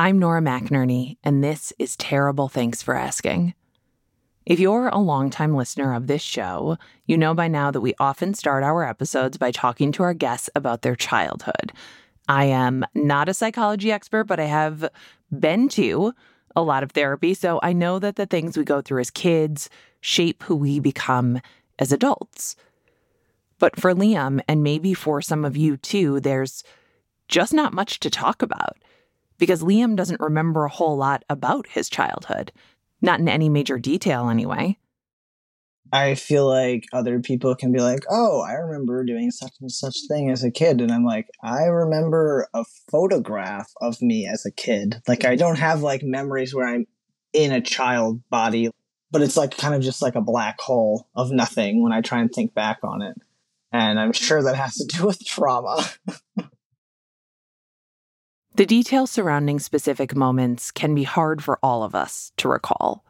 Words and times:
I'm 0.00 0.20
Nora 0.20 0.40
McInerny, 0.40 1.16
and 1.24 1.42
this 1.42 1.72
is 1.76 1.96
Terrible 1.96 2.48
Thanks 2.48 2.84
for 2.84 2.94
Asking. 2.94 3.54
If 4.46 4.60
you're 4.60 4.86
a 4.86 4.98
longtime 4.98 5.56
listener 5.56 5.92
of 5.92 6.06
this 6.06 6.22
show, 6.22 6.78
you 7.06 7.18
know 7.18 7.34
by 7.34 7.48
now 7.48 7.72
that 7.72 7.80
we 7.80 7.94
often 7.98 8.32
start 8.32 8.62
our 8.62 8.84
episodes 8.84 9.38
by 9.38 9.50
talking 9.50 9.90
to 9.90 10.04
our 10.04 10.14
guests 10.14 10.48
about 10.54 10.82
their 10.82 10.94
childhood. 10.94 11.72
I 12.28 12.44
am 12.44 12.86
not 12.94 13.28
a 13.28 13.34
psychology 13.34 13.90
expert, 13.90 14.28
but 14.28 14.38
I 14.38 14.44
have 14.44 14.88
been 15.36 15.68
to 15.70 16.12
a 16.54 16.62
lot 16.62 16.84
of 16.84 16.92
therapy, 16.92 17.34
so 17.34 17.58
I 17.64 17.72
know 17.72 17.98
that 17.98 18.14
the 18.14 18.26
things 18.26 18.56
we 18.56 18.62
go 18.62 18.80
through 18.80 19.00
as 19.00 19.10
kids 19.10 19.68
shape 20.00 20.44
who 20.44 20.54
we 20.54 20.78
become 20.78 21.40
as 21.80 21.90
adults. 21.90 22.54
But 23.58 23.74
for 23.74 23.92
Liam, 23.94 24.42
and 24.46 24.62
maybe 24.62 24.94
for 24.94 25.20
some 25.20 25.44
of 25.44 25.56
you 25.56 25.76
too, 25.76 26.20
there's 26.20 26.62
just 27.26 27.52
not 27.52 27.72
much 27.72 27.98
to 27.98 28.10
talk 28.10 28.42
about 28.42 28.76
because 29.38 29.62
Liam 29.62 29.96
doesn't 29.96 30.20
remember 30.20 30.64
a 30.64 30.70
whole 30.70 30.96
lot 30.96 31.24
about 31.28 31.68
his 31.68 31.88
childhood, 31.88 32.52
not 33.00 33.20
in 33.20 33.28
any 33.28 33.48
major 33.48 33.78
detail 33.78 34.28
anyway. 34.28 34.76
I 35.92 36.16
feel 36.16 36.46
like 36.46 36.84
other 36.92 37.20
people 37.20 37.54
can 37.54 37.72
be 37.72 37.80
like, 37.80 38.04
"Oh, 38.10 38.42
I 38.42 38.52
remember 38.54 39.04
doing 39.04 39.30
such 39.30 39.54
and 39.60 39.72
such 39.72 39.96
thing 40.06 40.30
as 40.30 40.44
a 40.44 40.50
kid," 40.50 40.80
and 40.80 40.92
I'm 40.92 41.04
like, 41.04 41.28
"I 41.42 41.64
remember 41.64 42.46
a 42.52 42.64
photograph 42.90 43.72
of 43.80 44.02
me 44.02 44.26
as 44.26 44.44
a 44.44 44.50
kid. 44.50 45.00
Like, 45.08 45.24
I 45.24 45.36
don't 45.36 45.58
have 45.58 45.82
like 45.82 46.02
memories 46.02 46.54
where 46.54 46.68
I'm 46.68 46.86
in 47.32 47.52
a 47.52 47.62
child 47.62 48.20
body, 48.28 48.70
but 49.10 49.22
it's 49.22 49.36
like 49.36 49.56
kind 49.56 49.74
of 49.74 49.80
just 49.80 50.02
like 50.02 50.14
a 50.14 50.20
black 50.20 50.60
hole 50.60 51.08
of 51.14 51.30
nothing 51.30 51.82
when 51.82 51.92
I 51.92 52.02
try 52.02 52.20
and 52.20 52.30
think 52.30 52.54
back 52.54 52.80
on 52.82 53.00
it." 53.00 53.16
And 53.72 53.98
I'm 53.98 54.12
sure 54.12 54.42
that 54.42 54.56
has 54.56 54.76
to 54.76 54.84
do 54.86 55.06
with 55.06 55.24
trauma. 55.24 55.86
The 58.58 58.66
details 58.66 59.12
surrounding 59.12 59.60
specific 59.60 60.16
moments 60.16 60.72
can 60.72 60.92
be 60.92 61.04
hard 61.04 61.44
for 61.44 61.60
all 61.62 61.84
of 61.84 61.94
us 61.94 62.32
to 62.38 62.48
recall. 62.48 63.04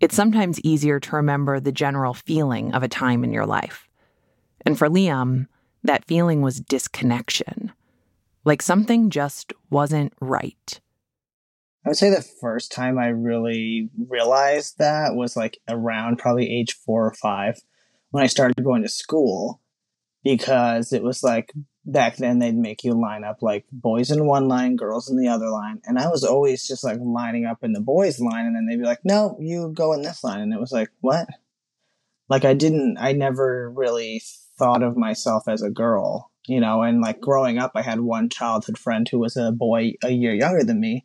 It's 0.00 0.16
sometimes 0.16 0.62
easier 0.62 0.98
to 0.98 1.16
remember 1.16 1.60
the 1.60 1.72
general 1.72 2.14
feeling 2.14 2.72
of 2.72 2.82
a 2.82 2.88
time 2.88 3.22
in 3.22 3.34
your 3.34 3.44
life. 3.44 3.86
And 4.64 4.78
for 4.78 4.88
Liam, 4.88 5.46
that 5.84 6.06
feeling 6.06 6.40
was 6.40 6.58
disconnection, 6.58 7.70
like 8.46 8.62
something 8.62 9.10
just 9.10 9.52
wasn't 9.68 10.14
right. 10.22 10.80
I 11.84 11.90
would 11.90 11.98
say 11.98 12.08
the 12.08 12.26
first 12.40 12.72
time 12.72 12.98
I 12.98 13.08
really 13.08 13.90
realized 14.08 14.78
that 14.78 15.14
was 15.14 15.36
like 15.36 15.58
around 15.68 16.16
probably 16.16 16.50
age 16.50 16.72
four 16.72 17.04
or 17.04 17.12
five 17.12 17.60
when 18.10 18.24
I 18.24 18.26
started 18.26 18.64
going 18.64 18.84
to 18.84 18.88
school 18.88 19.60
because 20.24 20.94
it 20.94 21.02
was 21.02 21.22
like 21.22 21.52
back 21.84 22.16
then 22.16 22.38
they'd 22.38 22.54
make 22.54 22.84
you 22.84 22.92
line 22.92 23.24
up 23.24 23.42
like 23.42 23.64
boys 23.72 24.10
in 24.10 24.26
one 24.26 24.48
line, 24.48 24.76
girls 24.76 25.10
in 25.10 25.16
the 25.16 25.28
other 25.28 25.48
line. 25.48 25.80
And 25.84 25.98
I 25.98 26.08
was 26.08 26.24
always 26.24 26.66
just 26.66 26.84
like 26.84 26.98
lining 27.00 27.44
up 27.44 27.64
in 27.64 27.72
the 27.72 27.80
boys 27.80 28.20
line 28.20 28.46
and 28.46 28.54
then 28.54 28.66
they'd 28.66 28.76
be 28.76 28.86
like, 28.86 29.04
no, 29.04 29.36
you 29.40 29.72
go 29.74 29.92
in 29.92 30.02
this 30.02 30.22
line. 30.22 30.40
And 30.40 30.52
it 30.52 30.60
was 30.60 30.72
like, 30.72 30.90
what? 31.00 31.26
Like 32.28 32.44
I 32.44 32.54
didn't, 32.54 32.98
I 32.98 33.12
never 33.12 33.70
really 33.70 34.22
thought 34.58 34.82
of 34.82 34.96
myself 34.96 35.48
as 35.48 35.62
a 35.62 35.70
girl, 35.70 36.30
you 36.46 36.60
know, 36.60 36.82
and 36.82 37.00
like 37.00 37.20
growing 37.20 37.58
up, 37.58 37.72
I 37.74 37.82
had 37.82 38.00
one 38.00 38.28
childhood 38.28 38.78
friend 38.78 39.08
who 39.08 39.18
was 39.18 39.36
a 39.36 39.50
boy 39.50 39.94
a 40.04 40.10
year 40.10 40.32
younger 40.32 40.62
than 40.62 40.80
me. 40.80 41.04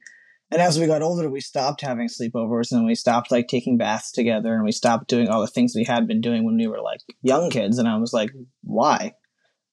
And 0.49 0.61
as 0.61 0.79
we 0.79 0.87
got 0.87 1.01
older, 1.01 1.29
we 1.29 1.41
stopped 1.41 1.81
having 1.81 2.07
sleepovers 2.07 2.71
and 2.71 2.85
we 2.85 2.95
stopped 2.95 3.31
like 3.31 3.47
taking 3.47 3.77
baths 3.77 4.11
together 4.11 4.53
and 4.53 4.63
we 4.63 4.71
stopped 4.71 5.09
doing 5.09 5.27
all 5.27 5.41
the 5.41 5.47
things 5.47 5.73
we 5.75 5.83
had 5.83 6.07
been 6.07 6.21
doing 6.21 6.45
when 6.45 6.55
we 6.55 6.67
were 6.67 6.81
like 6.81 7.01
young 7.21 7.49
kids. 7.49 7.79
And 7.79 7.87
I 7.87 7.97
was 7.97 8.13
like, 8.13 8.31
why? 8.63 9.15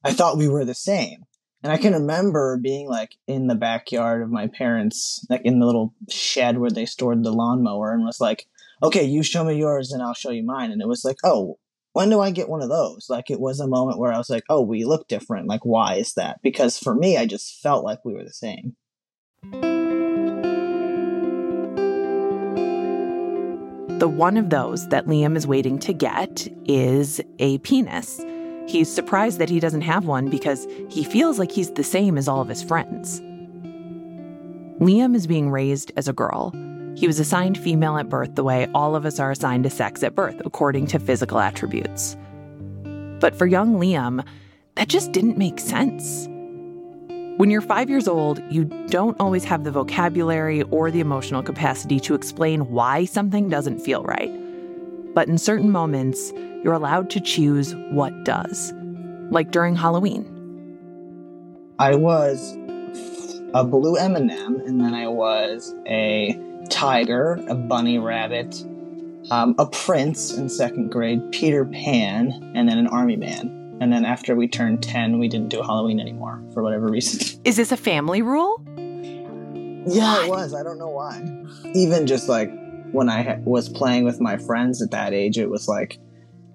I 0.05 0.13
thought 0.13 0.37
we 0.37 0.49
were 0.49 0.67
the 0.67 0.75
same. 0.75 1.25
And 1.63 1.73
I 1.73 1.79
can 1.79 1.95
remember 1.95 2.59
being 2.59 2.89
like 2.89 3.17
in 3.27 3.47
the 3.47 3.55
backyard 3.55 4.21
of 4.21 4.31
my 4.31 4.49
parents, 4.49 5.27
like 5.31 5.41
in 5.45 5.61
the 5.61 5.67
little 5.67 5.95
shed 6.11 6.59
where 6.59 6.71
they 6.71 6.85
stored 6.85 7.25
the 7.25 7.33
lawnmower, 7.33 7.91
and 7.91 8.05
was 8.05 8.21
like, 8.21 8.47
okay, 8.83 9.03
you 9.03 9.23
show 9.23 9.45
me 9.45 9.57
yours 9.57 9.91
and 9.91 10.03
I'll 10.03 10.13
show 10.13 10.31
you 10.31 10.45
mine. 10.45 10.71
And 10.73 10.83
it 10.83 10.89
was 10.89 11.07
like, 11.07 11.17
oh, 11.25 11.59
when 11.95 12.11
do 12.11 12.21
I 12.21 12.33
get 12.33 12.51
one 12.51 12.63
of 12.63 12.69
those? 12.69 13.07
Like 13.09 13.31
it 13.31 13.41
was 13.41 13.61
a 13.61 13.67
moment 13.67 13.99
where 13.99 14.13
I 14.13 14.19
was 14.19 14.29
like, 14.29 14.45
oh, 14.51 14.61
we 14.61 14.85
look 14.85 15.09
different. 15.09 15.49
Like, 15.49 15.65
why 15.65 15.95
is 15.95 16.13
that? 16.15 16.41
Because 16.43 16.79
for 16.79 16.95
me, 16.95 17.17
I 17.17 17.25
just 17.25 17.63
felt 17.63 17.83
like 17.83 18.05
we 18.05 18.13
were 18.13 18.25
the 18.25 18.31
same. 18.31 18.77
The 24.01 24.09
one 24.09 24.37
of 24.37 24.51
those 24.51 24.87
that 24.89 25.07
Liam 25.07 25.35
is 25.35 25.47
waiting 25.47 25.79
to 25.79 25.95
get 25.95 26.47
is 26.67 27.23
a 27.39 27.57
penis. 27.59 28.21
He's 28.67 28.93
surprised 28.93 29.39
that 29.39 29.51
he 29.51 29.61
doesn't 29.61 29.83
have 29.83 30.07
one 30.07 30.31
because 30.31 30.67
he 30.89 31.05
feels 31.05 31.39
like 31.39 31.53
he's 31.53 31.73
the 31.73 31.85
same 31.85 32.17
as 32.17 32.29
all 32.29 32.41
of 32.41 32.49
his 32.49 32.63
friends. 32.63 33.21
Liam 34.81 35.15
is 35.15 35.27
being 35.27 35.51
raised 35.51 35.93
as 35.97 36.09
a 36.09 36.13
girl. 36.13 36.53
He 36.97 37.07
was 37.07 37.21
assigned 37.21 37.59
female 37.59 37.97
at 37.99 38.09
birth 38.09 38.35
the 38.35 38.45
way 38.45 38.69
all 38.75 38.97
of 38.97 39.05
us 39.05 39.19
are 39.19 39.31
assigned 39.31 39.65
to 39.65 39.71
sex 39.71 40.03
at 40.03 40.15
birth, 40.15 40.41
according 40.45 40.87
to 40.89 40.99
physical 40.99 41.39
attributes. 41.39 42.17
But 43.21 43.37
for 43.37 43.47
young 43.47 43.77
Liam, 43.77 44.25
that 44.77 44.89
just 44.89 45.13
didn't 45.13 45.39
make 45.39 45.61
sense. 45.61 46.27
When 47.37 47.51
you're 47.51 47.61
five 47.61 47.91
years 47.91 48.07
old, 48.07 48.41
you 48.51 48.65
don't 48.65 49.19
always 49.19 49.45
have 49.45 49.65
the 49.65 49.73
vocabulary 49.73 50.63
or 50.63 50.91
the 50.91 51.01
emotional 51.01 51.43
capacity 51.43 51.99
to 52.01 52.15
explain 52.15 52.71
why 52.71 53.05
something 53.05 53.49
doesn't 53.49 53.81
feel 53.81 54.05
right. 54.05 54.31
But 55.15 55.29
in 55.29 55.39
certain 55.39 55.71
moments, 55.71 56.33
you're 56.65 56.73
allowed 56.73 57.11
to 57.11 57.21
choose 57.21 57.75
what 57.91 58.25
does, 58.25 58.73
like 59.31 59.51
during 59.51 59.77
Halloween. 59.77 60.25
I 61.79 61.95
was 61.95 62.57
a 63.53 63.63
blue 63.65 63.97
M&M, 63.97 64.63
and 64.67 64.81
then 64.81 64.95
I 64.95 65.07
was 65.07 65.75
a 65.87 66.39
tiger, 66.71 67.39
a 67.49 67.55
bunny 67.55 67.99
rabbit, 67.99 68.65
um, 69.31 69.55
a 69.59 69.67
prince 69.67 70.33
in 70.33 70.49
second 70.49 70.91
grade, 70.91 71.21
Peter 71.33 71.67
Pan, 71.67 72.53
and 72.55 72.69
then 72.69 72.79
an 72.79 72.87
army 72.87 73.17
man. 73.17 73.79
And 73.81 73.93
then 73.93 74.05
after 74.05 74.35
we 74.35 74.49
turned 74.49 74.83
10, 74.83 75.19
we 75.19 75.29
didn't 75.29 75.49
do 75.49 75.61
Halloween 75.61 76.01
anymore 76.01 76.43
for 76.55 76.63
whatever 76.63 76.87
reason. 76.87 77.41
Is 77.45 77.57
this 77.57 77.73
a 77.73 77.77
family 77.77 78.23
rule? 78.23 78.63
Yeah, 79.87 80.25
it 80.25 80.31
was. 80.31 80.55
I 80.55 80.63
don't 80.63 80.79
know 80.79 80.89
why. 80.89 81.23
Even 81.75 82.07
just 82.07 82.29
like 82.29 82.51
when 82.93 83.11
I 83.11 83.41
was 83.45 83.69
playing 83.69 84.05
with 84.05 84.21
my 84.21 84.37
friends 84.39 84.81
at 84.81 84.93
that 84.93 85.13
age, 85.13 85.37
it 85.37 85.51
was 85.51 85.69
like 85.69 85.99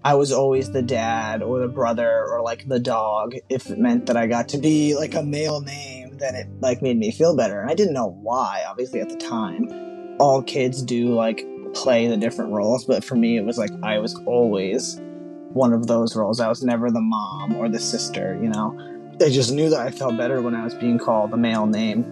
I 0.02 0.14
was 0.14 0.32
always 0.32 0.72
the 0.72 0.82
dad 0.82 1.44
or 1.44 1.60
the 1.60 1.68
brother 1.68 2.26
or 2.28 2.42
like 2.42 2.68
the 2.68 2.80
dog. 2.80 3.36
If 3.50 3.70
it 3.70 3.78
meant 3.78 4.06
that 4.06 4.16
I 4.16 4.28
got 4.28 4.48
to 4.50 4.58
be 4.58 4.96
like 4.96 5.14
a 5.14 5.24
male 5.24 5.60
name, 5.60 6.18
then 6.18 6.36
it 6.36 6.48
like 6.62 6.82
made 6.82 6.98
me 6.98 7.12
feel 7.12 7.36
better. 7.36 7.60
And 7.60 7.70
I 7.70 7.76
didn't 7.76 7.94
know 7.94 8.18
why, 8.22 8.64
obviously, 8.66 9.02
at 9.02 9.10
the 9.10 9.18
time. 9.18 9.68
All 10.20 10.42
kids 10.42 10.82
do 10.82 11.14
like 11.14 11.46
play 11.74 12.08
the 12.08 12.16
different 12.16 12.54
roles, 12.54 12.86
but 12.86 13.04
for 13.04 13.16
me, 13.16 13.38
it 13.38 13.44
was 13.44 13.58
like 13.58 13.72
I 13.84 14.00
was 14.00 14.16
always 14.26 15.02
one 15.52 15.74
of 15.74 15.88
those 15.88 16.16
roles. 16.16 16.40
I 16.40 16.48
was 16.48 16.64
never 16.64 16.90
the 16.90 17.02
mom 17.02 17.58
or 17.58 17.68
the 17.68 17.80
sister, 17.80 18.40
you 18.42 18.50
know? 18.50 18.78
I 19.22 19.30
just 19.30 19.52
knew 19.52 19.70
that 19.70 19.82
I 19.82 19.92
felt 19.92 20.16
better 20.16 20.42
when 20.42 20.56
I 20.56 20.64
was 20.64 20.76
being 20.76 20.98
called 20.98 21.34
a 21.34 21.38
male 21.38 21.66
name. 21.66 22.06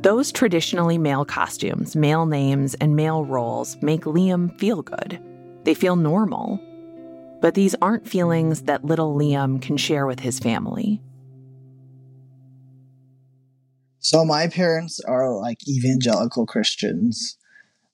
Those 0.00 0.32
traditionally 0.32 0.96
male 0.96 1.26
costumes, 1.26 1.94
male 1.94 2.24
names, 2.24 2.74
and 2.74 2.96
male 2.96 3.26
roles 3.26 3.76
make 3.82 4.02
Liam 4.02 4.58
feel 4.58 4.80
good. 4.80 5.20
They 5.66 5.74
feel 5.74 5.96
normal. 5.96 6.60
But 7.40 7.54
these 7.54 7.74
aren't 7.82 8.08
feelings 8.08 8.62
that 8.62 8.84
little 8.84 9.18
Liam 9.18 9.60
can 9.60 9.76
share 9.76 10.06
with 10.06 10.20
his 10.20 10.38
family. 10.38 11.02
So, 13.98 14.24
my 14.24 14.46
parents 14.46 15.00
are 15.00 15.34
like 15.36 15.58
evangelical 15.68 16.46
Christians. 16.46 17.36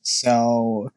So, 0.03 0.91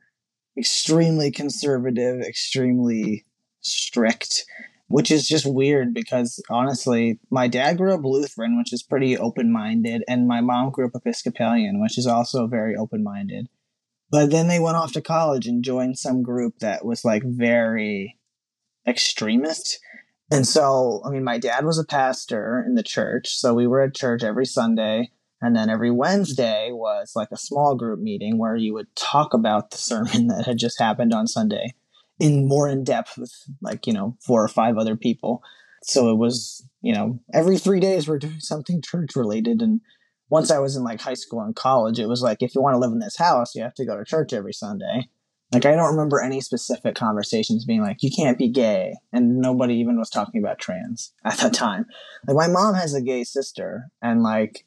extremely 0.58 1.31
conservative, 1.31 2.19
extremely 2.19 3.25
strict, 3.62 4.44
which 4.88 5.12
is 5.12 5.30
just 5.30 5.46
weird 5.46 5.94
because 5.94 6.44
honestly, 6.50 7.19
my 7.30 7.47
dad 7.47 7.78
grew 7.78 7.94
up 7.94 8.03
Lutheran, 8.03 8.58
which 8.58 8.73
is 8.73 8.84
pretty 8.84 9.17
open 9.17 9.50
minded, 9.50 10.03
and 10.09 10.28
my 10.28 10.41
mom 10.41 10.72
grew 10.72 10.88
up 10.88 10.91
Episcopalian, 10.94 11.82
which 11.82 11.97
is 11.97 12.05
also 12.05 12.47
very 12.47 12.76
open 12.76 13.02
minded. 13.02 13.47
But 14.16 14.32
then 14.32 14.47
they 14.47 14.59
went 14.59 14.78
off 14.78 14.94
to 14.94 15.02
college 15.02 15.46
and 15.46 15.62
joined 15.62 16.00
some 16.00 16.23
group 16.23 16.59
that 16.59 16.85
was 16.85 17.03
like 17.03 17.22
very 17.26 18.17
extremist. 18.88 19.78
And 20.32 20.47
so, 20.47 21.02
I 21.06 21.09
mean, 21.09 21.26
my 21.26 21.38
dad 21.38 21.66
was 21.66 21.78
a 21.78 21.84
pastor 21.84 22.64
in 22.66 22.76
the 22.76 22.82
church. 22.82 23.35
So 23.35 23.53
we 23.53 23.67
were 23.67 23.82
at 23.82 23.94
church 23.94 24.23
every 24.23 24.46
Sunday. 24.46 25.12
And 25.41 25.53
then 25.53 25.70
every 25.70 25.91
Wednesday 25.91 26.70
was 26.72 27.12
like 27.14 27.28
a 27.34 27.38
small 27.38 27.76
group 27.76 28.00
meeting 28.00 28.38
where 28.38 28.56
you 28.56 28.73
would 28.73 28.88
talk 28.96 29.34
about 29.34 29.72
the 29.72 29.78
sermon 29.78 30.28
that 30.29 30.46
had 30.46 30.59
just 30.59 30.79
happened 30.79 31.14
on 31.14 31.28
Sunday 31.28 31.73
in 32.17 32.47
more 32.47 32.70
in 32.70 32.85
depth 32.85 33.17
with 33.17 33.34
like, 33.62 33.85
you 33.85 33.91
know, 33.91 34.16
four 34.26 34.41
or 34.41 34.47
five 34.47 34.78
other 34.78 34.96
people. 34.96 35.44
So 35.84 36.09
it 36.09 36.17
was, 36.17 36.66
you 36.82 36.94
know, 36.94 37.20
every 37.34 37.58
three 37.58 37.82
days 37.82 38.08
we're 38.08 38.20
doing 38.20 38.40
something 38.40 38.82
church 38.82 39.17
related. 39.17 39.62
And 39.62 39.82
once 40.30 40.52
I 40.52 40.60
was 40.60 40.76
in 40.76 40.84
like 40.84 41.02
high 41.02 41.14
school 41.14 41.42
and 41.42 41.56
college, 41.56 42.00
it 42.00 42.08
was 42.08 42.22
like 42.22 42.42
if 42.42 42.56
you 42.56 42.62
want 42.62 42.76
to 42.76 42.80
live 42.80 42.92
in 42.92 43.00
this 43.00 43.18
house, 43.18 43.56
you 43.56 43.62
have 43.62 43.76
to 43.76 43.86
go 43.86 43.98
to 43.98 44.06
church 44.06 44.34
every 44.34 44.54
Sunday. 44.54 45.08
Like 45.54 45.66
I 45.66 45.72
don't 45.72 45.92
remember 45.92 46.22
any 46.22 46.42
specific 46.42 46.96
conversations 46.96 47.66
being 47.66 47.82
like 47.82 48.02
you 48.02 48.10
can't 48.16 48.38
be 48.38 48.50
gay, 48.50 48.96
and 49.14 49.38
nobody 49.40 49.76
even 49.76 49.98
was 49.98 50.10
talking 50.10 50.42
about 50.42 50.60
trans 50.60 51.14
at 51.26 51.38
that 51.38 51.54
time. 51.54 51.86
Like 52.28 52.36
my 52.36 52.48
mom 52.48 52.76
has 52.76 52.94
a 52.94 53.02
gay 53.02 53.24
sister, 53.24 53.86
and 54.02 54.24
like 54.24 54.66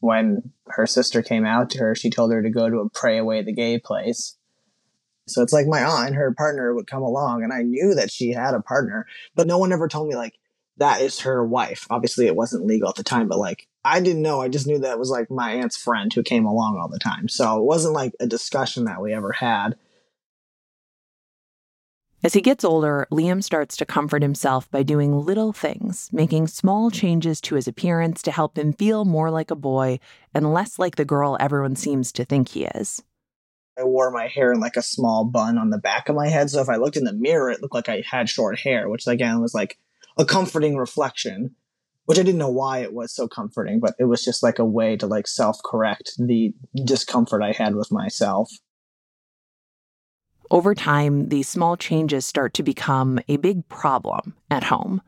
when 0.00 0.52
her 0.68 0.86
sister 0.86 1.22
came 1.22 1.44
out 1.44 1.70
to 1.70 1.78
her, 1.78 1.94
she 1.94 2.10
told 2.10 2.32
her 2.32 2.42
to 2.42 2.50
go 2.50 2.68
to 2.68 2.78
a 2.78 2.90
pray 2.90 3.18
away 3.18 3.42
the 3.42 3.52
gay 3.52 3.78
place. 3.78 4.36
So 5.26 5.42
it's 5.42 5.52
like 5.52 5.66
my 5.66 5.84
aunt 5.84 6.08
and 6.08 6.16
her 6.16 6.32
partner 6.32 6.74
would 6.74 6.86
come 6.86 7.02
along, 7.02 7.44
and 7.44 7.52
I 7.52 7.62
knew 7.62 7.94
that 7.94 8.10
she 8.10 8.32
had 8.32 8.54
a 8.54 8.60
partner, 8.60 9.06
but 9.36 9.46
no 9.46 9.58
one 9.58 9.72
ever 9.72 9.86
told 9.86 10.08
me 10.08 10.16
like 10.16 10.34
that 10.78 11.00
is 11.00 11.20
her 11.20 11.44
wife. 11.44 11.86
Obviously, 11.90 12.26
it 12.26 12.36
wasn't 12.36 12.66
legal 12.66 12.88
at 12.88 12.96
the 12.96 13.04
time, 13.04 13.28
but 13.28 13.38
like 13.38 13.68
I 13.90 14.00
didn't 14.00 14.20
know. 14.20 14.42
I 14.42 14.48
just 14.48 14.66
knew 14.66 14.80
that 14.80 14.98
was 14.98 15.08
like 15.08 15.30
my 15.30 15.52
aunt's 15.52 15.78
friend 15.78 16.12
who 16.12 16.22
came 16.22 16.44
along 16.44 16.76
all 16.76 16.88
the 16.88 16.98
time. 16.98 17.26
So 17.26 17.58
it 17.58 17.64
wasn't 17.64 17.94
like 17.94 18.12
a 18.20 18.26
discussion 18.26 18.84
that 18.84 19.00
we 19.00 19.14
ever 19.14 19.32
had. 19.32 19.76
As 22.22 22.34
he 22.34 22.42
gets 22.42 22.64
older, 22.64 23.06
Liam 23.10 23.42
starts 23.42 23.78
to 23.78 23.86
comfort 23.86 24.20
himself 24.20 24.70
by 24.70 24.82
doing 24.82 25.18
little 25.18 25.54
things, 25.54 26.10
making 26.12 26.48
small 26.48 26.90
changes 26.90 27.40
to 27.42 27.54
his 27.54 27.66
appearance 27.66 28.20
to 28.22 28.30
help 28.30 28.58
him 28.58 28.74
feel 28.74 29.06
more 29.06 29.30
like 29.30 29.50
a 29.50 29.56
boy 29.56 30.00
and 30.34 30.52
less 30.52 30.78
like 30.78 30.96
the 30.96 31.06
girl 31.06 31.38
everyone 31.40 31.74
seems 31.74 32.12
to 32.12 32.26
think 32.26 32.50
he 32.50 32.64
is. 32.64 33.02
I 33.78 33.84
wore 33.84 34.10
my 34.10 34.26
hair 34.26 34.52
in 34.52 34.60
like 34.60 34.76
a 34.76 34.82
small 34.82 35.24
bun 35.24 35.56
on 35.56 35.70
the 35.70 35.78
back 35.78 36.10
of 36.10 36.16
my 36.16 36.28
head. 36.28 36.50
So 36.50 36.60
if 36.60 36.68
I 36.68 36.76
looked 36.76 36.98
in 36.98 37.04
the 37.04 37.14
mirror, 37.14 37.50
it 37.50 37.62
looked 37.62 37.74
like 37.74 37.88
I 37.88 38.02
had 38.04 38.28
short 38.28 38.58
hair, 38.58 38.86
which 38.88 39.06
again 39.06 39.40
was 39.40 39.54
like 39.54 39.78
a 40.18 40.26
comforting 40.26 40.76
reflection, 40.76 41.54
which 42.08 42.18
I 42.18 42.22
didn't 42.22 42.38
know 42.38 42.48
why 42.48 42.78
it 42.78 42.94
was 42.94 43.14
so 43.14 43.28
comforting, 43.28 43.80
but 43.80 43.94
it 43.98 44.04
was 44.04 44.24
just 44.24 44.42
like 44.42 44.58
a 44.58 44.64
way 44.64 44.96
to 44.96 45.06
like 45.06 45.28
self 45.28 45.58
correct 45.62 46.12
the 46.18 46.54
discomfort 46.74 47.42
I 47.42 47.52
had 47.52 47.74
with 47.74 47.92
myself. 47.92 48.50
Over 50.50 50.74
time, 50.74 51.28
these 51.28 51.50
small 51.50 51.76
changes 51.76 52.24
start 52.24 52.54
to 52.54 52.62
become 52.62 53.20
a 53.28 53.36
big 53.36 53.68
problem 53.68 54.34
at 54.50 54.64
home. 54.64 55.02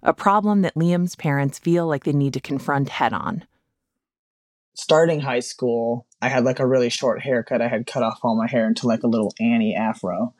A 0.00 0.14
problem 0.14 0.62
that 0.62 0.76
Liam's 0.76 1.16
parents 1.16 1.58
feel 1.58 1.88
like 1.88 2.04
they 2.04 2.12
need 2.12 2.34
to 2.34 2.40
confront 2.40 2.88
head 2.88 3.12
on. 3.12 3.44
Starting 4.74 5.18
high 5.18 5.40
school, 5.40 6.06
I 6.22 6.28
had 6.28 6.44
like 6.44 6.60
a 6.60 6.68
really 6.68 6.88
short 6.88 7.20
haircut. 7.20 7.60
I 7.60 7.66
had 7.66 7.88
cut 7.88 8.04
off 8.04 8.20
all 8.22 8.36
my 8.36 8.46
hair 8.46 8.68
into 8.68 8.86
like 8.86 9.02
a 9.02 9.08
little 9.08 9.34
Annie 9.40 9.74
afro. 9.74 10.34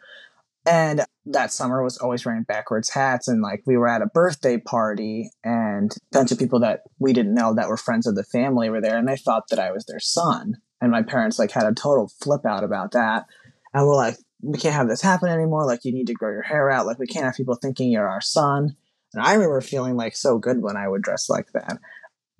And 0.68 1.00
that 1.24 1.52
summer 1.52 1.82
was 1.82 1.96
always 1.98 2.26
wearing 2.26 2.42
backwards 2.42 2.90
hats. 2.90 3.26
And 3.26 3.40
like 3.40 3.62
we 3.66 3.76
were 3.76 3.88
at 3.88 4.02
a 4.02 4.06
birthday 4.06 4.58
party, 4.58 5.30
and 5.42 5.90
a 5.90 6.18
bunch 6.18 6.30
of 6.30 6.38
people 6.38 6.60
that 6.60 6.82
we 6.98 7.12
didn't 7.12 7.34
know 7.34 7.54
that 7.54 7.68
were 7.68 7.76
friends 7.76 8.06
of 8.06 8.14
the 8.14 8.24
family 8.24 8.68
were 8.68 8.80
there, 8.80 8.98
and 8.98 9.08
they 9.08 9.16
thought 9.16 9.48
that 9.48 9.58
I 9.58 9.72
was 9.72 9.86
their 9.86 10.00
son. 10.00 10.58
And 10.80 10.90
my 10.90 11.02
parents 11.02 11.38
like 11.38 11.50
had 11.50 11.66
a 11.66 11.74
total 11.74 12.12
flip 12.22 12.44
out 12.44 12.64
about 12.64 12.92
that. 12.92 13.26
And 13.72 13.86
we're 13.86 13.96
like, 13.96 14.16
we 14.42 14.58
can't 14.58 14.74
have 14.74 14.88
this 14.88 15.02
happen 15.02 15.28
anymore. 15.28 15.66
Like, 15.66 15.84
you 15.84 15.92
need 15.92 16.06
to 16.06 16.14
grow 16.14 16.30
your 16.30 16.42
hair 16.42 16.70
out. 16.70 16.86
Like, 16.86 16.98
we 16.98 17.06
can't 17.06 17.24
have 17.24 17.34
people 17.34 17.56
thinking 17.56 17.90
you're 17.90 18.08
our 18.08 18.20
son. 18.20 18.76
And 19.12 19.22
I 19.22 19.34
remember 19.34 19.60
feeling 19.60 19.96
like 19.96 20.14
so 20.14 20.38
good 20.38 20.62
when 20.62 20.76
I 20.76 20.86
would 20.86 21.02
dress 21.02 21.28
like 21.28 21.50
that. 21.54 21.78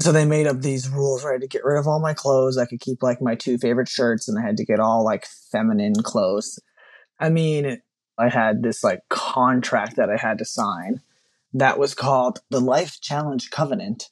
So 0.01 0.13
they 0.13 0.25
made 0.25 0.47
up 0.47 0.61
these 0.61 0.89
rules 0.89 1.25
where 1.25 1.33
I 1.33 1.35
had 1.35 1.43
to 1.43 1.49
get 1.49 1.65
rid 1.65 1.79
of 1.79 1.89
all 1.89 1.99
my 1.99 2.15
clothes. 2.15 2.57
I 2.57 2.67
could 2.67 2.81
keep 2.81 3.03
like 3.03 3.21
my 3.21 3.35
two 3.35 3.59
favorite 3.59 3.89
shirts 3.89 4.29
and 4.29 4.39
I 4.39 4.43
had 4.43 4.59
to 4.59 4.65
get 4.65 4.79
all 4.79 5.05
like 5.05 5.27
feminine 5.51 5.95
clothes. 5.95 6.61
I 7.19 7.31
mean, 7.31 7.81
I 8.19 8.29
had 8.29 8.63
this 8.63 8.83
like 8.83 9.09
contract 9.09 9.97
that 9.97 10.11
I 10.11 10.17
had 10.17 10.39
to 10.39 10.45
sign 10.45 11.01
that 11.55 11.79
was 11.79 11.95
called 11.95 12.41
the 12.51 12.61
Life 12.61 13.01
Challenge 13.01 13.51
Covenant. 13.51 14.11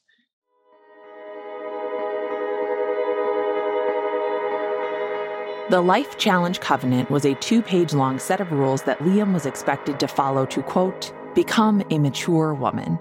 The 5.69 5.81
Life 5.81 6.17
Challenge 6.17 6.61
Covenant 6.61 7.11
was 7.11 7.25
a 7.25 7.35
two 7.35 7.61
page 7.61 7.93
long 7.93 8.21
set 8.21 8.41
of 8.41 8.53
rules 8.53 8.83
that 8.83 9.01
Liam 9.01 9.35
was 9.35 9.47
expected 9.47 9.99
to 9.99 10.07
follow 10.07 10.47
to, 10.47 10.63
quote, 10.63 11.13
become 11.35 11.83
a 11.91 11.99
mature 11.99 12.55
woman. 12.55 12.99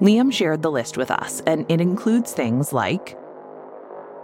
Liam 0.00 0.32
shared 0.32 0.62
the 0.62 0.70
list 0.70 0.96
with 0.96 1.10
us, 1.10 1.40
and 1.46 1.64
it 1.68 1.80
includes 1.80 2.32
things 2.32 2.72
like 2.72 3.17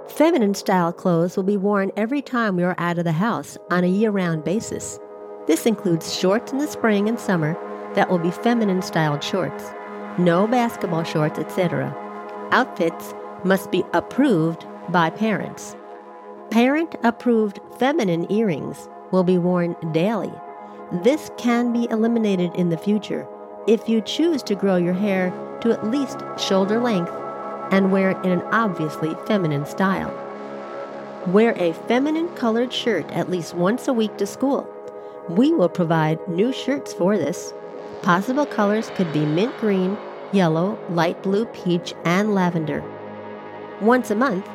Feminine 0.08 0.54
style 0.54 0.92
clothes 0.92 1.34
will 1.34 1.44
be 1.44 1.56
worn 1.56 1.90
every 1.96 2.20
time 2.20 2.56
we 2.56 2.62
are 2.62 2.74
out 2.78 2.98
of 2.98 3.04
the 3.04 3.12
house 3.12 3.56
on 3.70 3.84
a 3.84 3.88
year 3.88 4.10
round 4.10 4.44
basis. 4.44 5.00
This 5.46 5.64
includes 5.66 6.14
shorts 6.14 6.52
in 6.52 6.58
the 6.58 6.66
spring 6.66 7.08
and 7.08 7.18
summer 7.18 7.56
that 7.94 8.10
will 8.10 8.18
be 8.18 8.30
feminine 8.30 8.82
styled 8.82 9.24
shorts, 9.24 9.64
no 10.18 10.46
basketball 10.46 11.04
shorts, 11.04 11.38
etc. 11.38 11.96
Outfits 12.50 13.14
must 13.44 13.70
be 13.70 13.82
approved 13.94 14.66
by 14.90 15.08
parents. 15.08 15.74
Parent 16.50 16.94
approved 17.02 17.58
feminine 17.78 18.30
earrings 18.30 18.88
will 19.10 19.24
be 19.24 19.38
worn 19.38 19.74
daily. 19.92 20.32
This 21.02 21.30
can 21.38 21.72
be 21.72 21.88
eliminated 21.90 22.54
in 22.54 22.68
the 22.68 22.76
future 22.76 23.26
if 23.66 23.88
you 23.88 24.02
choose 24.02 24.42
to 24.44 24.54
grow 24.54 24.76
your 24.76 24.92
hair 24.92 25.30
to 25.62 25.72
at 25.72 25.90
least 25.90 26.18
shoulder 26.36 26.78
length 26.78 27.12
and 27.74 27.92
wear 27.92 28.12
it 28.12 28.24
in 28.24 28.30
an 28.30 28.42
obviously 28.52 29.14
feminine 29.26 29.66
style. 29.66 30.12
Wear 31.26 31.54
a 31.56 31.74
feminine 31.88 32.28
colored 32.36 32.72
shirt 32.72 33.10
at 33.10 33.30
least 33.30 33.54
once 33.54 33.88
a 33.88 33.92
week 33.92 34.16
to 34.18 34.26
school. 34.26 34.66
We 35.28 35.52
will 35.52 35.68
provide 35.68 36.26
new 36.28 36.52
shirts 36.52 36.92
for 36.92 37.18
this. 37.18 37.52
Possible 38.02 38.46
colors 38.46 38.90
could 38.94 39.12
be 39.12 39.26
mint 39.26 39.56
green, 39.58 39.98
yellow, 40.32 40.78
light 40.90 41.22
blue, 41.22 41.46
peach, 41.46 41.94
and 42.04 42.34
lavender. 42.34 42.82
Once 43.80 44.10
a 44.10 44.14
month, 44.14 44.48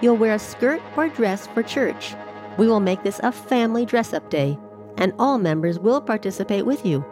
You'll 0.00 0.16
wear 0.16 0.34
a 0.34 0.38
skirt 0.38 0.80
or 0.96 1.08
dress 1.08 1.48
for 1.48 1.62
church. 1.62 2.14
We 2.56 2.68
will 2.68 2.80
make 2.80 3.02
this 3.02 3.20
a 3.22 3.32
family 3.32 3.84
dress 3.84 4.12
up 4.12 4.30
day, 4.30 4.56
and 4.96 5.12
all 5.18 5.38
members 5.38 5.78
will 5.78 6.00
participate 6.00 6.66
with 6.66 6.86
you. 6.86 7.04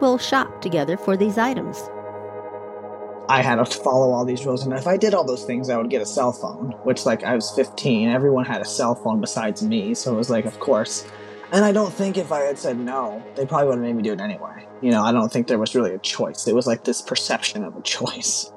We'll 0.00 0.18
shop 0.18 0.60
together 0.60 0.96
for 0.96 1.16
these 1.16 1.38
items. 1.38 1.88
I 3.28 3.40
had 3.40 3.56
to 3.56 3.64
follow 3.64 4.10
all 4.10 4.24
these 4.24 4.44
rules, 4.44 4.64
and 4.64 4.72
if 4.72 4.86
I 4.86 4.96
did 4.96 5.14
all 5.14 5.24
those 5.24 5.44
things, 5.44 5.70
I 5.70 5.76
would 5.76 5.90
get 5.90 6.02
a 6.02 6.06
cell 6.06 6.32
phone, 6.32 6.72
which, 6.82 7.06
like, 7.06 7.22
I 7.22 7.34
was 7.34 7.50
15. 7.52 8.08
Everyone 8.08 8.44
had 8.44 8.60
a 8.60 8.64
cell 8.64 8.94
phone 8.94 9.20
besides 9.20 9.62
me, 9.62 9.94
so 9.94 10.12
it 10.12 10.16
was 10.16 10.28
like, 10.28 10.44
of 10.44 10.58
course. 10.58 11.06
And 11.52 11.64
I 11.64 11.72
don't 11.72 11.92
think 11.92 12.16
if 12.16 12.32
I 12.32 12.40
had 12.40 12.58
said 12.58 12.78
no, 12.78 13.22
they 13.36 13.46
probably 13.46 13.68
would 13.68 13.74
have 13.76 13.84
made 13.84 13.94
me 13.94 14.02
do 14.02 14.12
it 14.12 14.20
anyway. 14.20 14.66
You 14.80 14.90
know, 14.90 15.02
I 15.02 15.12
don't 15.12 15.30
think 15.30 15.46
there 15.46 15.58
was 15.58 15.74
really 15.74 15.94
a 15.94 15.98
choice. 15.98 16.48
It 16.48 16.54
was 16.54 16.66
like 16.66 16.84
this 16.84 17.00
perception 17.00 17.62
of 17.62 17.76
a 17.76 17.82
choice. 17.82 18.50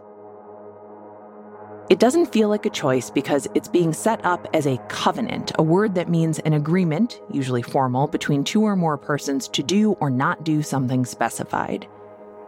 It 1.87 1.99
doesn't 1.99 2.33
feel 2.33 2.49
like 2.49 2.65
a 2.65 2.71
choice 2.71 3.11
because 3.11 3.47
it's 3.53 3.67
being 3.67 3.93
set 3.93 4.25
up 4.25 4.47
as 4.55 4.65
a 4.65 4.79
covenant, 4.87 5.51
a 5.59 5.63
word 5.63 5.93
that 5.95 6.09
means 6.09 6.39
an 6.39 6.53
agreement, 6.53 7.21
usually 7.29 7.61
formal, 7.61 8.07
between 8.07 8.43
two 8.43 8.63
or 8.63 8.75
more 8.75 8.97
persons 8.97 9.47
to 9.49 9.61
do 9.61 9.91
or 9.99 10.09
not 10.09 10.43
do 10.43 10.63
something 10.63 11.05
specified. 11.05 11.87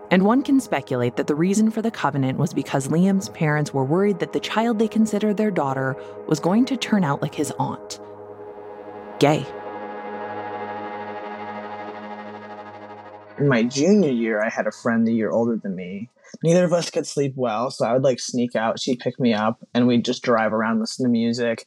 And 0.09 0.24
one 0.24 0.42
can 0.42 0.59
speculate 0.59 1.15
that 1.18 1.27
the 1.27 1.36
reason 1.36 1.69
for 1.69 1.81
the 1.81 1.92
covenant 1.92 2.39
was 2.39 2.54
because 2.54 2.88
Liam's 2.88 3.29
parents 3.29 3.74
were 3.74 3.84
worried 3.84 4.20
that 4.20 4.34
the 4.34 4.39
child 4.39 4.79
they 4.79 4.88
considered 4.88 5.38
their 5.38 5.51
daughter 5.51 5.96
was 6.27 6.39
going 6.39 6.65
to 6.65 6.77
turn 6.77 7.03
out 7.03 7.22
like 7.22 7.36
his 7.36 7.51
aunt. 7.60 8.00
Gay. 9.20 9.46
In 13.38 13.48
my 13.48 13.63
junior 13.63 14.12
year, 14.12 14.41
I 14.41 14.50
had 14.50 14.67
a 14.67 14.72
friend 14.72 15.08
a 15.08 15.12
year 15.12 15.29
older 15.29 15.58
than 15.58 15.75
me 15.75 16.10
neither 16.43 16.65
of 16.65 16.74
us 16.74 16.89
could 16.89 17.08
sleep 17.08 17.34
well, 17.36 17.72
so 17.72 17.86
I 17.86 17.93
would 17.93 18.03
like 18.03 18.20
sneak 18.20 18.55
out. 18.55 18.79
She'd 18.79 19.00
pick 19.00 19.20
me 19.20 19.34
up, 19.34 19.60
and 19.74 19.88
we'd 19.88 20.05
just 20.05 20.24
drive 20.24 20.53
around, 20.53 20.79
listen 20.79 21.05
to 21.05 21.12
music. 21.12 21.65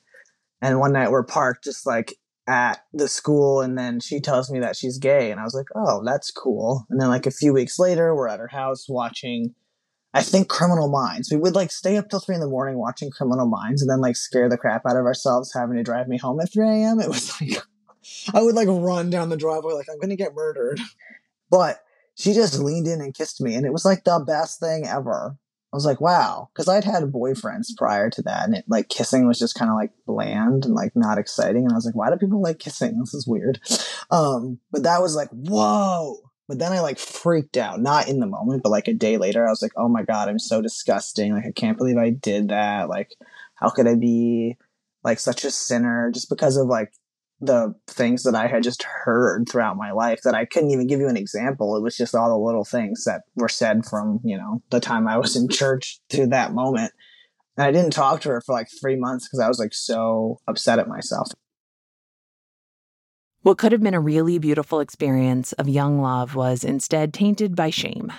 And 0.62 0.79
one 0.79 0.93
night 0.93 1.11
we're 1.11 1.25
parked 1.25 1.65
just 1.65 1.87
like 1.87 2.15
at 2.47 2.85
the 2.93 3.09
school, 3.09 3.61
and 3.61 3.79
then 3.79 4.01
she 4.01 4.21
tells 4.21 4.51
me 4.51 4.59
that 4.61 4.77
she's 4.77 4.99
gay, 4.99 5.31
and 5.31 5.41
I 5.41 5.45
was 5.45 5.55
like, 5.55 5.69
"Oh, 5.75 6.03
that's 6.05 6.31
cool." 6.31 6.87
And 6.91 7.01
then 7.01 7.09
like 7.09 7.27
a 7.27 7.31
few 7.31 7.53
weeks 7.53 7.79
later, 7.79 8.15
we're 8.15 8.29
at 8.29 8.41
her 8.41 8.49
house 8.49 8.89
watching. 8.89 9.55
I 10.13 10.23
think 10.23 10.49
Criminal 10.49 10.89
Minds. 10.89 11.31
We 11.31 11.37
would 11.37 11.55
like 11.55 11.71
stay 11.71 11.97
up 11.97 12.09
till 12.09 12.19
three 12.19 12.35
in 12.35 12.41
the 12.41 12.49
morning 12.49 12.79
watching 12.79 13.11
Criminal 13.11 13.47
Minds, 13.47 13.83
and 13.83 13.91
then 13.91 14.01
like 14.01 14.17
scare 14.17 14.49
the 14.49 14.59
crap 14.59 14.83
out 14.87 14.97
of 14.97 15.05
ourselves 15.05 15.53
having 15.55 15.77
to 15.77 15.83
drive 15.85 16.09
me 16.09 16.19
home 16.19 16.41
at 16.41 16.53
three 16.53 16.67
a.m. 16.67 17.01
It 17.01 17.09
was 17.09 17.41
like 17.41 17.63
I 18.35 18.43
would 18.43 18.55
like 18.55 18.69
run 18.69 19.11
down 19.11 19.29
the 19.29 19.37
driveway 19.37 19.75
like 19.75 19.87
I'm 19.91 20.01
gonna 20.01 20.17
get 20.17 20.35
murdered. 20.35 20.81
But 21.51 21.81
she 22.17 22.33
just 22.33 22.59
leaned 22.59 22.87
in 22.87 23.01
and 23.01 23.15
kissed 23.15 23.41
me, 23.41 23.55
and 23.55 23.65
it 23.65 23.73
was 23.73 23.85
like 23.85 24.05
the 24.05 24.23
best 24.27 24.61
thing 24.61 24.87
ever. 24.87 25.37
I 25.73 25.77
was 25.77 25.87
like, 25.87 26.00
wow, 26.00 26.49
because 26.53 26.69
I'd 26.69 26.83
had 26.83 27.05
boyfriends 27.05 27.77
prior 27.77 28.11
to 28.11 28.23
that, 28.23 28.45
and 28.45 28.57
it 28.57 28.65
like 28.67 28.89
kissing 28.89 29.29
was 29.29 29.39
just 29.39 29.55
kind 29.55 29.71
of 29.71 29.77
like 29.77 29.93
bland 30.05 30.65
and 30.65 30.75
like 30.75 30.97
not 30.97 31.19
exciting. 31.19 31.62
And 31.65 31.73
I 31.73 31.77
was 31.77 31.87
like, 31.87 31.95
why 31.95 32.11
do 32.11 32.17
people 32.17 32.43
like 32.43 32.59
kissing? 32.59 32.99
This 32.99 33.15
is 33.15 33.27
weird. 33.27 33.61
Um, 34.11 34.59
but 34.73 34.83
that 34.83 35.00
was 35.00 35.15
like, 35.15 35.29
whoa. 35.31 36.19
But 36.49 36.59
then 36.59 36.73
I 36.73 36.81
like 36.81 36.99
freaked 36.99 37.57
out, 37.57 37.81
not 37.81 38.09
in 38.09 38.19
the 38.19 38.27
moment, 38.27 38.65
but 38.65 38.73
like 38.73 38.89
a 38.89 38.93
day 38.93 39.19
later, 39.19 39.47
I 39.47 39.50
was 39.50 39.62
like, 39.62 39.71
oh 39.77 39.89
my 39.89 40.03
god, 40.03 40.29
I'm 40.29 40.41
so 40.41 40.61
disgusting. 40.61 41.33
Like 41.33 41.47
I 41.47 41.53
can't 41.53 41.79
believe 41.79 41.97
I 41.97 42.11
did 42.11 42.49
that. 42.49 42.89
Like, 42.89 43.15
how 43.55 43.71
could 43.71 43.87
I 43.87 43.95
be 43.95 44.57
like 45.05 45.21
such 45.21 45.45
a 45.45 45.50
sinner 45.53 46.11
just 46.11 46.29
because 46.29 46.57
of 46.57 46.67
like 46.67 46.93
the 47.41 47.75
things 47.87 48.23
that 48.25 48.35
I 48.35 48.47
had 48.47 48.63
just 48.63 48.83
heard 48.83 49.49
throughout 49.49 49.77
my 49.77 49.93
life 49.93 50.21
that 50.25 50.35
I 50.35 50.45
couldn't 50.45 50.71
even 50.71 50.87
give 50.87 51.01
you 51.01 51.09
an 51.09 51.17
example. 51.17 51.77
It 51.77 51.83
was 51.83 51.97
just 51.97 52.15
all 52.15 52.29
the 52.29 52.37
little 52.37 52.65
things 52.65 53.05
that 53.05 53.23
were 53.35 53.49
said 53.49 53.87
from, 53.87 54.21
you 54.23 54.37
know, 54.37 54.63
the 54.71 54.81
time 54.81 55.09
I 55.09 55.17
was 55.17 55.37
in 55.37 55.45
mm-hmm. 55.45 55.53
church 55.53 56.01
to 56.11 56.27
that 56.29 56.53
moment. 56.53 56.93
And 57.57 57.67
I 57.67 57.73
didn't 57.73 57.93
talk 57.93 58.21
to 58.23 58.29
her 58.31 58.41
for 58.41 58.53
like 58.53 58.69
three 58.81 58.97
months 58.97 59.27
because 59.27 59.41
I 59.41 59.49
was 59.49 59.59
like 59.59 59.73
so 59.73 60.39
upset 60.47 60.79
at 60.79 60.89
myself. 60.89 61.29
What 63.43 63.57
could 63.57 63.73
have 63.73 63.83
been 63.83 63.95
a 63.95 64.01
really 64.01 64.39
beautiful 64.39 64.81
experience 64.81 65.53
of 65.55 65.67
young 65.67 66.03
love 66.03 66.35
was 66.35 66.63
instead 66.63 67.15
tainted 67.15 67.57
by 67.57 67.71
shame. 67.71 68.13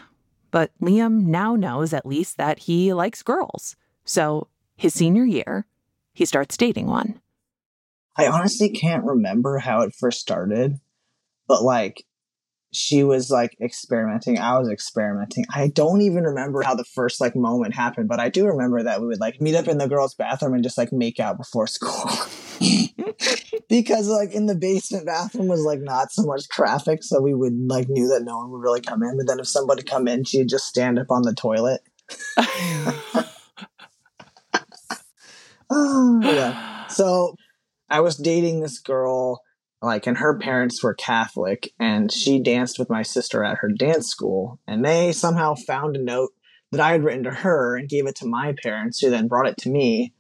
But 0.50 0.72
Liam 0.82 1.26
now 1.28 1.56
knows 1.56 1.94
at 1.94 2.08
least 2.08 2.38
that 2.38 2.60
he 2.60 2.92
likes 2.92 3.22
girls. 3.22 3.76
So, 4.04 4.48
his 4.76 4.96
senior 4.96 5.24
year, 5.24 5.68
he 6.12 6.26
starts 6.26 6.58
dating 6.58 6.88
one. 6.88 7.22
I 8.18 8.28
honestly 8.28 8.70
can't 8.70 9.04
remember 9.04 9.58
how 9.60 9.82
it 9.82 9.94
first 9.94 10.20
started, 10.20 10.80
but 11.48 11.64
like 11.64 12.04
she 12.74 13.04
was 13.04 13.30
like 13.30 13.58
experimenting. 13.62 14.40
I 14.40 14.58
was 14.58 14.70
experimenting. 14.70 15.46
I 15.54 15.68
don't 15.68 16.02
even 16.02 16.24
remember 16.24 16.62
how 16.62 16.74
the 16.74 16.86
first 16.86 17.20
like 17.20 17.36
moment 17.36 17.76
happened, 17.76 18.08
but 18.08 18.20
I 18.20 18.30
do 18.30 18.46
remember 18.48 18.84
that 18.84 19.02
we 19.02 19.08
would 19.08 19.20
like 19.20 19.42
meet 19.42 19.56
up 19.56 19.68
in 19.68 19.78
the 19.78 19.88
girls' 19.88 20.16
bathroom 20.16 20.54
and 20.54 20.64
just 20.64 20.78
like 20.78 20.94
make 20.94 21.20
out 21.20 21.38
before 21.38 21.68
school. 21.68 22.10
because 23.70 24.08
like 24.08 24.32
in 24.32 24.46
the 24.46 24.56
basement 24.56 25.06
bathroom 25.06 25.48
was 25.48 25.64
like 25.66 25.82
not 25.82 26.12
so 26.12 26.24
much 26.24 26.48
traffic, 26.48 27.04
so 27.04 27.22
we 27.22 27.34
would 27.34 27.58
like 27.68 27.90
knew 27.90 28.08
that 28.08 28.24
no 28.24 28.38
one 28.38 28.52
would 28.52 28.62
really 28.62 28.82
come 28.82 29.04
in. 29.04 29.18
But 29.18 29.28
then 29.28 29.40
if 29.40 29.48
somebody 29.48 29.84
come 29.84 30.08
in, 30.08 30.24
she'd 30.24 30.50
just 30.50 30.66
stand 30.66 30.98
up 30.98 31.12
on 31.12 31.24
the 31.24 31.34
toilet. 31.34 31.82
oh, 35.70 36.20
yeah. 36.24 36.88
So 36.88 37.36
I 37.92 38.00
was 38.00 38.16
dating 38.16 38.62
this 38.62 38.80
girl 38.80 39.42
like 39.82 40.08
and 40.08 40.18
her 40.18 40.38
parents 40.38 40.84
were 40.84 40.94
catholic 40.94 41.74
and 41.80 42.12
she 42.12 42.40
danced 42.40 42.78
with 42.78 42.90
my 42.90 43.02
sister 43.02 43.44
at 43.44 43.58
her 43.58 43.70
dance 43.70 44.08
school 44.08 44.60
and 44.68 44.86
they 44.86 45.12
somehow 45.12 45.56
found 45.56 45.96
a 45.96 46.04
note 46.04 46.32
that 46.72 46.82
i 46.82 46.92
had 46.92 47.04
written 47.04 47.24
to 47.24 47.32
her 47.32 47.76
and 47.76 47.90
gave 47.90 48.08
it 48.08 48.16
to 48.16 48.28
my 48.28 48.54
parents 48.64 49.00
who 49.00 49.10
then 49.10 49.28
brought 49.28 49.48
it 49.48 49.58
to 49.58 49.70
me. 49.70 50.14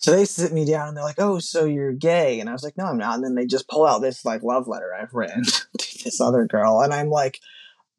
So 0.00 0.12
they 0.12 0.26
sit 0.26 0.52
me 0.52 0.64
down 0.64 0.88
and 0.88 0.96
they're 0.96 1.04
like 1.04 1.20
oh 1.20 1.38
so 1.38 1.64
you're 1.64 1.92
gay? 1.92 2.40
And 2.40 2.48
i 2.48 2.52
was 2.52 2.62
like 2.62 2.76
no 2.76 2.84
i'm 2.84 2.98
not. 2.98 3.16
And 3.16 3.24
then 3.24 3.34
they 3.34 3.46
just 3.46 3.68
pull 3.68 3.86
out 3.86 4.00
this 4.00 4.24
like 4.24 4.42
love 4.42 4.68
letter 4.68 4.94
i've 4.94 5.14
written 5.14 5.44
to 5.78 6.04
this 6.04 6.20
other 6.20 6.46
girl 6.46 6.80
and 6.80 6.92
i'm 6.92 7.10
like 7.10 7.40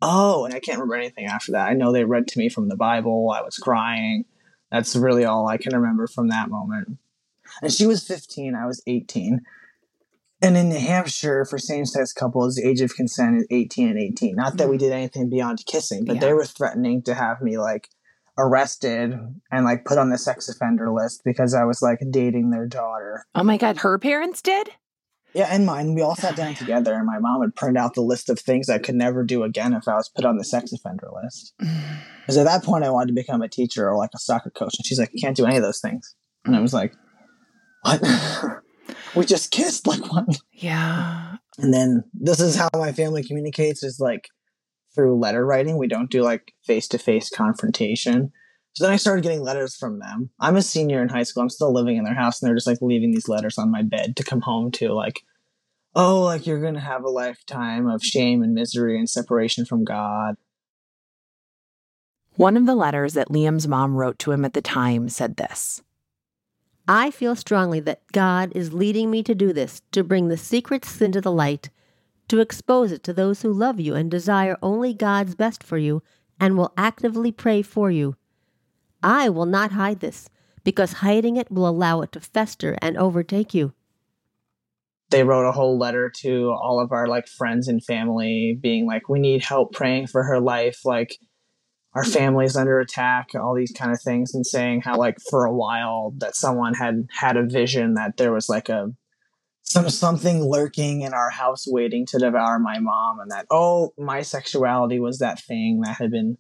oh 0.02 0.46
and 0.46 0.54
i 0.54 0.60
can't 0.60 0.78
remember 0.78 0.96
anything 0.96 1.26
after 1.26 1.52
that. 1.54 1.70
I 1.70 1.74
know 1.74 1.92
they 1.92 2.06
read 2.06 2.28
to 2.30 2.40
me 2.40 2.48
from 2.48 2.70
the 2.70 2.78
bible. 2.78 3.34
I 3.36 3.42
was 3.42 3.58
crying. 3.58 4.26
That's 4.72 4.96
really 4.96 5.26
all 5.26 5.48
i 5.48 5.58
can 5.58 5.76
remember 5.76 6.08
from 6.08 6.30
that 6.30 6.50
moment 6.50 7.00
and 7.62 7.72
she 7.72 7.86
was 7.86 8.06
15 8.06 8.56
i 8.56 8.66
was 8.66 8.82
18 8.88 9.42
and 10.42 10.56
in 10.56 10.70
New 10.70 10.80
Hampshire, 10.80 11.44
for 11.44 11.58
same 11.58 11.86
sex 11.86 12.14
couples, 12.14 12.56
the 12.56 12.68
age 12.68 12.80
of 12.80 12.96
consent 12.96 13.38
is 13.38 13.48
18 13.50 13.90
and 13.90 14.00
18. 14.00 14.36
Not 14.36 14.58
that 14.58 14.70
we 14.70 14.78
mm. 14.78 14.80
did 14.80 14.94
anything 14.94 15.30
beyond 15.30 15.66
kissing, 15.66 16.06
but 16.06 16.16
yeah. 16.16 16.22
they 16.22 16.34
were 16.34 16.46
threatening 16.46 17.02
to 17.04 17.14
have 17.14 17.42
me 17.42 17.58
like 17.58 17.90
arrested 18.38 19.20
and 19.52 19.66
like 19.66 19.84
put 19.84 19.98
on 19.98 20.10
the 20.10 20.18
sex 20.18 20.48
offender 20.48 20.90
list 20.90 21.24
because 21.26 21.54
I 21.54 21.66
was 21.66 21.82
like 21.82 22.00
dating 22.10 22.52
their 22.52 22.68
daughter. 22.68 23.26
Oh 23.36 23.44
my 23.44 23.58
God, 23.58 23.80
her 23.80 24.00
parents 24.00 24.42
did? 24.42 24.70
Yeah, 25.34 25.48
and 25.52 25.66
mine. 25.66 25.94
We 25.94 26.02
all 26.02 26.16
sat 26.16 26.36
down 26.36 26.56
together, 26.56 26.96
and 26.96 27.06
my 27.06 27.20
mom 27.20 27.40
would 27.40 27.56
print 27.56 27.78
out 27.78 27.94
the 27.94 28.02
list 28.02 28.30
of 28.30 28.40
things 28.40 28.68
I 28.68 28.80
could 28.80 28.96
never 28.96 29.24
do 29.24 29.44
again 29.44 29.74
if 29.74 29.88
I 29.88 29.94
was 29.94 30.10
put 30.10 30.26
on 30.26 30.38
the 30.38 30.44
sex 30.44 30.72
offender 30.74 31.10
list. 31.22 31.54
Because 32.22 32.38
at 32.38 32.46
that 32.46 32.64
point, 32.64 32.84
I 32.84 32.92
wanted 32.92 33.08
to 33.08 33.14
become 33.14 33.42
a 33.42 33.50
teacher 33.50 33.90
or 33.90 33.98
like 33.98 34.12
a 34.14 34.20
soccer 34.20 34.52
coach, 34.52 34.76
and 34.78 34.86
she's 34.86 35.00
like, 35.00 35.10
you 35.14 35.20
"Can't 35.20 35.36
do 35.36 35.48
any 35.48 35.58
of 35.58 35.64
those 35.64 35.82
things." 35.82 36.14
And 36.46 36.56
I 36.56 36.60
was 36.60 36.76
like, 36.76 36.94
"What?" 37.82 38.02
we 39.16 39.26
just 39.26 39.52
kissed 39.52 39.88
like 39.88 40.12
one. 40.12 40.28
Yeah. 40.52 41.38
And 41.58 41.74
then 41.74 42.04
this 42.14 42.40
is 42.40 42.56
how 42.56 42.70
my 42.74 42.92
family 42.92 43.24
communicates 43.24 43.84
is 43.84 44.00
like 44.00 44.30
through 44.96 45.20
letter 45.20 45.46
writing. 45.46 45.78
We 45.78 45.88
don't 45.88 46.12
do 46.12 46.22
like 46.22 46.54
face 46.64 46.88
to 46.90 46.98
face 46.98 47.30
confrontation. 47.30 48.32
So 48.74 48.86
then 48.86 48.94
I 48.94 48.98
started 48.98 49.24
getting 49.24 49.42
letters 49.42 49.76
from 49.76 50.00
them. 50.00 50.30
I'm 50.40 50.56
a 50.56 50.62
senior 50.62 51.02
in 51.02 51.10
high 51.10 51.24
school. 51.24 51.44
I'm 51.44 51.50
still 51.50 51.74
living 51.74 51.98
in 51.98 52.04
their 52.04 52.14
house 52.14 52.42
and 52.42 52.48
they're 52.48 52.56
just 52.56 52.68
like 52.68 52.82
leaving 52.82 53.12
these 53.12 53.28
letters 53.28 53.58
on 53.58 53.72
my 53.72 53.82
bed 53.82 54.16
to 54.18 54.24
come 54.24 54.42
home 54.42 54.72
to 54.74 54.94
like, 54.94 55.22
oh, 55.96 56.22
like 56.22 56.46
you're 56.46 56.62
going 56.62 56.76
to 56.76 56.80
have 56.80 57.04
a 57.04 57.10
lifetime 57.10 57.88
of 57.88 58.04
shame 58.04 58.42
and 58.42 58.54
misery 58.54 58.98
and 58.98 59.10
separation 59.10 59.66
from 59.66 59.84
God. 59.84 60.36
One 62.36 62.56
of 62.56 62.66
the 62.66 62.76
letters 62.76 63.16
that 63.16 63.28
Liam's 63.28 63.68
mom 63.68 63.96
wrote 63.96 64.18
to 64.20 64.32
him 64.32 64.46
at 64.46 64.54
the 64.54 64.62
time 64.62 65.10
said 65.10 65.36
this 65.36 65.82
I 66.92 67.12
feel 67.12 67.36
strongly 67.36 67.80
that 67.82 68.02
God 68.14 68.52
is 68.56 68.74
leading 68.74 69.12
me 69.12 69.22
to 69.22 69.36
do 69.36 69.54
this, 69.54 69.84
to 69.92 70.04
bring 70.04 70.28
the 70.28 70.38
secret 70.38 70.84
sin 70.84 71.12
to 71.12 71.22
the 71.22 71.32
light, 71.32 71.70
to 72.30 72.40
expose 72.40 72.92
it 72.92 73.04
to 73.04 73.14
those 73.14 73.44
who 73.44 73.54
love 73.54 73.80
you 73.80 73.94
and 73.94 74.10
desire 74.10 74.58
only 74.64 74.96
God's 74.96 75.36
best 75.36 75.62
for 75.62 75.78
you 75.78 76.02
and 76.40 76.58
will 76.58 76.74
actively 76.76 77.32
pray 77.32 77.62
for 77.62 77.92
you. 77.92 78.16
I 79.04 79.30
will 79.30 79.46
not 79.46 79.74
hide 79.74 80.00
this, 80.00 80.30
because 80.64 80.94
hiding 80.94 81.38
it 81.38 81.52
will 81.52 81.68
allow 81.68 82.02
it 82.02 82.12
to 82.14 82.20
fester 82.22 82.76
and 82.82 82.98
overtake 82.98 83.54
you. 83.54 83.74
They 85.12 85.24
wrote 85.24 85.48
a 85.48 85.52
whole 85.52 85.78
letter 85.78 86.12
to 86.22 86.50
all 86.50 86.80
of 86.80 86.92
our 86.92 87.06
like 87.06 87.28
friends 87.28 87.68
and 87.68 87.86
family 87.86 88.58
being 88.60 88.88
like 88.88 89.08
we 89.08 89.20
need 89.20 89.44
help 89.44 89.74
praying 89.74 90.08
for 90.08 90.24
her 90.24 90.40
life 90.40 90.80
like 90.86 91.20
our 91.94 92.04
family's 92.04 92.56
under 92.56 92.80
attack, 92.80 93.30
all 93.36 93.56
these 93.56 93.72
kind 93.72 93.92
of 93.92 94.02
things, 94.02 94.34
and 94.34 94.46
saying 94.46 94.82
how 94.82 94.98
like 94.98 95.18
for 95.30 95.46
a 95.46 95.54
while 95.54 96.14
that 96.18 96.36
someone 96.36 96.74
had 96.76 97.08
had 97.12 97.36
a 97.36 97.46
vision 97.46 97.96
that 97.96 98.18
there 98.18 98.32
was 98.32 98.48
like 98.48 98.70
a 98.70 98.94
some 99.64 99.90
something 99.90 100.44
lurking 100.44 101.02
in 101.02 101.14
our 101.14 101.30
house 101.30 101.66
waiting 101.68 102.06
to 102.08 102.20
devour 102.20 102.60
my 102.60 102.80
mom, 102.80 103.20
and 103.20 103.32
that 103.32 103.46
oh 103.52 103.94
my 103.98 104.22
sexuality 104.22 105.00
was 105.00 105.20
that 105.20 105.40
thing 105.42 105.82
that 105.82 105.98
had 105.98 106.12
been 106.12 106.38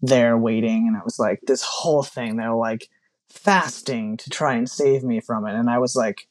there 0.00 0.36
waiting, 0.36 0.88
and 0.88 0.96
it 0.96 1.04
was 1.04 1.18
like 1.18 1.40
this 1.46 1.62
whole 1.62 2.02
thing. 2.02 2.36
They 2.36 2.46
were 2.46 2.56
like 2.56 2.88
fasting 3.30 4.16
to 4.18 4.30
try 4.30 4.54
and 4.54 4.68
save 4.68 5.04
me 5.04 5.20
from 5.20 5.46
it, 5.46 5.54
and 5.54 5.70
I 5.70 5.78
was 5.78 5.94
like, 5.94 6.26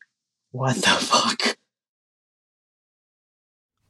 what 0.52 0.76
the 0.76 0.82
fuck. 0.88 1.58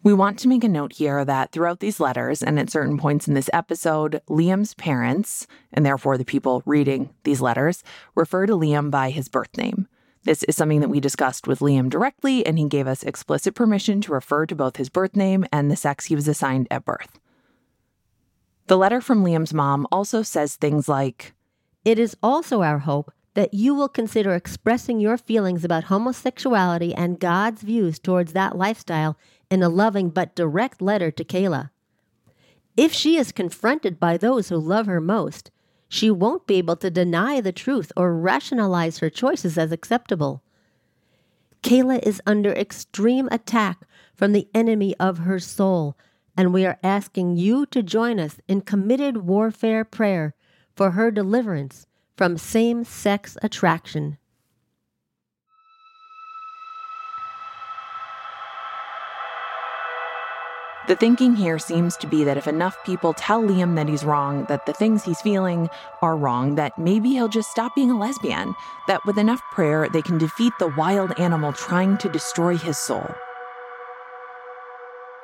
We 0.04 0.14
want 0.14 0.38
to 0.40 0.50
make 0.50 0.66
a 0.66 0.70
note 0.70 0.92
here 0.92 1.24
that 1.24 1.54
throughout 1.54 1.80
these 1.80 2.02
letters 2.02 2.44
and 2.44 2.60
at 2.60 2.70
certain 2.70 2.98
points 2.98 3.26
in 3.30 3.36
this 3.36 3.50
episode, 3.54 4.22
Liam's 4.28 4.74
parents, 4.74 5.48
and 5.72 5.86
therefore 5.86 6.18
the 6.18 6.26
people 6.26 6.62
reading 6.66 7.12
these 7.24 7.40
letters, 7.40 7.86
refer 8.14 8.46
to 8.46 8.54
Liam 8.54 8.92
by 8.92 9.12
his 9.12 9.30
birth 9.30 9.56
name. 9.56 9.88
This 10.24 10.44
is 10.44 10.58
something 10.58 10.82
that 10.82 10.90
we 10.90 11.00
discussed 11.00 11.48
with 11.48 11.60
Liam 11.60 11.90
directly, 11.90 12.46
and 12.46 12.60
he 12.60 12.68
gave 12.68 12.86
us 12.86 13.04
explicit 13.04 13.56
permission 13.56 14.02
to 14.02 14.12
refer 14.12 14.46
to 14.46 14.56
both 14.56 14.76
his 14.76 14.90
birth 14.90 15.16
name 15.16 15.46
and 15.54 15.72
the 15.72 15.78
sex 15.78 16.06
he 16.06 16.16
was 16.16 16.28
assigned 16.28 16.68
at 16.70 16.84
birth. 16.84 17.18
The 18.68 18.78
letter 18.78 19.00
from 19.00 19.24
Liam's 19.24 19.54
mom 19.54 19.88
also 19.90 20.22
says 20.22 20.58
things 20.58 20.90
like 20.90 21.34
It 21.86 21.98
is 21.98 22.18
also 22.22 22.62
our 22.62 22.80
hope 22.80 23.14
that 23.36 23.54
you 23.54 23.74
will 23.74 23.90
consider 23.90 24.36
expressing 24.36 25.00
your 25.00 25.18
feelings 25.18 25.64
about 25.64 25.86
homosexuality 25.86 26.94
and 26.94 27.20
God's 27.20 27.62
views 27.62 28.00
towards 28.00 28.34
that 28.34 28.58
lifestyle 28.58 29.18
in 29.54 29.62
a 29.62 29.70
loving 29.70 30.10
but 30.10 30.36
direct 30.36 30.82
letter 30.82 31.12
to 31.12 31.24
Kayla. 31.24 31.70
If 32.76 32.92
she 32.92 33.18
is 33.18 33.32
confronted 33.32 34.00
by 34.00 34.18
those 34.18 34.50
who 34.50 34.58
love 34.58 34.88
her 34.88 35.00
most, 35.00 35.52
she 35.88 36.10
won't 36.10 36.48
be 36.48 36.56
able 36.56 36.76
to 36.78 36.90
deny 36.90 37.40
the 37.40 37.52
truth 37.52 37.92
or 37.96 38.18
rationalize 38.18 38.98
her 38.98 39.12
choices 39.12 39.56
as 39.60 39.72
acceptable. 39.72 40.42
Kayla 41.62 42.02
is 42.02 42.20
under 42.26 42.52
extreme 42.52 43.30
attack 43.32 43.86
from 44.16 44.32
the 44.32 44.48
enemy 44.56 44.96
of 45.00 45.20
her 45.20 45.38
soul, 45.38 45.96
and 46.36 46.52
we 46.52 46.66
are 46.66 46.80
asking 46.82 47.38
you 47.38 47.68
to 47.68 47.84
join 47.84 48.20
us 48.20 48.40
in 48.48 48.62
committed 48.62 49.18
warfare 49.18 49.86
prayer 49.86 50.34
for 50.76 50.92
her 50.92 51.12
deliverance 51.12 51.86
from 52.18 52.40
same 52.40 52.84
sex 52.84 53.38
attraction. 53.44 54.18
The 60.94 61.00
thinking 61.00 61.36
here 61.36 61.58
seems 61.58 61.98
to 61.98 62.06
be 62.06 62.24
that 62.24 62.38
if 62.38 62.48
enough 62.48 62.78
people 62.86 63.14
tell 63.14 63.42
Liam 63.42 63.76
that 63.78 63.90
he's 63.90 64.04
wrong, 64.04 64.46
that 64.48 64.68
the 64.68 64.74
things 64.74 65.04
he's 65.04 65.20
feeling 65.22 65.68
are 66.04 66.16
wrong, 66.16 66.54
that 66.54 66.78
maybe 66.78 67.10
he'll 67.10 67.28
just 67.28 67.50
stop 67.50 67.74
being 67.74 67.90
a 67.90 67.98
lesbian, 67.98 68.54
that 68.88 69.04
with 69.04 69.18
enough 69.18 69.42
prayer, 69.52 69.90
they 69.92 70.04
can 70.04 70.20
defeat 70.20 70.54
the 70.60 70.72
wild 70.78 71.20
animal 71.20 71.52
trying 71.52 71.98
to 71.98 72.10
destroy 72.10 72.56
his 72.56 72.78
soul. 72.78 73.10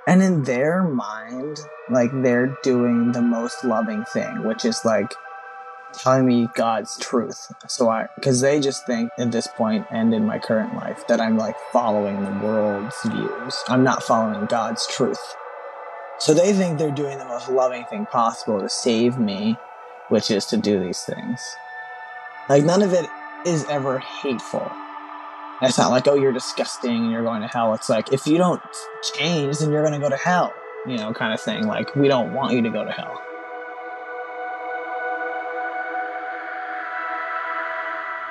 And 0.08 0.24
in 0.24 0.42
their 0.42 0.82
mind, 0.82 1.60
like 1.92 2.10
they're 2.24 2.58
doing 2.64 3.12
the 3.12 3.22
most 3.22 3.64
loving 3.64 4.06
thing, 4.06 4.48
which 4.48 4.66
is 4.66 4.84
like 4.84 5.14
telling 5.94 6.26
me 6.26 6.48
God's 6.56 6.98
truth. 6.98 7.54
So 7.68 7.90
I, 7.90 8.08
because 8.16 8.42
they 8.42 8.60
just 8.60 8.88
think 8.88 9.12
at 9.20 9.32
this 9.32 9.48
point 9.48 9.86
and 9.92 10.16
in 10.16 10.26
my 10.26 10.40
current 10.40 10.74
life 10.74 11.06
that 11.10 11.22
I'm 11.22 11.38
like 11.38 11.58
following 11.72 12.24
the 12.24 12.44
world's 12.44 12.98
views. 13.06 13.64
I'm 13.68 13.84
not 13.84 14.02
following 14.02 14.48
God's 14.48 14.88
truth. 14.88 15.36
So 16.20 16.34
they 16.34 16.52
think 16.52 16.78
they're 16.78 16.92
doing 16.92 17.18
the 17.18 17.26
most 17.26 17.48
loving 17.50 17.86
thing 17.86 18.06
possible 18.06 18.60
to 18.60 18.68
save 18.68 19.18
me, 19.18 19.58
which 20.10 20.30
is 20.30 20.46
to 20.48 20.58
do 20.58 20.78
these 20.78 21.02
things. 21.04 21.56
Like, 22.50 22.66
none 22.66 22.82
of 22.82 22.92
it 22.92 23.10
is 23.46 23.64
ever 23.70 24.00
hateful. 24.00 24.70
it's 25.62 25.78
not 25.78 25.92
like, 25.92 26.10
oh, 26.10 26.16
you're 26.16 26.34
disgusting 26.34 27.04
and 27.04 27.12
you're 27.12 27.24
going 27.24 27.42
to 27.42 27.48
hell. 27.48 27.74
It's 27.74 27.88
like, 27.88 28.12
if 28.12 28.28
you 28.28 28.38
don't 28.38 28.62
change, 29.14 29.60
then 29.60 29.72
you're 29.72 29.82
going 29.82 29.94
to 29.94 30.00
go 30.00 30.10
to 30.10 30.18
hell, 30.18 30.54
you 30.86 30.98
know, 30.98 31.14
kind 31.14 31.34
of 31.34 31.40
thing. 31.40 31.66
Like, 31.66 31.96
we 31.96 32.10
don't 32.10 32.34
want 32.34 32.54
you 32.54 32.62
to 32.64 32.70
go 32.70 32.84
to 32.84 32.92
hell. 32.92 33.22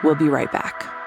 We'll 0.04 0.14
be 0.14 0.28
right 0.28 0.52
back. 0.52 0.97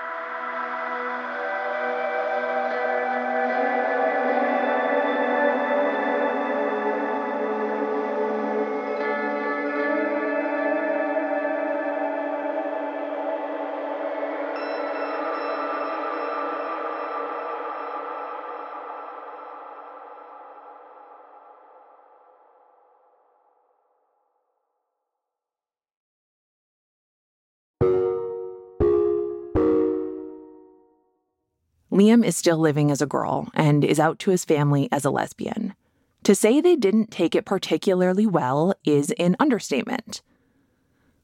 Liam 32.01 32.25
is 32.25 32.35
still 32.35 32.57
living 32.57 32.89
as 32.89 32.99
a 32.99 33.05
girl 33.05 33.49
and 33.53 33.85
is 33.85 33.99
out 33.99 34.17
to 34.19 34.31
his 34.31 34.43
family 34.43 34.89
as 34.91 35.05
a 35.05 35.11
lesbian. 35.11 35.75
To 36.23 36.33
say 36.33 36.59
they 36.59 36.75
didn't 36.75 37.11
take 37.11 37.35
it 37.35 37.45
particularly 37.45 38.25
well 38.25 38.73
is 38.83 39.11
an 39.19 39.35
understatement. 39.39 40.23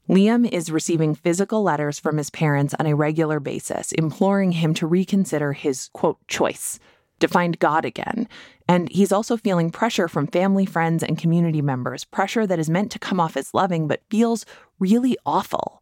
Liam 0.08 0.48
is 0.48 0.72
receiving 0.72 1.16
physical 1.16 1.64
letters 1.64 2.00
from 2.00 2.18
his 2.18 2.30
parents 2.30 2.76
on 2.80 2.86
a 2.86 2.96
regular 2.96 3.40
basis, 3.40 3.92
imploring 3.92 4.52
him 4.52 4.76
to 4.76 4.86
reconsider 4.86 5.54
his 5.54 5.90
quote 5.94 6.20
choice, 6.28 6.80
to 7.22 7.28
find 7.28 7.58
God 7.58 7.84
again. 7.84 8.28
And 8.68 8.88
he's 8.92 9.12
also 9.12 9.36
feeling 9.36 9.72
pressure 9.72 10.08
from 10.08 10.28
family, 10.28 10.68
friends, 10.68 11.02
and 11.02 11.18
community 11.18 11.64
members, 11.64 12.06
pressure 12.06 12.46
that 12.46 12.60
is 12.60 12.70
meant 12.70 12.92
to 12.92 13.00
come 13.00 13.20
off 13.20 13.36
as 13.36 13.56
loving 13.56 13.88
but 13.88 14.04
feels 14.12 14.46
really 14.78 15.18
awful. 15.26 15.82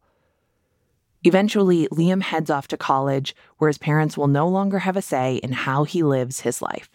Eventually, 1.26 1.88
Liam 1.88 2.22
heads 2.22 2.50
off 2.50 2.68
to 2.68 2.76
college, 2.76 3.34
where 3.58 3.66
his 3.66 3.78
parents 3.78 4.16
will 4.16 4.28
no 4.28 4.46
longer 4.46 4.78
have 4.78 4.96
a 4.96 5.02
say 5.02 5.38
in 5.38 5.50
how 5.50 5.82
he 5.82 6.04
lives 6.04 6.42
his 6.42 6.62
life. 6.62 6.88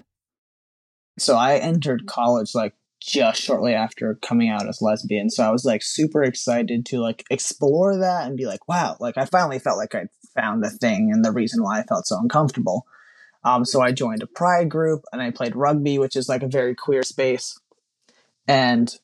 So 1.19 1.35
I 1.35 1.57
entered 1.57 2.07
college 2.07 2.55
like 2.55 2.73
just 3.01 3.41
shortly 3.41 3.73
after 3.73 4.17
coming 4.21 4.47
out 4.47 4.69
as 4.69 4.81
lesbian. 4.81 5.29
So 5.29 5.43
I 5.43 5.51
was 5.51 5.65
like 5.65 5.83
super 5.83 6.23
excited 6.23 6.85
to 6.85 6.99
like 7.01 7.25
explore 7.29 7.97
that 7.97 8.25
and 8.25 8.37
be 8.37 8.45
like, 8.45 8.69
wow, 8.69 8.95
like 9.01 9.17
I 9.17 9.25
finally 9.25 9.59
felt 9.59 9.77
like 9.77 9.95
I 9.95 10.05
found 10.33 10.63
the 10.63 10.69
thing 10.69 11.11
and 11.11 11.25
the 11.25 11.33
reason 11.33 11.61
why 11.61 11.81
I 11.81 11.83
felt 11.83 12.07
so 12.07 12.17
uncomfortable. 12.17 12.85
Um, 13.43 13.65
so 13.65 13.81
I 13.81 13.91
joined 13.91 14.23
a 14.23 14.27
pride 14.27 14.69
group 14.69 15.03
and 15.11 15.21
I 15.21 15.31
played 15.31 15.57
rugby, 15.57 15.99
which 15.99 16.15
is 16.15 16.29
like 16.29 16.43
a 16.43 16.47
very 16.47 16.73
queer 16.73 17.03
space. 17.03 17.59
And 18.47 18.97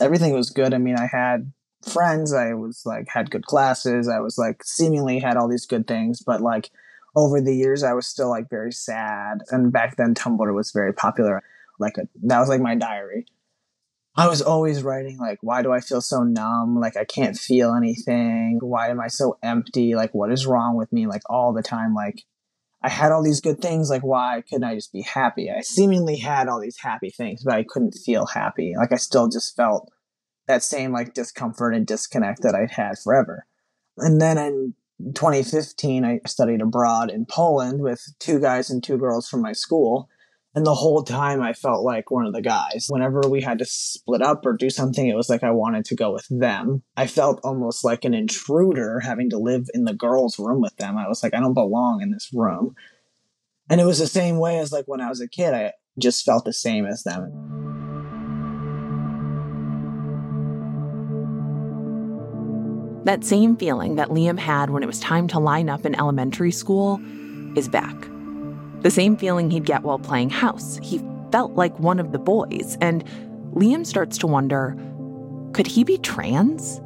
everything 0.00 0.32
was 0.32 0.50
good. 0.50 0.74
I 0.74 0.78
mean, 0.78 0.96
I 0.96 1.06
had 1.06 1.52
friends, 1.84 2.32
I 2.32 2.54
was 2.54 2.82
like, 2.84 3.08
had 3.08 3.30
good 3.30 3.46
classes, 3.46 4.08
I 4.08 4.20
was 4.20 4.38
like, 4.38 4.64
seemingly 4.64 5.18
had 5.18 5.36
all 5.36 5.48
these 5.48 5.66
good 5.66 5.86
things, 5.86 6.22
but 6.22 6.40
like 6.40 6.70
over 7.14 7.40
the 7.40 7.54
years, 7.54 7.82
I 7.82 7.92
was 7.92 8.06
still 8.06 8.30
like 8.30 8.48
very 8.48 8.72
sad. 8.72 9.42
And 9.50 9.72
back 9.72 9.96
then, 9.96 10.14
Tumblr 10.14 10.54
was 10.54 10.70
very 10.72 10.92
popular. 10.92 11.42
Like, 11.78 11.98
a, 11.98 12.08
that 12.24 12.40
was 12.40 12.48
like 12.48 12.60
my 12.60 12.74
diary. 12.74 13.26
I 14.14 14.28
was 14.28 14.42
always 14.42 14.82
writing 14.82 15.18
like, 15.18 15.38
why 15.40 15.62
do 15.62 15.72
I 15.72 15.80
feel 15.80 16.02
so 16.02 16.22
numb? 16.22 16.78
Like 16.78 16.98
I 16.98 17.04
can't 17.04 17.36
feel 17.36 17.74
anything. 17.74 18.58
Why 18.60 18.90
am 18.90 19.00
I 19.00 19.08
so 19.08 19.38
empty? 19.42 19.94
Like 19.94 20.14
what 20.14 20.30
is 20.30 20.46
wrong 20.46 20.76
with 20.76 20.92
me? 20.92 21.06
Like 21.06 21.22
all 21.30 21.54
the 21.54 21.62
time. 21.62 21.94
Like 21.94 22.24
I 22.82 22.88
had 22.88 23.12
all 23.12 23.22
these 23.22 23.40
good 23.40 23.60
things. 23.60 23.90
Like, 23.90 24.02
why 24.02 24.42
couldn't 24.48 24.64
I 24.64 24.74
just 24.74 24.92
be 24.92 25.02
happy? 25.02 25.50
I 25.50 25.60
seemingly 25.60 26.16
had 26.16 26.48
all 26.48 26.60
these 26.60 26.78
happy 26.78 27.10
things, 27.10 27.44
but 27.44 27.54
I 27.54 27.62
couldn't 27.62 27.92
feel 27.92 28.26
happy. 28.26 28.74
Like, 28.76 28.92
I 28.92 28.96
still 28.96 29.28
just 29.28 29.54
felt 29.54 29.90
that 30.48 30.62
same 30.62 30.92
like 30.92 31.14
discomfort 31.14 31.74
and 31.74 31.86
disconnect 31.86 32.42
that 32.42 32.54
I'd 32.54 32.72
had 32.72 32.98
forever. 32.98 33.46
And 33.98 34.20
then 34.20 34.38
in 34.38 34.74
2015, 35.14 36.04
I 36.04 36.20
studied 36.26 36.62
abroad 36.62 37.10
in 37.10 37.26
Poland 37.26 37.82
with 37.82 38.02
two 38.18 38.40
guys 38.40 38.70
and 38.70 38.82
two 38.82 38.98
girls 38.98 39.28
from 39.28 39.42
my 39.42 39.52
school. 39.52 40.08
And 40.54 40.66
the 40.66 40.74
whole 40.74 41.02
time 41.02 41.40
I 41.40 41.54
felt 41.54 41.82
like 41.82 42.10
one 42.10 42.26
of 42.26 42.34
the 42.34 42.42
guys. 42.42 42.86
Whenever 42.90 43.22
we 43.26 43.40
had 43.40 43.58
to 43.60 43.64
split 43.64 44.20
up 44.20 44.44
or 44.44 44.52
do 44.52 44.68
something, 44.68 45.06
it 45.06 45.16
was 45.16 45.30
like 45.30 45.42
I 45.42 45.50
wanted 45.50 45.86
to 45.86 45.96
go 45.96 46.12
with 46.12 46.26
them. 46.28 46.82
I 46.94 47.06
felt 47.06 47.40
almost 47.42 47.84
like 47.84 48.04
an 48.04 48.12
intruder 48.12 49.00
having 49.00 49.30
to 49.30 49.38
live 49.38 49.68
in 49.72 49.84
the 49.84 49.94
girls' 49.94 50.38
room 50.38 50.60
with 50.60 50.76
them. 50.76 50.98
I 50.98 51.08
was 51.08 51.22
like, 51.22 51.32
I 51.32 51.40
don't 51.40 51.54
belong 51.54 52.02
in 52.02 52.10
this 52.10 52.28
room. 52.34 52.74
And 53.70 53.80
it 53.80 53.86
was 53.86 53.98
the 53.98 54.06
same 54.06 54.38
way 54.38 54.58
as 54.58 54.72
like 54.72 54.84
when 54.86 55.00
I 55.00 55.08
was 55.08 55.22
a 55.22 55.28
kid. 55.28 55.54
I 55.54 55.72
just 55.98 56.24
felt 56.24 56.44
the 56.44 56.52
same 56.52 56.84
as 56.84 57.02
them. 57.02 57.81
That 63.04 63.24
same 63.24 63.56
feeling 63.56 63.96
that 63.96 64.10
Liam 64.10 64.38
had 64.38 64.70
when 64.70 64.82
it 64.82 64.86
was 64.86 65.00
time 65.00 65.26
to 65.28 65.38
line 65.38 65.68
up 65.68 65.84
in 65.84 65.94
elementary 65.94 66.52
school 66.52 67.00
is 67.56 67.68
back. 67.68 67.96
The 68.82 68.90
same 68.90 69.16
feeling 69.16 69.50
he'd 69.50 69.64
get 69.64 69.82
while 69.82 69.98
playing 69.98 70.30
house. 70.30 70.78
He 70.82 71.00
felt 71.30 71.52
like 71.52 71.78
one 71.78 71.98
of 71.98 72.12
the 72.12 72.18
boys, 72.18 72.76
and 72.80 73.04
Liam 73.54 73.86
starts 73.86 74.18
to 74.18 74.26
wonder 74.26 74.76
could 75.52 75.66
he 75.66 75.84
be 75.84 75.98
trans? 75.98 76.80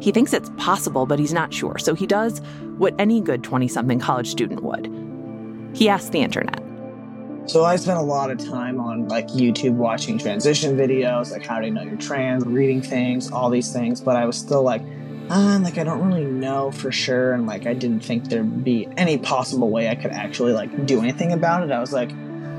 He 0.00 0.12
thinks 0.12 0.32
it's 0.32 0.50
possible, 0.56 1.04
but 1.04 1.18
he's 1.18 1.32
not 1.32 1.52
sure, 1.52 1.78
so 1.78 1.94
he 1.94 2.06
does 2.06 2.40
what 2.76 2.94
any 2.98 3.20
good 3.20 3.42
20 3.42 3.66
something 3.66 3.98
college 3.98 4.28
student 4.28 4.62
would. 4.62 4.86
He 5.74 5.88
asks 5.88 6.10
the 6.10 6.20
internet. 6.20 6.62
So 7.46 7.64
I 7.64 7.76
spent 7.76 7.98
a 7.98 8.02
lot 8.02 8.30
of 8.30 8.38
time 8.38 8.78
on 8.78 9.08
like 9.08 9.26
YouTube 9.28 9.72
watching 9.72 10.18
transition 10.18 10.76
videos, 10.76 11.32
like 11.32 11.44
how 11.44 11.60
you 11.60 11.70
know 11.70 11.82
you're 11.82 11.96
trans, 11.96 12.44
reading 12.44 12.82
things, 12.82 13.32
all 13.32 13.50
these 13.50 13.72
things, 13.72 14.00
but 14.00 14.16
I 14.16 14.26
was 14.26 14.36
still 14.36 14.62
like, 14.62 14.82
uh, 15.30 15.58
like 15.62 15.78
I 15.78 15.84
don't 15.84 16.06
really 16.06 16.24
know 16.24 16.70
for 16.70 16.90
sure, 16.90 17.32
and 17.34 17.46
like 17.46 17.66
I 17.66 17.74
didn't 17.74 18.00
think 18.00 18.28
there'd 18.28 18.64
be 18.64 18.88
any 18.96 19.18
possible 19.18 19.70
way 19.70 19.88
I 19.88 19.94
could 19.94 20.10
actually 20.10 20.52
like 20.52 20.86
do 20.86 21.00
anything 21.00 21.32
about 21.32 21.62
it. 21.62 21.70
I 21.70 21.80
was 21.80 21.92
like, 21.92 22.10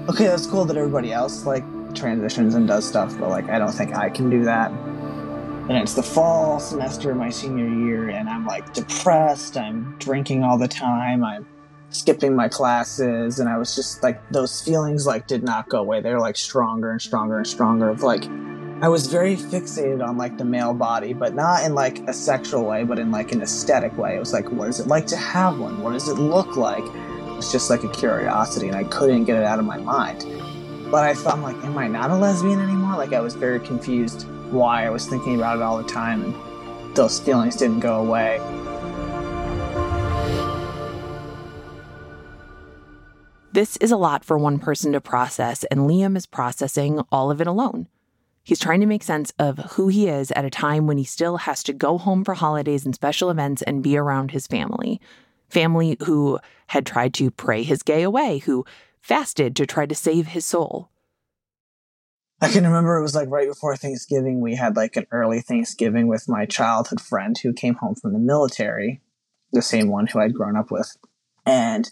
okay, 0.09 0.27
that's 0.27 0.45
cool 0.45 0.65
that 0.65 0.77
everybody 0.77 1.11
else 1.11 1.45
like 1.45 1.63
transitions 1.95 2.55
and 2.55 2.67
does 2.67 2.87
stuff, 2.87 3.17
but 3.19 3.29
like 3.29 3.49
I 3.49 3.59
don't 3.59 3.71
think 3.71 3.95
I 3.95 4.09
can 4.09 4.29
do 4.29 4.43
that. 4.45 4.71
And 4.71 5.77
it's 5.77 5.93
the 5.93 6.03
fall 6.03 6.59
semester 6.59 7.11
of 7.11 7.17
my 7.17 7.29
senior 7.29 7.67
year, 7.67 8.09
and 8.09 8.29
I'm 8.29 8.45
like 8.45 8.73
depressed. 8.73 9.57
I'm 9.57 9.95
drinking 9.99 10.43
all 10.43 10.57
the 10.57 10.67
time. 10.67 11.23
I'm 11.23 11.47
skipping 11.91 12.35
my 12.35 12.47
classes, 12.47 13.39
and 13.39 13.49
I 13.49 13.57
was 13.57 13.75
just 13.75 14.03
like 14.03 14.27
those 14.29 14.61
feelings 14.61 15.05
like 15.05 15.27
did 15.27 15.43
not 15.43 15.69
go 15.69 15.79
away. 15.79 16.01
They're 16.01 16.19
like 16.19 16.37
stronger 16.37 16.91
and 16.91 17.01
stronger 17.01 17.37
and 17.37 17.47
stronger. 17.47 17.89
Of 17.89 18.03
like 18.03 18.23
I 18.81 18.87
was 18.87 19.07
very 19.07 19.35
fixated 19.35 20.01
on 20.01 20.17
like 20.17 20.37
the 20.37 20.45
male 20.45 20.73
body, 20.73 21.11
but 21.11 21.35
not 21.35 21.65
in 21.65 21.75
like 21.75 21.99
a 22.07 22.13
sexual 22.13 22.63
way, 22.63 22.85
but 22.85 22.97
in 22.97 23.11
like 23.11 23.33
an 23.33 23.41
aesthetic 23.41 23.97
way. 23.97 24.15
It 24.15 24.19
was 24.19 24.31
like, 24.31 24.49
what 24.51 24.69
is 24.69 24.79
it 24.79 24.87
like 24.87 25.05
to 25.07 25.17
have 25.17 25.59
one? 25.59 25.83
What 25.83 25.91
does 25.91 26.07
it 26.07 26.13
look 26.13 26.55
like? 26.55 26.85
It 26.85 27.35
was 27.35 27.51
just 27.51 27.69
like 27.69 27.83
a 27.83 27.89
curiosity, 27.89 28.69
and 28.69 28.77
I 28.77 28.85
couldn't 28.85 29.25
get 29.25 29.35
it 29.35 29.43
out 29.43 29.59
of 29.59 29.65
my 29.65 29.79
mind. 29.79 30.23
But 30.89 31.03
I 31.03 31.13
thought, 31.13 31.33
I'm 31.33 31.41
like, 31.41 31.57
am 31.57 31.77
I 31.77 31.89
not 31.89 32.09
a 32.09 32.15
lesbian 32.15 32.61
anymore? 32.61 32.95
Like, 32.95 33.11
I 33.11 33.19
was 33.19 33.35
very 33.35 33.59
confused 33.59 34.25
why 34.49 34.85
I 34.85 34.89
was 34.89 35.05
thinking 35.05 35.35
about 35.35 35.57
it 35.57 35.61
all 35.61 35.77
the 35.77 35.83
time, 35.83 36.23
and 36.23 36.95
those 36.95 37.19
feelings 37.19 37.57
didn't 37.57 37.81
go 37.81 37.97
away. 37.97 38.39
This 43.51 43.75
is 43.77 43.91
a 43.91 43.97
lot 43.97 44.23
for 44.23 44.37
one 44.37 44.57
person 44.57 44.93
to 44.93 45.01
process, 45.01 45.65
and 45.65 45.81
Liam 45.81 46.15
is 46.15 46.25
processing 46.25 47.03
all 47.11 47.29
of 47.29 47.41
it 47.41 47.47
alone. 47.47 47.89
He's 48.43 48.59
trying 48.59 48.79
to 48.79 48.85
make 48.85 49.03
sense 49.03 49.31
of 49.37 49.57
who 49.73 49.89
he 49.89 50.07
is 50.07 50.31
at 50.31 50.45
a 50.45 50.49
time 50.49 50.87
when 50.87 50.97
he 50.97 51.03
still 51.03 51.37
has 51.37 51.61
to 51.63 51.73
go 51.73 51.97
home 51.97 52.23
for 52.23 52.33
holidays 52.33 52.85
and 52.85 52.95
special 52.95 53.29
events 53.29 53.61
and 53.61 53.83
be 53.83 53.97
around 53.97 54.31
his 54.31 54.47
family. 54.47 54.99
Family 55.49 55.97
who 56.05 56.39
had 56.67 56.85
tried 56.85 57.13
to 57.15 57.31
pray 57.31 57.63
his 57.63 57.83
gay 57.83 58.03
away, 58.03 58.39
who 58.39 58.65
fasted 59.01 59.55
to 59.55 59.65
try 59.65 59.85
to 59.85 59.95
save 59.95 60.27
his 60.27 60.45
soul. 60.45 60.89
I 62.41 62.49
can 62.49 62.63
remember 62.63 62.97
it 62.97 63.01
was 63.01 63.15
like 63.15 63.29
right 63.29 63.47
before 63.47 63.75
Thanksgiving, 63.75 64.39
we 64.39 64.55
had 64.55 64.75
like 64.77 64.95
an 64.95 65.07
early 65.11 65.41
Thanksgiving 65.41 66.07
with 66.07 66.29
my 66.29 66.45
childhood 66.45 67.01
friend 67.01 67.37
who 67.37 67.51
came 67.51 67.75
home 67.75 67.95
from 67.95 68.13
the 68.13 68.19
military, 68.19 69.01
the 69.51 69.61
same 69.61 69.89
one 69.89 70.07
who 70.07 70.19
I'd 70.19 70.33
grown 70.33 70.55
up 70.55 70.71
with. 70.71 70.95
And 71.45 71.89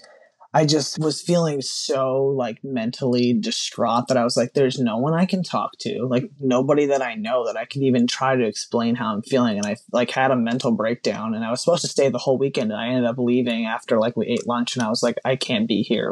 I 0.53 0.65
just 0.65 0.97
was 0.99 1.21
feeling 1.21 1.62
so 1.62 2.23
like 2.23 2.63
mentally 2.63 3.33
distraught 3.33 4.07
that 4.07 4.17
I 4.17 4.23
was 4.23 4.38
like, 4.38 4.53
there's 4.53 4.79
no 4.79 4.97
one 4.97 5.13
I 5.13 5.25
can 5.25 5.43
talk 5.43 5.77
to, 5.79 6.05
like 6.05 6.31
nobody 6.39 6.86
that 6.88 7.01
I 7.01 7.15
know 7.15 7.45
that 7.45 7.57
I 7.57 7.65
could 7.65 7.83
even 7.83 8.07
try 8.07 8.36
to 8.36 8.45
explain 8.45 8.95
how 8.95 9.13
I'm 9.13 9.21
feeling. 9.21 9.57
And 9.57 9.65
I 9.65 9.75
like 9.91 10.10
had 10.10 10.31
a 10.31 10.36
mental 10.36 10.71
breakdown 10.71 11.36
and 11.36 11.43
I 11.43 11.51
was 11.51 11.62
supposed 11.62 11.81
to 11.81 11.89
stay 11.89 12.10
the 12.10 12.17
whole 12.17 12.38
weekend 12.38 12.71
and 12.71 12.79
I 12.79 12.88
ended 12.88 13.05
up 13.05 13.17
leaving 13.17 13.65
after 13.65 13.99
like 13.99 14.15
we 14.15 14.27
ate 14.27 14.47
lunch 14.47 14.75
and 14.75 14.83
I 14.83 14.89
was 14.89 15.03
like, 15.03 15.17
I 15.25 15.36
can't 15.36 15.67
be 15.67 15.83
here. 15.83 16.12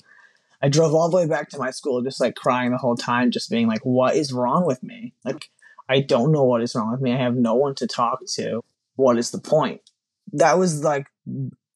I 0.62 0.70
drove 0.70 0.94
all 0.94 1.10
the 1.10 1.18
way 1.18 1.28
back 1.28 1.50
to 1.50 1.60
my 1.60 1.72
school, 1.72 2.02
just 2.02 2.20
like 2.20 2.36
crying 2.36 2.72
the 2.72 2.78
whole 2.78 2.96
time, 2.96 3.32
just 3.32 3.50
being 3.50 3.68
like, 3.68 3.86
what 3.86 4.16
is 4.16 4.34
wrong 4.34 4.66
with 4.66 4.84
me? 4.84 5.14
Like, 5.24 5.50
I 5.88 6.02
don't 6.02 6.32
know 6.32 6.44
what 6.44 6.62
is 6.62 6.76
wrong 6.76 6.92
with 6.92 7.02
me. 7.02 7.14
I 7.14 7.18
have 7.18 7.36
no 7.36 7.56
one 7.56 7.76
to 7.76 7.88
talk 7.88 8.20
to. 8.34 8.64
What 8.96 9.18
is 9.18 9.32
the 9.32 9.40
point? 9.40 9.82
That 10.34 10.58
was 10.58 10.84
like 10.84 11.08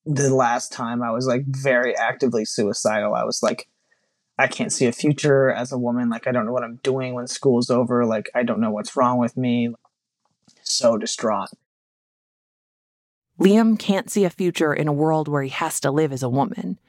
the 0.09 0.33
last 0.33 0.71
time 0.71 1.03
I 1.03 1.11
was 1.11 1.27
like 1.27 1.45
very 1.45 1.95
actively 1.95 2.43
suicidal. 2.43 3.13
I 3.13 3.23
was 3.23 3.43
like, 3.43 3.67
I 4.39 4.47
can't 4.47 4.73
see 4.73 4.87
a 4.87 4.91
future 4.91 5.51
as 5.51 5.71
a 5.71 5.77
woman. 5.77 6.09
Like, 6.09 6.25
I 6.25 6.31
don't 6.31 6.45
know 6.47 6.51
what 6.51 6.63
I'm 6.63 6.79
doing 6.81 7.13
when 7.13 7.27
school's 7.27 7.69
over. 7.69 8.05
Like, 8.05 8.29
I 8.33 8.41
don't 8.41 8.59
know 8.59 8.71
what's 8.71 8.95
wrong 8.95 9.19
with 9.19 9.37
me. 9.37 9.73
So 10.63 10.97
distraught. 10.97 11.49
Liam 13.39 13.77
can't 13.77 14.09
see 14.09 14.25
a 14.25 14.31
future 14.31 14.73
in 14.73 14.87
a 14.87 14.93
world 14.93 15.27
where 15.27 15.43
he 15.43 15.49
has 15.49 15.79
to 15.81 15.91
live 15.91 16.11
as 16.11 16.23
a 16.23 16.29
woman. 16.29 16.79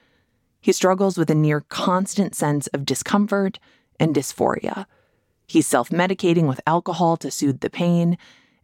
He 0.61 0.73
struggles 0.73 1.19
with 1.19 1.31
a 1.31 1.35
near 1.35 1.61
constant 1.61 2.35
sense 2.35 2.69
of 2.69 2.87
discomfort 2.87 3.59
and 3.99 4.15
dysphoria. 4.15 4.87
He's 5.47 5.67
self 5.67 5.91
medicating 5.91 6.49
with 6.49 6.61
alcohol 6.67 7.19
to 7.19 7.31
soothe 7.31 7.61
the 7.61 7.71
pain, 7.71 8.17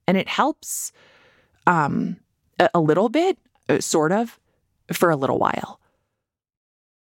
and 0.06 0.16
it 0.16 0.28
helps 0.28 0.92
um, 1.66 2.16
a, 2.58 2.70
a 2.74 2.80
little 2.80 3.08
bit, 3.08 3.38
uh, 3.68 3.80
sort 3.80 4.12
of, 4.12 4.38
for 4.92 5.10
a 5.10 5.16
little 5.16 5.38
while. 5.38 5.80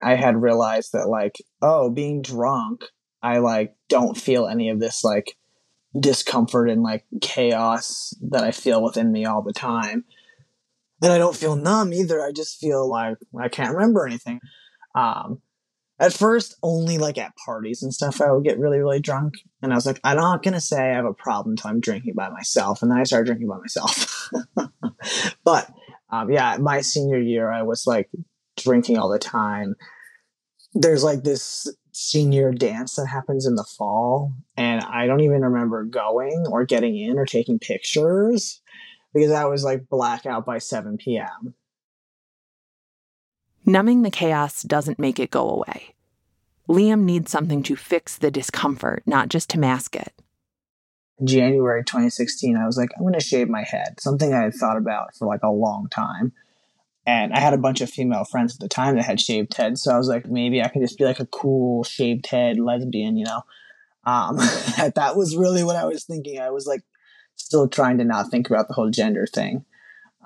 I 0.03 0.16
had 0.16 0.40
realized 0.40 0.92
that, 0.92 1.09
like, 1.09 1.37
oh, 1.62 1.90
being 1.90 2.23
drunk, 2.23 2.85
I 3.23 3.38
like 3.38 3.75
don't 3.88 4.16
feel 4.16 4.47
any 4.47 4.68
of 4.68 4.81
this 4.81 5.03
like 5.03 5.37
discomfort 5.99 6.68
and 6.68 6.83
like 6.83 7.05
chaos 7.23 8.12
that 8.20 8.44
I 8.44 8.51
feel 8.51 8.83
within 8.83 9.11
me 9.12 9.25
all 9.25 9.40
the 9.42 9.53
time. 9.53 10.05
And 11.03 11.12
I 11.12 11.18
don't 11.18 11.37
feel 11.37 11.57
numb 11.57 11.92
either. 11.92 12.20
I 12.23 12.33
just 12.33 12.59
feel 12.59 12.88
like 12.88 13.16
I 13.38 13.49
can't 13.49 13.75
remember 13.75 14.07
anything. 14.07 14.40
Um, 14.94 15.40
At 15.99 16.12
first, 16.12 16.57
only 16.62 16.99
like 16.99 17.18
at 17.18 17.37
parties 17.37 17.83
and 17.83 17.94
stuff, 17.94 18.20
I 18.20 18.33
would 18.33 18.44
get 18.44 18.59
really, 18.59 18.79
really 18.79 19.01
drunk. 19.01 19.35
And 19.62 19.73
I 19.73 19.77
was 19.77 19.87
like, 19.87 20.01
I'm 20.03 20.16
not 20.16 20.42
going 20.42 20.55
to 20.55 20.61
say 20.61 20.90
I 20.90 20.97
have 20.97 21.05
a 21.05 21.14
problem 21.14 21.53
until 21.53 21.70
I'm 21.70 21.81
drinking 21.81 22.14
by 22.14 22.29
myself. 22.31 22.83
And 22.83 22.90
then 22.90 22.99
I 22.99 23.05
started 23.05 23.27
drinking 23.27 23.49
by 23.49 23.59
myself. 23.59 24.31
but 25.44 25.70
um, 26.14 26.31
yeah, 26.31 26.57
my 26.61 26.81
senior 26.81 27.18
year, 27.18 27.50
I 27.50 27.62
was 27.62 27.87
like 27.87 28.09
drinking 28.57 28.98
all 28.98 29.09
the 29.09 29.18
time. 29.18 29.74
There's 30.74 31.03
like 31.03 31.24
this 31.24 31.68
senior 31.92 32.53
dance 32.53 32.96
that 32.96 33.07
happens 33.07 33.46
in 33.46 33.57
the 33.57 33.64
fall. 33.64 34.33
And 34.57 34.83
I 34.83 35.07
don't 35.07 35.20
even 35.20 35.42
remember 35.42 35.85
going 35.85 36.46
or 36.50 36.64
getting 36.64 36.96
in 36.96 37.18
or 37.18 37.27
taking 37.27 37.59
pictures 37.59 38.61
because 39.12 39.33
I 39.33 39.44
was 39.44 39.64
like 39.64 39.88
blackout 39.88 40.46
by 40.46 40.59
7 40.59 40.98
p.m. 40.98 41.55
Numbing 43.66 44.03
the 44.03 44.11
chaos 44.11 44.62
doesn't 44.62 44.98
make 44.98 45.18
it 45.18 45.31
go 45.31 45.48
away. 45.48 45.94
Liam 46.68 47.03
needs 47.03 47.31
something 47.31 47.62
to 47.64 47.77
fix 47.77 48.16
the 48.16 48.31
discomfort, 48.31 49.03
not 49.07 49.29
just 49.29 49.50
to 49.50 49.59
mask 49.59 49.96
it. 49.96 50.12
January 51.22 51.85
2016, 51.85 52.57
I 52.57 52.66
was 52.66 52.77
like, 52.77 52.90
I'm 52.96 53.03
going 53.03 53.14
to 53.14 53.20
shave 53.20 53.48
my 53.48 53.62
head, 53.62 54.00
something 54.00 54.33
I 54.33 54.42
had 54.42 54.55
thought 54.55 54.77
about 54.77 55.14
for 55.14 55.29
like 55.29 55.42
a 55.42 55.50
long 55.50 55.88
time. 55.88 56.33
And 57.07 57.33
I 57.33 57.40
had 57.40 57.53
a 57.53 57.59
bunch 57.59 57.81
of 57.81 57.90
female 57.90 58.24
friends 58.24 58.55
at 58.55 58.61
the 58.61 58.68
time 58.68 58.96
that 58.96 59.05
had 59.05 59.20
shaved 59.20 59.55
heads. 59.55 59.83
So 59.83 59.92
I 59.92 59.98
was 59.98 60.09
like, 60.09 60.27
maybe 60.27 60.62
I 60.62 60.68
could 60.68 60.83
just 60.83 60.98
be 60.98 61.05
like 61.05 61.20
a 61.20 61.27
cool 61.27 61.85
shaved 61.85 62.27
head 62.27 62.59
lesbian, 62.59 63.16
you 63.16 63.27
know? 63.27 63.42
Um, 64.05 64.37
that 64.94 65.12
was 65.14 65.37
really 65.37 65.62
what 65.62 65.77
I 65.77 65.85
was 65.85 66.05
thinking. 66.05 66.40
I 66.40 66.50
was 66.50 66.66
like 66.66 66.83
still 67.37 67.68
trying 67.68 67.98
to 67.98 68.05
not 68.05 68.31
think 68.31 68.48
about 68.48 68.68
the 68.68 68.74
whole 68.74 68.90
gender 68.90 69.27
thing. 69.27 69.64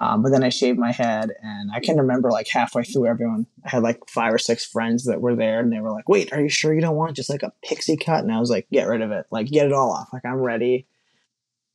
Um, 0.01 0.23
but 0.23 0.31
then 0.31 0.45
I 0.45 0.49
shaved 0.49 0.79
my 0.79 0.93
head, 0.93 1.33
and 1.43 1.71
I 1.73 1.81
can 1.81 1.97
remember 1.97 2.31
like 2.31 2.47
halfway 2.47 2.85
through, 2.85 3.07
everyone 3.07 3.47
I 3.65 3.71
had 3.71 3.83
like 3.83 4.01
five 4.09 4.33
or 4.33 4.39
six 4.39 4.65
friends 4.65 5.05
that 5.05 5.21
were 5.21 5.35
there, 5.35 5.59
and 5.59 5.73
they 5.73 5.81
were 5.81 5.91
like, 5.91 6.09
"Wait, 6.09 6.33
are 6.33 6.41
you 6.41 6.49
sure 6.49 6.73
you 6.73 6.81
don't 6.81 6.97
want 6.97 7.17
just 7.17 7.31
like 7.31 7.43
a 7.43 7.53
pixie 7.65 7.97
cut?" 7.97 8.23
And 8.23 8.33
I 8.33 8.39
was 8.39 8.51
like, 8.51 8.69
"Get 8.71 8.87
rid 8.87 9.03
of 9.03 9.11
it, 9.11 9.27
like 9.31 9.49
get 9.49 9.67
it 9.67 9.73
all 9.73 9.91
off. 9.93 10.11
Like 10.13 10.25
I'm 10.25 10.37
ready." 10.37 10.87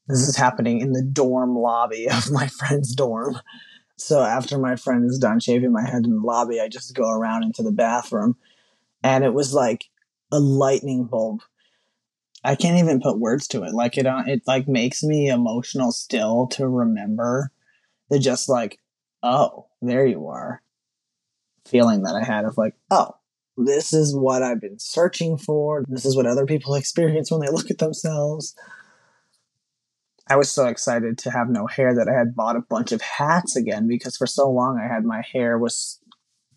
This 0.07 0.27
is 0.27 0.38
happening 0.38 0.79
in 0.81 0.93
the 0.93 1.01
dorm 1.01 1.57
lobby 1.57 2.09
of 2.12 2.31
my 2.31 2.47
friend's 2.47 2.95
dorm. 2.95 3.39
So 3.97 4.21
after 4.21 4.57
my 4.57 4.75
friend 4.75 5.05
is 5.09 5.19
done 5.19 5.39
shaving 5.39 5.71
my 5.71 5.83
head 5.86 6.05
in 6.05 6.15
the 6.15 6.25
lobby, 6.25 6.59
I 6.59 6.67
just 6.67 6.95
go 6.95 7.12
around 7.12 7.43
into 7.43 7.62
the 7.62 7.71
bathroom, 7.71 8.38
and 9.03 9.25
it 9.25 9.33
was 9.33 9.53
like 9.53 9.89
a 10.31 10.39
lightning 10.39 11.05
bulb. 11.05 11.41
I 12.45 12.55
can't 12.55 12.79
even 12.79 13.01
put 13.01 13.19
words 13.19 13.47
to 13.49 13.63
it. 13.63 13.73
Like 13.73 13.97
it, 13.97 14.05
uh, 14.05 14.23
it 14.27 14.43
like 14.47 14.67
makes 14.67 15.03
me 15.03 15.27
emotional 15.27 15.91
still 15.91 16.47
to 16.47 16.67
remember 16.67 17.51
the 18.09 18.19
just 18.19 18.49
like, 18.49 18.79
oh, 19.21 19.67
there 19.81 20.05
you 20.05 20.27
are. 20.27 20.61
Feeling 21.65 22.03
that 22.03 22.15
I 22.15 22.23
had 22.23 22.45
of 22.45 22.57
like, 22.57 22.75
oh, 22.91 23.15
this 23.57 23.93
is 23.93 24.15
what 24.15 24.43
I've 24.43 24.61
been 24.61 24.79
searching 24.79 25.37
for. 25.37 25.83
This 25.87 26.05
is 26.05 26.15
what 26.15 26.25
other 26.25 26.45
people 26.45 26.75
experience 26.75 27.31
when 27.31 27.41
they 27.41 27.51
look 27.51 27.71
at 27.71 27.77
themselves. 27.77 28.55
I 30.27 30.37
was 30.37 30.49
so 30.49 30.67
excited 30.67 31.17
to 31.19 31.31
have 31.31 31.49
no 31.49 31.67
hair 31.67 31.93
that 31.95 32.07
I 32.07 32.17
had 32.17 32.35
bought 32.35 32.55
a 32.55 32.61
bunch 32.61 32.91
of 32.93 33.01
hats 33.01 33.57
again 33.57 33.87
because 33.87 34.15
for 34.15 34.25
so 34.25 34.49
long 34.49 34.79
I 34.79 34.87
had 34.87 35.03
my 35.03 35.21
hair 35.21 35.57
was 35.57 35.99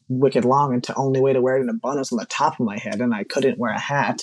wicked 0.09 0.45
long 0.45 0.73
and 0.73 0.83
the 0.85 0.95
only 0.95 1.21
way 1.21 1.33
to 1.33 1.41
wear 1.41 1.57
it 1.57 1.63
in 1.63 1.69
a 1.69 1.75
bun 1.75 1.99
was 1.99 2.13
on 2.13 2.19
the 2.19 2.27
top 2.27 2.61
of 2.61 2.67
my 2.67 2.79
head 2.79 3.01
and 3.01 3.13
I 3.13 3.25
couldn't 3.25 3.59
wear 3.59 3.73
a 3.73 3.81
hat. 3.81 4.23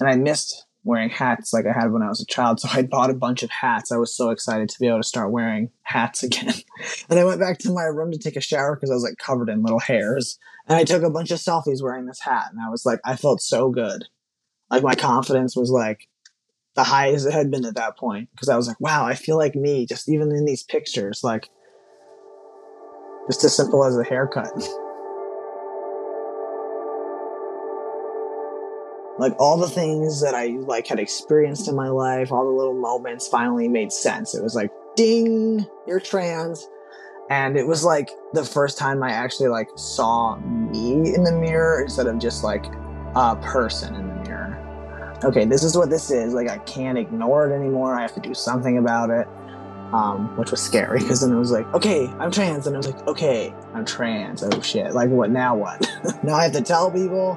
And 0.00 0.08
I 0.08 0.16
missed 0.16 0.66
wearing 0.82 1.10
hats 1.10 1.52
like 1.52 1.66
I 1.66 1.78
had 1.78 1.92
when 1.92 2.02
I 2.02 2.08
was 2.08 2.20
a 2.20 2.26
child. 2.26 2.60
So 2.60 2.68
I 2.72 2.82
bought 2.82 3.10
a 3.10 3.14
bunch 3.14 3.42
of 3.42 3.50
hats. 3.50 3.92
I 3.92 3.96
was 3.96 4.16
so 4.16 4.30
excited 4.30 4.68
to 4.68 4.78
be 4.80 4.86
able 4.86 5.00
to 5.00 5.06
start 5.06 5.30
wearing 5.30 5.70
hats 5.82 6.22
again. 6.22 6.54
and 7.08 7.18
I 7.18 7.24
went 7.24 7.40
back 7.40 7.58
to 7.58 7.72
my 7.72 7.84
room 7.84 8.12
to 8.12 8.18
take 8.18 8.36
a 8.36 8.40
shower 8.40 8.76
because 8.76 8.90
I 8.90 8.94
was 8.94 9.02
like 9.02 9.18
covered 9.18 9.48
in 9.48 9.62
little 9.62 9.80
hairs. 9.80 10.38
And 10.66 10.76
I 10.76 10.84
took 10.84 11.02
a 11.02 11.10
bunch 11.10 11.30
of 11.30 11.38
selfies 11.38 11.82
wearing 11.82 12.06
this 12.06 12.20
hat. 12.20 12.48
And 12.52 12.60
I 12.60 12.70
was 12.70 12.86
like, 12.86 13.00
I 13.04 13.16
felt 13.16 13.40
so 13.40 13.70
good. 13.70 14.04
Like 14.70 14.82
my 14.82 14.94
confidence 14.94 15.56
was 15.56 15.70
like 15.70 16.08
the 16.76 16.84
highest 16.84 17.26
it 17.26 17.32
had 17.32 17.50
been 17.50 17.64
at 17.64 17.74
that 17.74 17.98
point. 17.98 18.28
Because 18.32 18.48
I 18.48 18.56
was 18.56 18.68
like, 18.68 18.80
wow, 18.80 19.04
I 19.04 19.14
feel 19.14 19.36
like 19.36 19.54
me 19.54 19.86
just 19.86 20.08
even 20.08 20.30
in 20.30 20.44
these 20.44 20.62
pictures. 20.62 21.22
Like, 21.24 21.48
just 23.28 23.44
as 23.44 23.54
simple 23.54 23.84
as 23.84 23.96
a 23.96 24.04
haircut. 24.04 24.50
like 29.20 29.34
all 29.38 29.58
the 29.58 29.68
things 29.68 30.22
that 30.22 30.34
I 30.34 30.46
like 30.46 30.86
had 30.86 30.98
experienced 30.98 31.68
in 31.68 31.76
my 31.76 31.88
life, 31.88 32.32
all 32.32 32.44
the 32.44 32.50
little 32.50 32.74
moments 32.74 33.28
finally 33.28 33.68
made 33.68 33.92
sense. 33.92 34.34
It 34.34 34.42
was 34.42 34.54
like, 34.54 34.72
ding, 34.96 35.66
you're 35.86 36.00
trans. 36.00 36.66
And 37.28 37.56
it 37.56 37.66
was 37.66 37.84
like 37.84 38.10
the 38.32 38.44
first 38.44 38.78
time 38.78 39.02
I 39.02 39.10
actually 39.10 39.50
like 39.50 39.68
saw 39.76 40.36
me 40.36 41.14
in 41.14 41.22
the 41.22 41.32
mirror 41.32 41.82
instead 41.82 42.06
of 42.06 42.18
just 42.18 42.42
like 42.42 42.64
a 43.14 43.36
person 43.36 43.94
in 43.94 44.08
the 44.08 44.14
mirror. 44.14 45.18
Okay, 45.22 45.44
this 45.44 45.62
is 45.64 45.76
what 45.76 45.90
this 45.90 46.10
is. 46.10 46.32
Like 46.32 46.48
I 46.48 46.56
can't 46.58 46.96
ignore 46.96 47.48
it 47.48 47.54
anymore. 47.54 47.94
I 47.94 48.00
have 48.00 48.14
to 48.14 48.20
do 48.20 48.32
something 48.32 48.78
about 48.78 49.10
it. 49.10 49.28
Um, 49.92 50.36
which 50.36 50.52
was 50.52 50.62
scary 50.62 51.00
because 51.00 51.20
then 51.20 51.32
it 51.32 51.38
was 51.38 51.50
like, 51.50 51.66
okay, 51.74 52.06
I'm 52.20 52.30
trans, 52.30 52.68
and 52.68 52.76
I 52.76 52.78
was 52.78 52.86
like, 52.86 53.08
okay, 53.08 53.52
I'm 53.74 53.84
trans. 53.84 54.40
Oh 54.44 54.60
shit! 54.60 54.92
Like 54.92 55.10
what 55.10 55.30
now? 55.30 55.56
What 55.56 55.84
now? 56.22 56.36
I 56.36 56.44
have 56.44 56.52
to 56.52 56.60
tell 56.60 56.92
people 56.92 57.36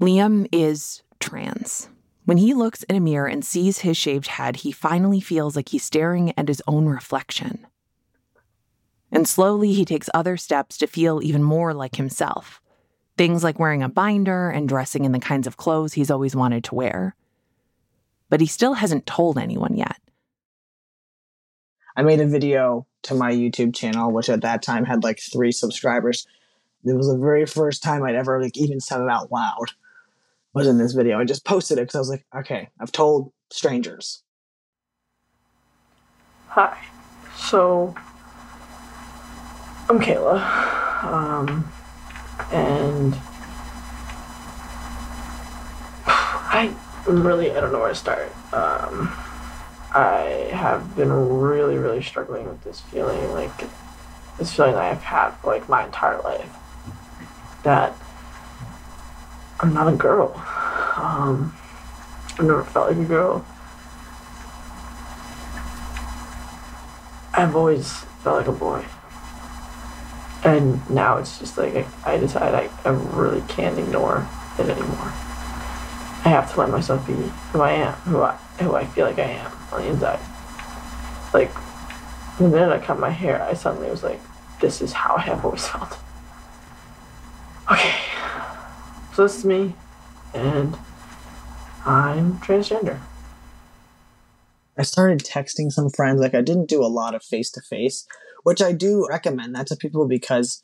Liam 0.00 0.46
is 0.52 1.02
trans. 1.18 1.88
When 2.24 2.36
he 2.36 2.54
looks 2.54 2.84
in 2.84 2.94
a 2.94 3.00
mirror 3.00 3.26
and 3.26 3.44
sees 3.44 3.78
his 3.78 3.96
shaved 3.96 4.28
head, 4.28 4.56
he 4.56 4.70
finally 4.70 5.20
feels 5.20 5.56
like 5.56 5.70
he's 5.70 5.82
staring 5.82 6.32
at 6.38 6.46
his 6.46 6.62
own 6.68 6.86
reflection. 6.86 7.66
And 9.10 9.26
slowly, 9.26 9.72
he 9.72 9.84
takes 9.84 10.08
other 10.14 10.36
steps 10.36 10.78
to 10.78 10.86
feel 10.86 11.20
even 11.22 11.42
more 11.42 11.74
like 11.74 11.96
himself. 11.96 12.60
Things 13.16 13.42
like 13.42 13.58
wearing 13.58 13.82
a 13.82 13.88
binder 13.88 14.50
and 14.50 14.68
dressing 14.68 15.04
in 15.04 15.10
the 15.10 15.18
kinds 15.18 15.48
of 15.48 15.56
clothes 15.56 15.94
he's 15.94 16.12
always 16.12 16.36
wanted 16.36 16.62
to 16.64 16.76
wear. 16.76 17.16
But 18.28 18.40
he 18.40 18.46
still 18.46 18.74
hasn't 18.74 19.06
told 19.06 19.36
anyone 19.36 19.74
yet. 19.74 19.96
I 21.96 22.02
made 22.02 22.20
a 22.20 22.26
video 22.26 22.86
to 23.02 23.16
my 23.16 23.32
YouTube 23.32 23.74
channel, 23.74 24.12
which 24.12 24.28
at 24.28 24.42
that 24.42 24.62
time 24.62 24.84
had 24.84 25.02
like 25.02 25.18
three 25.18 25.50
subscribers. 25.50 26.24
It 26.84 26.92
was 26.92 27.08
the 27.08 27.18
very 27.18 27.46
first 27.46 27.82
time 27.82 28.04
I'd 28.04 28.14
ever 28.14 28.40
like 28.40 28.56
even 28.56 28.78
said 28.78 29.00
it 29.00 29.10
out 29.10 29.32
loud 29.32 29.72
was 30.58 30.66
in 30.66 30.76
this 30.76 30.92
video. 30.92 31.18
I 31.20 31.24
just 31.24 31.44
posted 31.44 31.78
it 31.78 31.82
because 31.82 31.94
I 31.94 31.98
was 32.00 32.10
like, 32.10 32.26
okay, 32.34 32.68
I've 32.80 32.90
told 32.90 33.32
strangers. 33.50 34.24
Hi. 36.48 36.76
So, 37.36 37.94
I'm 39.88 40.00
Kayla. 40.00 40.42
Um, 41.04 41.72
and 42.52 43.14
I'm 46.06 46.76
really, 47.06 47.52
I 47.52 47.60
don't 47.60 47.70
know 47.70 47.78
where 47.78 47.90
to 47.90 47.94
start. 47.94 48.32
Um, 48.52 49.12
I 49.94 50.50
have 50.52 50.96
been 50.96 51.12
really, 51.12 51.76
really 51.76 52.02
struggling 52.02 52.46
with 52.48 52.64
this 52.64 52.80
feeling, 52.80 53.32
like 53.32 53.56
this 54.38 54.52
feeling 54.52 54.72
that 54.72 54.82
I've 54.82 55.02
had 55.04 55.30
for 55.36 55.52
like 55.52 55.68
my 55.68 55.84
entire 55.84 56.20
life. 56.22 56.52
That 57.62 57.94
I'm 59.60 59.74
not 59.74 59.92
a 59.92 59.96
girl. 59.96 60.32
Um, 60.96 61.56
I've 62.38 62.44
never 62.44 62.64
felt 62.64 62.88
like 62.88 62.98
a 62.98 63.04
girl. 63.04 63.44
I've 67.34 67.54
always 67.54 67.92
felt 68.22 68.38
like 68.38 68.48
a 68.48 68.52
boy. 68.52 68.84
And 70.44 70.88
now 70.88 71.18
it's 71.18 71.38
just 71.38 71.58
like 71.58 71.74
I, 71.74 71.86
I 72.04 72.16
decide 72.18 72.54
I, 72.54 72.70
I 72.88 72.92
really 72.92 73.42
can't 73.48 73.78
ignore 73.78 74.26
it 74.58 74.68
anymore. 74.68 75.12
I 76.24 76.30
have 76.30 76.52
to 76.52 76.60
let 76.60 76.70
myself 76.70 77.06
be 77.06 77.14
who 77.52 77.60
I 77.60 77.72
am, 77.72 77.92
who 77.92 78.22
I 78.22 78.36
who 78.60 78.74
I 78.74 78.84
feel 78.86 79.06
like 79.06 79.18
I 79.18 79.22
am 79.22 79.52
on 79.72 79.82
the 79.82 79.88
inside. 79.88 80.20
Like 81.32 81.50
the 82.38 82.48
minute 82.48 82.70
I 82.70 82.78
cut 82.78 82.98
my 82.98 83.10
hair, 83.10 83.42
I 83.42 83.54
suddenly 83.54 83.90
was 83.90 84.02
like, 84.02 84.20
this 84.60 84.80
is 84.80 84.92
how 84.92 85.16
I 85.16 85.22
have 85.22 85.44
always 85.44 85.66
felt. 85.66 85.96
Okay, 87.70 87.94
so 89.18 89.24
this 89.24 89.38
is 89.38 89.44
me, 89.44 89.74
and 90.32 90.78
I'm 91.84 92.38
transgender. 92.38 93.00
I 94.78 94.82
started 94.82 95.26
texting 95.26 95.72
some 95.72 95.90
friends. 95.90 96.20
Like 96.20 96.36
I 96.36 96.40
didn't 96.40 96.68
do 96.68 96.84
a 96.84 96.86
lot 96.86 97.16
of 97.16 97.24
face 97.24 97.50
to 97.50 97.60
face, 97.60 98.06
which 98.44 98.62
I 98.62 98.70
do 98.70 99.08
recommend 99.10 99.56
that 99.56 99.66
to 99.66 99.76
people 99.76 100.06
because 100.06 100.62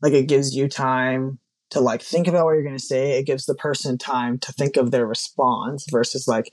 like 0.00 0.12
it 0.12 0.28
gives 0.28 0.54
you 0.54 0.68
time 0.68 1.40
to 1.70 1.80
like 1.80 2.02
think 2.02 2.28
about 2.28 2.44
what 2.44 2.52
you're 2.52 2.62
going 2.62 2.78
to 2.78 2.84
say. 2.84 3.18
It 3.18 3.26
gives 3.26 3.46
the 3.46 3.56
person 3.56 3.98
time 3.98 4.38
to 4.38 4.52
think 4.52 4.76
of 4.76 4.92
their 4.92 5.04
response 5.04 5.84
versus 5.90 6.28
like 6.28 6.52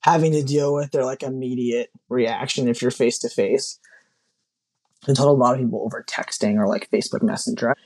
having 0.00 0.32
to 0.32 0.42
deal 0.42 0.74
with 0.74 0.90
their 0.90 1.06
like 1.06 1.22
immediate 1.22 1.88
reaction 2.10 2.68
if 2.68 2.82
you're 2.82 2.90
face 2.90 3.18
to 3.20 3.30
face. 3.30 3.78
I 5.08 5.14
told 5.14 5.30
a 5.30 5.42
lot 5.42 5.54
of 5.54 5.60
people 5.60 5.84
over 5.86 6.04
texting 6.06 6.56
or 6.58 6.68
like 6.68 6.90
Facebook 6.90 7.22
Messenger. 7.22 7.76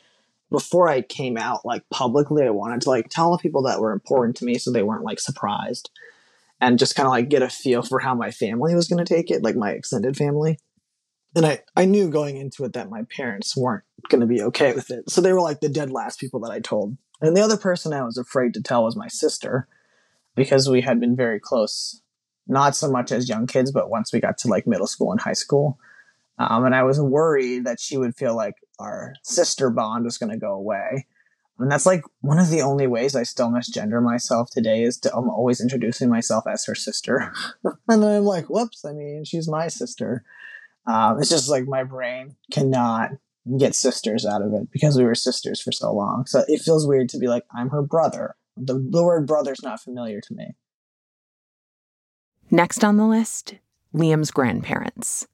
Before 0.50 0.88
I 0.88 1.02
came 1.02 1.36
out 1.36 1.64
like 1.64 1.88
publicly, 1.90 2.44
I 2.44 2.50
wanted 2.50 2.82
to 2.82 2.90
like 2.90 3.08
tell 3.08 3.32
the 3.32 3.38
people 3.38 3.62
that 3.62 3.80
were 3.80 3.92
important 3.92 4.36
to 4.36 4.44
me 4.44 4.58
so 4.58 4.70
they 4.70 4.82
weren't 4.82 5.04
like 5.04 5.20
surprised 5.20 5.90
and 6.60 6.78
just 6.78 6.94
kind 6.94 7.06
of 7.06 7.12
like 7.12 7.28
get 7.28 7.42
a 7.42 7.48
feel 7.48 7.82
for 7.82 8.00
how 8.00 8.14
my 8.14 8.30
family 8.30 8.74
was 8.74 8.88
going 8.88 9.04
to 9.04 9.14
take 9.14 9.30
it, 9.30 9.42
like 9.42 9.56
my 9.56 9.70
extended 9.70 10.16
family. 10.16 10.58
And 11.34 11.46
I, 11.46 11.60
I 11.76 11.84
knew 11.84 12.10
going 12.10 12.36
into 12.36 12.64
it 12.64 12.72
that 12.72 12.90
my 12.90 13.04
parents 13.04 13.56
weren't 13.56 13.84
going 14.08 14.20
to 14.20 14.26
be 14.26 14.42
okay 14.42 14.74
with 14.74 14.90
it. 14.90 15.08
So 15.08 15.20
they 15.20 15.32
were 15.32 15.40
like 15.40 15.60
the 15.60 15.68
dead 15.68 15.90
last 15.90 16.18
people 16.18 16.40
that 16.40 16.50
I 16.50 16.60
told. 16.60 16.96
And 17.20 17.36
the 17.36 17.42
other 17.42 17.56
person 17.56 17.92
I 17.92 18.02
was 18.02 18.18
afraid 18.18 18.54
to 18.54 18.62
tell 18.62 18.84
was 18.84 18.96
my 18.96 19.08
sister 19.08 19.68
because 20.34 20.68
we 20.68 20.80
had 20.80 21.00
been 21.00 21.16
very 21.16 21.38
close, 21.38 22.02
not 22.46 22.74
so 22.74 22.90
much 22.90 23.12
as 23.12 23.28
young 23.28 23.46
kids, 23.46 23.70
but 23.70 23.90
once 23.90 24.12
we 24.12 24.20
got 24.20 24.38
to 24.38 24.48
like 24.48 24.66
middle 24.66 24.86
school 24.86 25.12
and 25.12 25.20
high 25.20 25.34
school. 25.34 25.78
Um, 26.38 26.64
and 26.64 26.74
I 26.74 26.82
was 26.82 27.00
worried 27.00 27.66
that 27.66 27.78
she 27.78 27.96
would 27.96 28.16
feel 28.16 28.34
like 28.34 28.54
our 28.80 29.14
sister 29.22 29.70
bond 29.70 30.04
was 30.04 30.18
going 30.18 30.32
to 30.32 30.38
go 30.38 30.52
away. 30.52 31.06
And 31.58 31.70
that's 31.70 31.86
like 31.86 32.02
one 32.22 32.38
of 32.38 32.48
the 32.48 32.62
only 32.62 32.86
ways 32.86 33.14
I 33.14 33.22
still 33.22 33.50
misgender 33.50 34.02
myself 34.02 34.48
today 34.50 34.82
is 34.82 34.98
to, 35.00 35.14
I'm 35.14 35.28
always 35.28 35.60
introducing 35.60 36.08
myself 36.08 36.46
as 36.46 36.64
her 36.64 36.74
sister. 36.74 37.32
and 37.64 38.02
then 38.02 38.16
I'm 38.16 38.24
like, 38.24 38.46
whoops, 38.46 38.84
I 38.84 38.92
mean, 38.92 39.24
she's 39.24 39.46
my 39.46 39.68
sister. 39.68 40.24
Um, 40.86 41.18
it's 41.18 41.28
just 41.28 41.50
like 41.50 41.66
my 41.66 41.84
brain 41.84 42.36
cannot 42.50 43.10
get 43.58 43.74
sisters 43.74 44.24
out 44.24 44.42
of 44.42 44.54
it 44.54 44.70
because 44.70 44.96
we 44.96 45.04
were 45.04 45.14
sisters 45.14 45.60
for 45.60 45.72
so 45.72 45.92
long. 45.92 46.24
So 46.26 46.44
it 46.48 46.62
feels 46.62 46.86
weird 46.86 47.10
to 47.10 47.18
be 47.18 47.28
like, 47.28 47.44
I'm 47.54 47.68
her 47.68 47.82
brother. 47.82 48.36
The, 48.56 48.74
the 48.74 49.04
word 49.04 49.26
brother's 49.26 49.62
not 49.62 49.80
familiar 49.80 50.20
to 50.22 50.34
me. 50.34 50.54
Next 52.50 52.82
on 52.82 52.96
the 52.96 53.06
list, 53.06 53.54
Liam's 53.94 54.30
grandparents. 54.30 55.26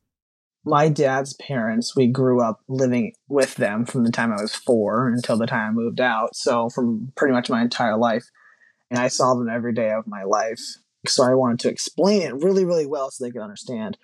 My 0.69 0.89
dad's 0.89 1.33
parents, 1.35 1.95
we 1.95 2.09
grew 2.09 2.43
up 2.43 2.61
living 2.67 3.13
with 3.29 3.55
them 3.55 3.87
from 3.87 4.03
the 4.03 4.11
time 4.11 4.33
I 4.33 4.43
was 4.43 4.55
four 4.55 5.07
until 5.07 5.39
the 5.39 5.47
time 5.47 5.71
I 5.71 5.73
moved 5.73 6.01
out. 6.01 6.35
So, 6.35 6.69
from 6.69 7.13
pretty 7.15 7.33
much 7.33 7.49
my 7.49 7.63
entire 7.63 7.97
life. 7.97 8.25
And 8.91 8.99
I 8.99 9.07
saw 9.07 9.35
them 9.35 9.49
every 9.49 9.73
day 9.73 9.93
of 9.93 10.09
my 10.09 10.25
life. 10.25 10.61
So, 11.07 11.23
I 11.23 11.35
wanted 11.35 11.61
to 11.61 11.69
explain 11.69 12.23
it 12.23 12.35
really, 12.35 12.65
really 12.65 12.85
well 12.85 13.13
so 13.13 13.25
they 13.25 13.31
could 13.31 13.43
understand. 13.43 13.97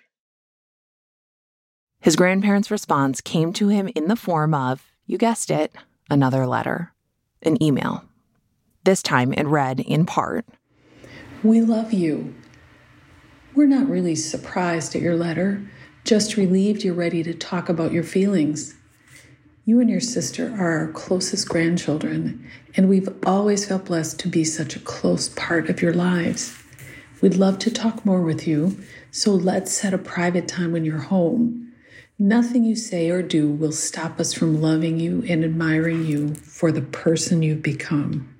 His 1.99 2.15
grandparents' 2.15 2.71
response 2.71 3.19
came 3.19 3.51
to 3.53 3.67
him 3.67 3.89
in 3.93 4.07
the 4.07 4.15
form 4.15 4.53
of, 4.53 4.89
you 5.05 5.17
guessed 5.17 5.51
it, 5.51 5.75
another 6.09 6.47
letter, 6.47 6.93
an 7.41 7.61
email. 7.61 8.05
This 8.85 9.01
time 9.01 9.33
it 9.33 9.47
read 9.47 9.81
in 9.81 10.05
part 10.05 10.45
We 11.43 11.59
love 11.59 11.91
you. 11.91 12.35
We're 13.53 13.67
not 13.67 13.89
really 13.89 14.15
surprised 14.15 14.95
at 14.95 15.01
your 15.01 15.15
letter, 15.15 15.61
just 16.13 16.37
relieved 16.37 16.83
you're 16.83 16.93
ready 16.93 17.23
to 17.23 17.33
talk 17.33 17.69
about 17.69 17.91
your 17.91 18.03
feelings. 18.03 18.75
You 19.65 19.79
and 19.79 19.89
your 19.89 19.99
sister 19.99 20.53
are 20.53 20.77
our 20.77 20.91
closest 20.91 21.49
grandchildren, 21.49 22.47
and 22.75 22.87
we've 22.87 23.09
always 23.25 23.65
felt 23.65 23.85
blessed 23.85 24.19
to 24.19 24.27
be 24.27 24.43
such 24.43 24.75
a 24.75 24.79
close 24.81 25.29
part 25.29 25.71
of 25.71 25.81
your 25.81 25.91
lives. 25.91 26.55
We'd 27.19 27.33
love 27.33 27.57
to 27.57 27.71
talk 27.71 28.05
more 28.05 28.21
with 28.21 28.45
you, 28.47 28.77
so 29.09 29.31
let's 29.31 29.71
set 29.71 29.91
a 29.91 29.97
private 29.97 30.47
time 30.47 30.71
when 30.71 30.85
you're 30.85 30.99
home 30.99 31.73
Nothing 32.19 32.63
you 32.63 32.75
say 32.75 33.09
or 33.09 33.23
do 33.23 33.49
will 33.49 33.71
stop 33.71 34.19
us 34.19 34.33
from 34.33 34.61
loving 34.61 34.99
you 34.99 35.23
and 35.27 35.43
admiring 35.43 36.05
you 36.05 36.35
for 36.35 36.71
the 36.71 36.83
person 36.83 37.41
you've 37.41 37.63
become. 37.63 38.37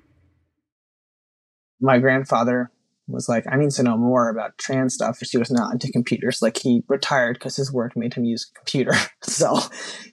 My 1.80 1.98
grandfather 1.98 2.70
was 3.06 3.28
like, 3.28 3.44
I 3.50 3.56
need 3.56 3.70
to 3.72 3.82
know 3.82 3.96
more 3.96 4.30
about 4.30 4.56
trans 4.58 4.94
stuff. 4.94 5.18
She 5.22 5.38
was 5.38 5.50
not 5.50 5.72
into 5.72 5.92
computers. 5.92 6.40
Like 6.40 6.58
he 6.58 6.82
retired 6.88 7.34
because 7.34 7.56
his 7.56 7.72
work 7.72 7.96
made 7.96 8.14
him 8.14 8.24
use 8.24 8.50
a 8.50 8.58
computer. 8.58 8.92
so 9.22 9.58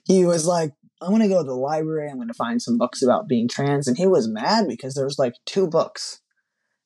he 0.04 0.24
was 0.24 0.46
like, 0.46 0.72
I'm 1.00 1.08
going 1.08 1.22
to 1.22 1.28
go 1.28 1.42
to 1.42 1.48
the 1.48 1.54
library. 1.54 2.08
I'm 2.08 2.16
going 2.16 2.28
to 2.28 2.34
find 2.34 2.60
some 2.60 2.78
books 2.78 3.02
about 3.02 3.28
being 3.28 3.48
trans. 3.48 3.88
And 3.88 3.96
he 3.96 4.06
was 4.06 4.28
mad 4.28 4.66
because 4.68 4.94
there 4.94 5.04
was 5.04 5.18
like 5.18 5.34
two 5.46 5.66
books 5.66 6.20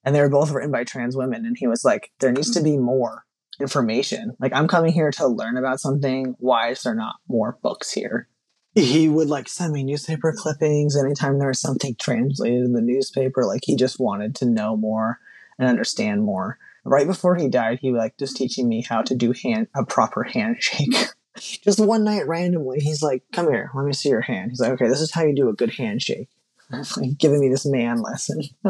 and 0.05 0.15
they 0.15 0.21
were 0.21 0.31
both 0.31 0.51
written 0.53 0.71
by 0.71 0.85
trans 0.85 1.17
women. 1.17 1.45
And 1.45 1.57
he 1.59 1.67
was 1.67 1.85
like, 1.85 2.13
there 2.21 2.33
needs 2.33 2.53
to 2.53 2.63
be 2.63 2.79
more 2.79 3.25
information. 3.61 4.37
Like 4.39 4.53
I'm 4.55 4.69
coming 4.69 4.93
here 4.93 5.11
to 5.13 5.27
learn 5.27 5.57
about 5.57 5.81
something. 5.81 6.37
Why 6.39 6.71
is 6.71 6.83
there 6.83 6.95
not 6.95 7.17
more 7.29 7.59
books 7.63 7.93
here? 7.93 8.29
He 8.75 9.09
would 9.09 9.29
like 9.29 9.49
send 9.49 9.73
me 9.73 9.83
newspaper 9.83 10.35
clippings 10.37 10.97
anytime 10.97 11.39
there 11.39 11.49
was 11.49 11.61
something 11.61 11.97
translated 11.99 12.63
in 12.63 12.73
the 12.75 12.83
newspaper. 12.83 13.45
Like 13.45 13.63
he 13.65 13.75
just 13.75 13.99
wanted 13.99 14.35
to 14.37 14.47
know 14.47 14.77
more 14.77 15.19
and 15.59 15.69
understand 15.69 16.23
more. 16.23 16.59
Right 16.85 17.07
before 17.07 17.37
he 17.37 17.49
died, 17.49 17.81
he 17.81 17.91
was 17.91 17.99
like 17.99 18.17
just 18.19 18.37
teaching 18.37 18.69
me 18.69 18.83
how 18.83 19.03
to 19.03 19.15
do 19.15 19.33
hand 19.33 19.69
a 19.75 19.85
proper 19.85 20.23
handshake. 20.23 20.95
just 21.37 21.81
one 21.81 22.05
night 22.05 22.29
randomly, 22.29 22.79
he's 22.81 23.03
like, 23.03 23.25
"Come 23.33 23.51
here, 23.51 23.71
let 23.75 23.85
me 23.85 23.93
see 23.93 24.09
your 24.09 24.21
hand." 24.21 24.51
He's 24.51 24.61
like, 24.61 24.73
"Okay, 24.73 24.89
this 24.89 25.01
is 25.01 25.13
how 25.13 25.25
you 25.25 25.35
do 25.35 25.49
a 25.49 25.55
good 25.55 25.75
handshake." 25.75 26.29
like 26.97 27.19
giving 27.19 27.41
me 27.41 27.49
this 27.49 27.67
man 27.67 28.03
lesson. 28.03 28.43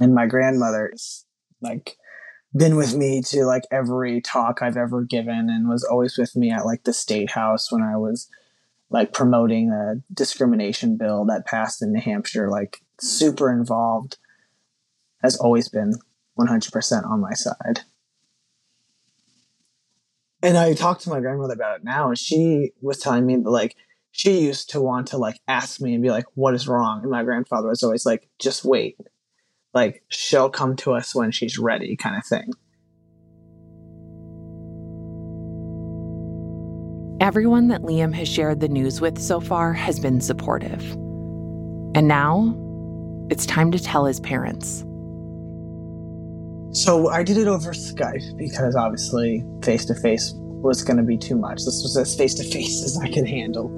and 0.00 0.14
my 0.14 0.26
grandmother 0.26 0.90
is 0.92 1.24
like 1.60 1.96
been 2.56 2.76
with 2.76 2.94
me 2.94 3.20
to 3.22 3.44
like 3.44 3.64
every 3.70 4.20
talk 4.20 4.62
I've 4.62 4.76
ever 4.76 5.02
given 5.02 5.50
and 5.50 5.68
was 5.68 5.84
always 5.84 6.16
with 6.16 6.36
me 6.36 6.50
at 6.50 6.64
like 6.64 6.84
the 6.84 6.92
state 6.92 7.30
house 7.30 7.72
when 7.72 7.82
I 7.82 7.96
was 7.96 8.28
like 8.90 9.12
promoting 9.12 9.70
a 9.70 9.96
discrimination 10.12 10.96
bill 10.96 11.24
that 11.26 11.46
passed 11.46 11.82
in 11.82 11.92
New 11.92 12.00
Hampshire, 12.00 12.48
like 12.48 12.80
super 13.00 13.50
involved, 13.50 14.18
has 15.24 15.36
always 15.36 15.68
been 15.68 15.94
100% 16.38 17.10
on 17.10 17.20
my 17.20 17.32
side. 17.32 17.80
And 20.40 20.56
I 20.56 20.74
talked 20.74 21.02
to 21.02 21.10
my 21.10 21.18
grandmother 21.18 21.54
about 21.54 21.78
it 21.78 21.84
now, 21.84 22.08
and 22.08 22.18
she 22.18 22.70
was 22.80 22.98
telling 22.98 23.26
me 23.26 23.34
that, 23.36 23.50
like, 23.50 23.74
she 24.12 24.40
used 24.40 24.70
to 24.70 24.80
want 24.80 25.08
to, 25.08 25.16
like, 25.16 25.40
ask 25.48 25.80
me 25.80 25.94
and 25.94 26.02
be 26.02 26.10
like, 26.10 26.26
what 26.34 26.54
is 26.54 26.68
wrong? 26.68 27.00
And 27.02 27.10
my 27.10 27.24
grandfather 27.24 27.68
was 27.68 27.82
always 27.82 28.06
like, 28.06 28.28
just 28.38 28.64
wait 28.64 28.96
like 29.74 30.04
she'll 30.08 30.48
come 30.48 30.76
to 30.76 30.92
us 30.92 31.14
when 31.14 31.32
she's 31.32 31.58
ready 31.58 31.96
kind 31.96 32.16
of 32.16 32.24
thing. 32.24 32.50
Everyone 37.20 37.68
that 37.68 37.82
Liam 37.82 38.14
has 38.14 38.28
shared 38.28 38.60
the 38.60 38.68
news 38.68 39.00
with 39.00 39.18
so 39.18 39.40
far 39.40 39.72
has 39.72 39.98
been 39.98 40.20
supportive. 40.20 40.82
And 41.96 42.06
now 42.08 42.56
it's 43.30 43.46
time 43.46 43.72
to 43.72 43.78
tell 43.78 44.04
his 44.04 44.20
parents. 44.20 44.84
So 46.74 47.08
I 47.08 47.22
did 47.22 47.36
it 47.38 47.46
over 47.46 47.70
Skype 47.70 48.36
because 48.36 48.74
obviously 48.74 49.44
face 49.62 49.84
to 49.84 49.94
face 49.94 50.32
was 50.34 50.82
going 50.82 50.96
to 50.96 51.04
be 51.04 51.16
too 51.16 51.36
much. 51.36 51.58
This 51.58 51.82
was 51.84 51.96
as 51.96 52.16
face 52.16 52.34
to 52.34 52.42
face 52.42 52.82
as 52.82 52.98
I 52.98 53.08
could 53.12 53.28
handle. 53.28 53.68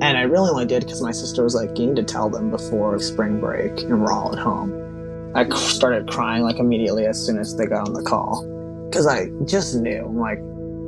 And 0.00 0.16
I 0.16 0.22
really 0.22 0.50
only 0.50 0.64
did 0.64 0.84
because 0.84 1.02
my 1.02 1.10
sister 1.10 1.42
was 1.42 1.56
like, 1.56 1.76
you 1.76 1.88
need 1.88 1.96
to 1.96 2.04
tell 2.04 2.30
them 2.30 2.50
before 2.50 2.96
spring 3.00 3.40
break 3.40 3.80
and 3.80 4.00
we're 4.00 4.12
all 4.12 4.32
at 4.32 4.38
home. 4.38 5.32
I 5.34 5.48
started 5.48 6.08
crying 6.08 6.44
like 6.44 6.60
immediately 6.60 7.06
as 7.06 7.18
soon 7.18 7.38
as 7.38 7.56
they 7.56 7.66
got 7.66 7.88
on 7.88 7.92
the 7.92 8.02
call 8.02 8.46
because 8.88 9.08
I 9.08 9.30
just 9.46 9.74
knew 9.74 10.08
like 10.14 10.38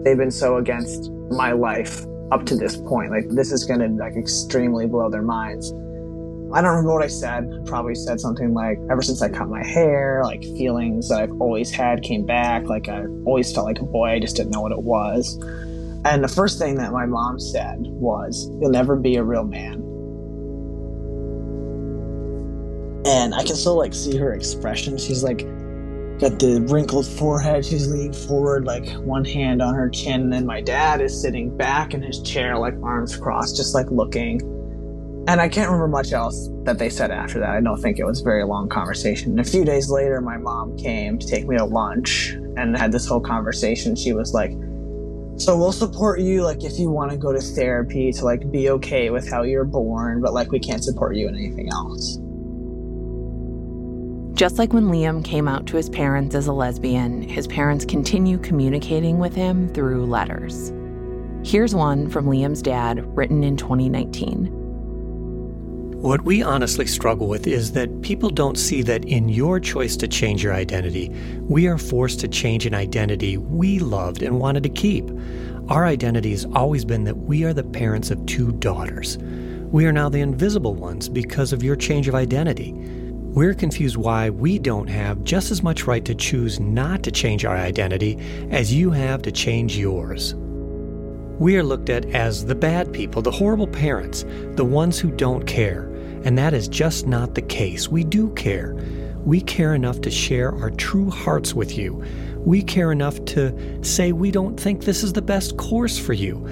they've 0.05 0.17
been 0.17 0.31
so 0.31 0.59
against 0.59 1.11
my 1.33 1.51
life 1.51 2.07
up 2.31 2.47
to 2.47 2.57
this 2.57 2.77
point. 2.77 3.11
Like 3.11 3.29
this 3.31 3.51
is 3.51 3.65
gonna 3.65 3.89
like 3.89 4.15
extremely 4.15 4.87
blow 4.87 5.11
their 5.11 5.23
minds. 5.23 5.73
I 6.53 6.61
don't 6.61 6.71
remember 6.71 6.93
what 6.93 7.03
I 7.03 7.09
said. 7.09 7.51
Probably 7.67 7.95
said 7.95 8.21
something 8.21 8.55
like, 8.55 8.79
ever 8.91 9.03
since 9.03 9.21
I 9.21 9.29
cut 9.29 9.49
my 9.49 9.65
hair, 9.65 10.23
like 10.25 10.43
feelings 10.43 11.09
that 11.09 11.21
I've 11.21 11.41
always 11.41 11.71
had 11.71 12.03
came 12.03 12.25
back. 12.25 12.65
Like 12.65 12.89
I 12.89 13.05
always 13.25 13.53
felt 13.53 13.67
like 13.67 13.81
a 13.81 13.85
boy, 13.85 14.11
I 14.11 14.21
just 14.21 14.37
didn't 14.37 14.53
know 14.53 14.61
what 14.61 14.73
it 14.73 14.83
was. 14.83 15.39
And 16.05 16.23
the 16.23 16.29
first 16.29 16.59
thing 16.59 16.77
that 16.77 16.93
my 16.93 17.07
mom 17.07 17.41
said 17.41 17.79
was, 17.81 18.49
You'll 18.61 18.71
never 18.71 18.97
be 18.97 19.17
a 19.17 19.25
real 19.25 19.45
man. 19.45 19.87
and 23.07 23.35
I 23.35 23.45
can 23.45 23.55
still 23.55 23.77
like 23.77 23.95
see 23.95 24.17
her 24.17 24.33
expression. 24.33 24.99
She's 24.99 25.23
like 25.23 25.39
got 26.19 26.39
the 26.41 26.65
wrinkled 26.69 27.07
forehead. 27.07 27.65
She's 27.65 27.89
leaning 27.89 28.13
forward, 28.13 28.65
like 28.65 28.91
one 28.95 29.25
hand 29.25 29.63
on 29.63 29.75
her 29.75 29.89
chin. 29.89 30.23
And 30.23 30.33
then 30.33 30.45
my 30.45 30.61
dad 30.61 31.01
is 31.01 31.19
sitting 31.19 31.57
back 31.57 31.95
in 31.95 32.03
his 32.03 32.21
chair, 32.23 32.59
like 32.59 32.75
arms 32.83 33.17
crossed, 33.17 33.57
just 33.57 33.75
like 33.75 33.91
looking. 33.91 34.41
And 35.29 35.41
I 35.41 35.49
can't 35.49 35.69
remember 35.69 35.89
much 35.89 36.13
else 36.13 36.49
that 36.63 36.79
they 36.79 36.89
said 36.89 37.11
after 37.11 37.41
that. 37.41 37.51
I 37.51 37.61
don't 37.61 37.81
think 37.81 37.99
it 37.99 38.05
was 38.05 38.21
a 38.21 38.25
very 38.25 38.45
long 38.45 38.69
conversation. 38.69 39.33
And 39.33 39.41
a 39.41 39.45
few 39.45 39.65
days 39.65 39.91
later, 39.91 40.21
my 40.21 40.37
mom 40.37 40.77
came 40.77 41.19
to 41.19 41.27
take 41.27 41.49
me 41.49 41.57
to 41.57 41.65
lunch 41.65 42.31
and 42.57 42.77
had 42.77 42.93
this 42.93 43.09
whole 43.09 43.21
conversation. 43.21 43.97
She 43.97 44.13
was 44.13 44.33
like, 44.33 44.53
so 45.37 45.57
we'll 45.59 45.73
support 45.73 46.21
you 46.21 46.43
like 46.43 46.63
if 46.63 46.79
you 46.79 46.91
want 46.91 47.11
to 47.11 47.17
go 47.17 47.33
to 47.33 47.41
therapy 47.41 48.13
to 48.13 48.25
like 48.25 48.51
be 48.53 48.71
okay 48.71 49.11
with 49.11 49.29
how 49.29 49.43
you're 49.43 49.65
born, 49.65 50.21
but 50.21 50.33
like 50.33 50.53
we 50.53 50.61
can't 50.61 50.85
support 50.85 51.17
you 51.17 51.29
in 51.29 51.35
anything 51.35 51.71
else. 51.73 52.19
Just 54.39 54.59
like 54.59 54.73
when 54.73 54.85
Liam 54.85 55.25
came 55.25 55.49
out 55.49 55.67
to 55.67 55.77
his 55.77 55.89
parents 55.89 56.35
as 56.37 56.47
a 56.47 56.53
lesbian, 56.53 57.23
his 57.23 57.47
parents 57.49 57.85
continue 57.85 58.39
communicating 58.39 59.19
with 59.19 59.35
him 59.35 59.69
through 59.71 60.07
letters. 60.07 60.73
Here's 61.43 61.75
one 61.75 62.09
from 62.09 62.27
Liam's 62.27 62.63
dad, 62.63 63.05
written 63.17 63.43
in 63.43 63.57
2019. 63.57 64.66
What 66.07 66.23
we 66.23 66.41
honestly 66.41 66.87
struggle 66.87 67.27
with 67.27 67.49
is 67.49 67.73
that 67.73 68.01
people 68.01 68.31
don't 68.31 68.57
see 68.57 68.81
that 68.83 69.05
in 69.07 69.29
your 69.29 69.59
choice 69.59 69.97
to 69.97 70.07
change 70.07 70.41
your 70.41 70.55
identity, 70.55 71.09
we 71.41 71.67
are 71.67 71.79
forced 71.79 72.21
to 72.21 72.29
change 72.29 72.65
an 72.65 72.75
identity 72.75 73.39
we 73.39 73.81
loved 73.81 74.23
and 74.23 74.39
wanted 74.39 74.63
to 74.63 74.69
keep. 74.69 75.11
Our 75.69 75.85
identity 75.85 76.31
has 76.31 76.45
always 76.55 76.85
been 76.85 77.03
that 77.05 77.17
we 77.17 77.43
are 77.43 77.53
the 77.53 77.65
parents 77.65 78.13
of 78.13 78.25
two 78.25 78.53
daughters. 78.53 79.19
We 79.19 79.85
are 79.85 79.93
now 79.93 80.09
the 80.09 80.21
invisible 80.21 80.77
ones 80.77 81.09
because 81.09 81.53
of 81.53 81.65
your 81.65 81.75
change 81.75 82.07
of 82.07 82.15
identity. 82.15 82.73
We're 82.73 83.55
confused 83.55 83.97
why 83.97 84.31
we 84.31 84.61
don't 84.61 84.87
have 84.87 85.25
just 85.25 85.51
as 85.51 85.65
much 85.65 85.89
right 85.89 86.05
to 86.05 86.15
choose 86.15 86.61
not 86.61 87.03
to 87.03 87.11
change 87.11 87.45
our 87.45 87.57
identity 87.57 88.17
as 88.53 88.73
you 88.73 88.93
have 88.93 89.23
to 89.23 89.33
change 89.33 89.77
yours. 89.77 90.37
We 91.41 91.57
are 91.57 91.65
looked 91.65 91.91
at 91.91 92.07
as 92.15 92.47
the 92.47 92.55
bad 92.55 92.93
people, 92.93 93.23
the 93.23 93.33
horrible 93.33 93.67
parents, 93.67 94.25
the 94.53 94.65
ones 94.65 95.01
who 95.01 95.11
don't 95.11 95.45
care. 95.49 95.96
And 96.27 96.37
that 96.37 96.55
is 96.55 96.67
just 96.67 97.07
not 97.07 97.37
the 97.37 97.43
case. 97.43 97.89
We 97.89 98.03
do 98.03 98.31
care. 98.31 98.75
We 99.25 99.41
care 99.41 99.77
enough 99.77 100.01
to 100.01 100.11
share 100.11 100.53
our 100.57 100.71
true 100.71 101.09
hearts 101.09 101.55
with 101.55 101.79
you. 101.79 102.05
We 102.39 102.65
care 102.65 102.91
enough 102.91 103.25
to 103.27 103.85
say 103.85 104.11
we 104.11 104.33
don't 104.33 104.59
think 104.59 104.83
this 104.83 105.05
is 105.05 105.13
the 105.13 105.23
best 105.23 105.57
course 105.57 105.97
for 105.97 106.15
you. 106.15 106.45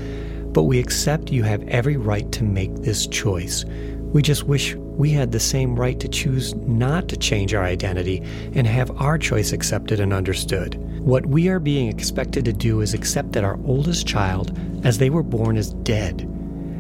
But 0.53 0.63
we 0.63 0.79
accept 0.79 1.33
you 1.33 1.43
have 1.43 1.67
every 1.67 1.97
right 1.97 2.31
to 2.31 2.45
make 2.45 2.73
this 2.77 3.09
choice. 3.09 3.65
We 3.65 4.23
just 4.23 4.45
wish 4.45 4.77
we 4.77 5.11
had 5.11 5.33
the 5.33 5.41
same 5.41 5.75
right 5.75 5.99
to 5.99 6.07
choose 6.07 6.55
not 6.55 7.09
to 7.09 7.17
change 7.17 7.53
our 7.53 7.65
identity 7.65 8.23
and 8.55 8.69
have 8.69 8.93
our 9.01 9.19
choice 9.19 9.51
accepted 9.51 9.99
and 9.99 10.13
understood. 10.13 10.77
What 11.01 11.27
we 11.27 11.49
are 11.49 11.59
being 11.59 11.89
expected 11.89 12.45
to 12.45 12.53
do 12.53 12.81
is 12.81 12.95
accept 12.95 13.33
that 13.33 13.43
our 13.43 13.59
oldest 13.65 14.07
child, 14.07 14.57
as 14.85 14.99
they 14.99 15.11
were 15.11 15.25
born, 15.25 15.57
is 15.57 15.73
dead, 15.73 16.31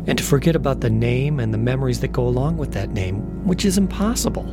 and 0.06 0.18
to 0.18 0.24
forget 0.24 0.56
about 0.56 0.80
the 0.80 0.90
name 0.90 1.40
and 1.40 1.52
the 1.52 1.58
memories 1.58 2.00
that 2.00 2.12
go 2.12 2.26
along 2.26 2.56
with 2.56 2.72
that 2.72 2.90
name, 2.90 3.46
which 3.46 3.64
is 3.64 3.78
impossible. 3.78 4.48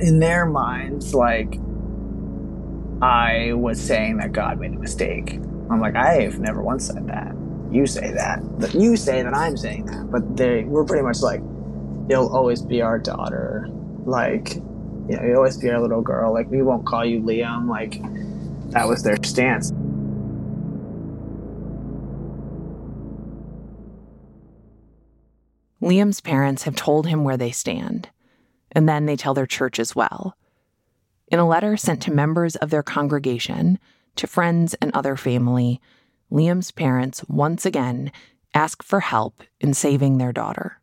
In 0.00 0.20
their 0.20 0.46
minds, 0.46 1.14
like, 1.14 1.58
I 3.02 3.52
was 3.52 3.80
saying 3.80 4.18
that 4.18 4.32
God 4.32 4.58
made 4.58 4.72
a 4.72 4.78
mistake. 4.78 5.34
I'm 5.70 5.80
like, 5.80 5.96
I've 5.96 6.38
never 6.40 6.62
once 6.62 6.86
said 6.86 7.06
that 7.08 7.34
you 7.70 7.86
say 7.86 8.12
that. 8.12 8.40
That 8.60 8.74
you 8.74 8.96
say 8.96 9.22
that 9.22 9.34
I'm 9.34 9.56
saying 9.56 9.86
that. 9.86 10.10
But 10.10 10.36
they 10.36 10.64
we're 10.64 10.84
pretty 10.84 11.02
much 11.02 11.20
like, 11.20 11.40
you'll 12.08 12.34
always 12.34 12.62
be 12.62 12.82
our 12.82 12.98
daughter. 12.98 13.68
Like, 14.04 14.54
you 14.54 15.16
know, 15.16 15.22
you'll 15.22 15.36
always 15.36 15.56
be 15.56 15.70
our 15.70 15.80
little 15.80 16.02
girl. 16.02 16.32
Like 16.32 16.50
we 16.50 16.62
won't 16.62 16.86
call 16.86 17.04
you 17.04 17.20
Liam. 17.20 17.68
Like 17.68 18.00
that 18.72 18.88
was 18.88 19.02
their 19.02 19.16
stance. 19.22 19.72
Liam's 25.88 26.20
parents 26.20 26.64
have 26.64 26.76
told 26.76 27.06
him 27.06 27.24
where 27.24 27.38
they 27.38 27.50
stand, 27.50 28.10
and 28.72 28.86
then 28.86 29.06
they 29.06 29.16
tell 29.16 29.32
their 29.32 29.46
church 29.46 29.80
as 29.80 29.96
well. 29.96 30.36
In 31.28 31.38
a 31.38 31.48
letter 31.48 31.78
sent 31.78 32.02
to 32.02 32.12
members 32.12 32.56
of 32.56 32.68
their 32.68 32.82
congregation, 32.82 33.78
to 34.16 34.26
friends 34.26 34.74
and 34.82 34.92
other 34.92 35.16
family, 35.16 35.80
Liam's 36.30 36.72
parents 36.72 37.24
once 37.26 37.64
again 37.64 38.12
ask 38.52 38.82
for 38.82 39.00
help 39.00 39.42
in 39.60 39.72
saving 39.72 40.18
their 40.18 40.30
daughter. 40.30 40.78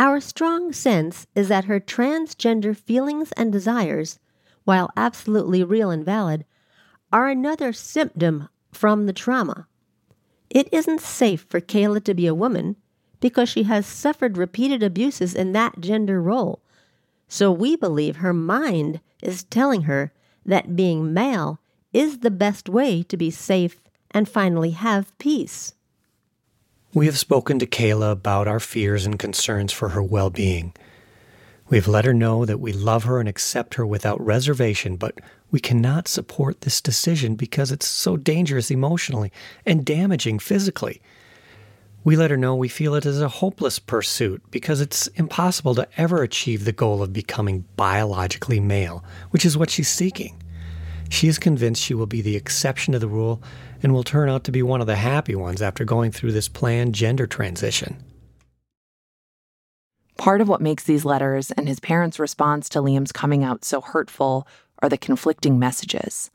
Our 0.00 0.20
strong 0.20 0.72
sense 0.72 1.28
is 1.36 1.46
that 1.46 1.66
her 1.66 1.78
transgender 1.78 2.76
feelings 2.76 3.30
and 3.32 3.52
desires, 3.52 4.18
while 4.64 4.90
absolutely 4.96 5.62
real 5.62 5.90
and 5.92 6.04
valid, 6.04 6.44
are 7.12 7.28
another 7.28 7.72
symptom 7.72 8.48
from 8.72 9.06
the 9.06 9.12
trauma. 9.12 9.68
It 10.50 10.68
isn't 10.72 11.02
safe 11.02 11.46
for 11.48 11.60
Kayla 11.60 12.02
to 12.02 12.14
be 12.14 12.26
a 12.26 12.34
woman 12.34 12.74
because 13.22 13.48
she 13.48 13.62
has 13.62 13.86
suffered 13.86 14.36
repeated 14.36 14.82
abuses 14.82 15.34
in 15.34 15.52
that 15.52 15.80
gender 15.80 16.20
role. 16.20 16.60
So 17.28 17.50
we 17.50 17.76
believe 17.76 18.16
her 18.16 18.34
mind 18.34 19.00
is 19.22 19.44
telling 19.44 19.82
her 19.82 20.12
that 20.44 20.76
being 20.76 21.14
male 21.14 21.60
is 21.94 22.18
the 22.18 22.30
best 22.30 22.68
way 22.68 23.02
to 23.04 23.16
be 23.16 23.30
safe 23.30 23.76
and 24.10 24.28
finally 24.28 24.72
have 24.72 25.16
peace. 25.18 25.72
We 26.92 27.06
have 27.06 27.16
spoken 27.16 27.58
to 27.60 27.66
Kayla 27.66 28.12
about 28.12 28.48
our 28.48 28.60
fears 28.60 29.06
and 29.06 29.18
concerns 29.18 29.72
for 29.72 29.90
her 29.90 30.02
well 30.02 30.28
being. 30.28 30.74
We 31.70 31.78
have 31.78 31.88
let 31.88 32.04
her 32.04 32.12
know 32.12 32.44
that 32.44 32.60
we 32.60 32.72
love 32.72 33.04
her 33.04 33.18
and 33.20 33.28
accept 33.28 33.74
her 33.74 33.86
without 33.86 34.20
reservation, 34.20 34.96
but 34.96 35.18
we 35.50 35.60
cannot 35.60 36.08
support 36.08 36.62
this 36.62 36.82
decision 36.82 37.36
because 37.36 37.70
it's 37.70 37.86
so 37.86 38.16
dangerous 38.16 38.70
emotionally 38.70 39.32
and 39.64 39.86
damaging 39.86 40.38
physically. 40.38 41.00
We 42.04 42.16
let 42.16 42.32
her 42.32 42.36
know 42.36 42.56
we 42.56 42.68
feel 42.68 42.96
it 42.96 43.06
is 43.06 43.22
a 43.22 43.28
hopeless 43.28 43.78
pursuit 43.78 44.42
because 44.50 44.80
it's 44.80 45.06
impossible 45.08 45.76
to 45.76 45.88
ever 45.96 46.22
achieve 46.22 46.64
the 46.64 46.72
goal 46.72 47.00
of 47.00 47.12
becoming 47.12 47.64
biologically 47.76 48.58
male, 48.58 49.04
which 49.30 49.44
is 49.44 49.56
what 49.56 49.70
she's 49.70 49.88
seeking. 49.88 50.42
She 51.10 51.28
is 51.28 51.38
convinced 51.38 51.80
she 51.80 51.94
will 51.94 52.06
be 52.06 52.20
the 52.20 52.34
exception 52.34 52.92
to 52.92 52.98
the 52.98 53.06
rule 53.06 53.40
and 53.84 53.92
will 53.92 54.02
turn 54.02 54.28
out 54.28 54.42
to 54.44 54.52
be 54.52 54.62
one 54.62 54.80
of 54.80 54.88
the 54.88 54.96
happy 54.96 55.36
ones 55.36 55.62
after 55.62 55.84
going 55.84 56.10
through 56.10 56.32
this 56.32 56.48
planned 56.48 56.94
gender 56.94 57.28
transition. 57.28 58.02
Part 60.16 60.40
of 60.40 60.48
what 60.48 60.60
makes 60.60 60.84
these 60.84 61.04
letters 61.04 61.52
and 61.52 61.68
his 61.68 61.78
parents' 61.78 62.18
response 62.18 62.68
to 62.70 62.80
Liam's 62.80 63.12
coming 63.12 63.44
out 63.44 63.64
so 63.64 63.80
hurtful 63.80 64.48
are 64.80 64.88
the 64.88 64.98
conflicting 64.98 65.58
messages. 65.58 66.31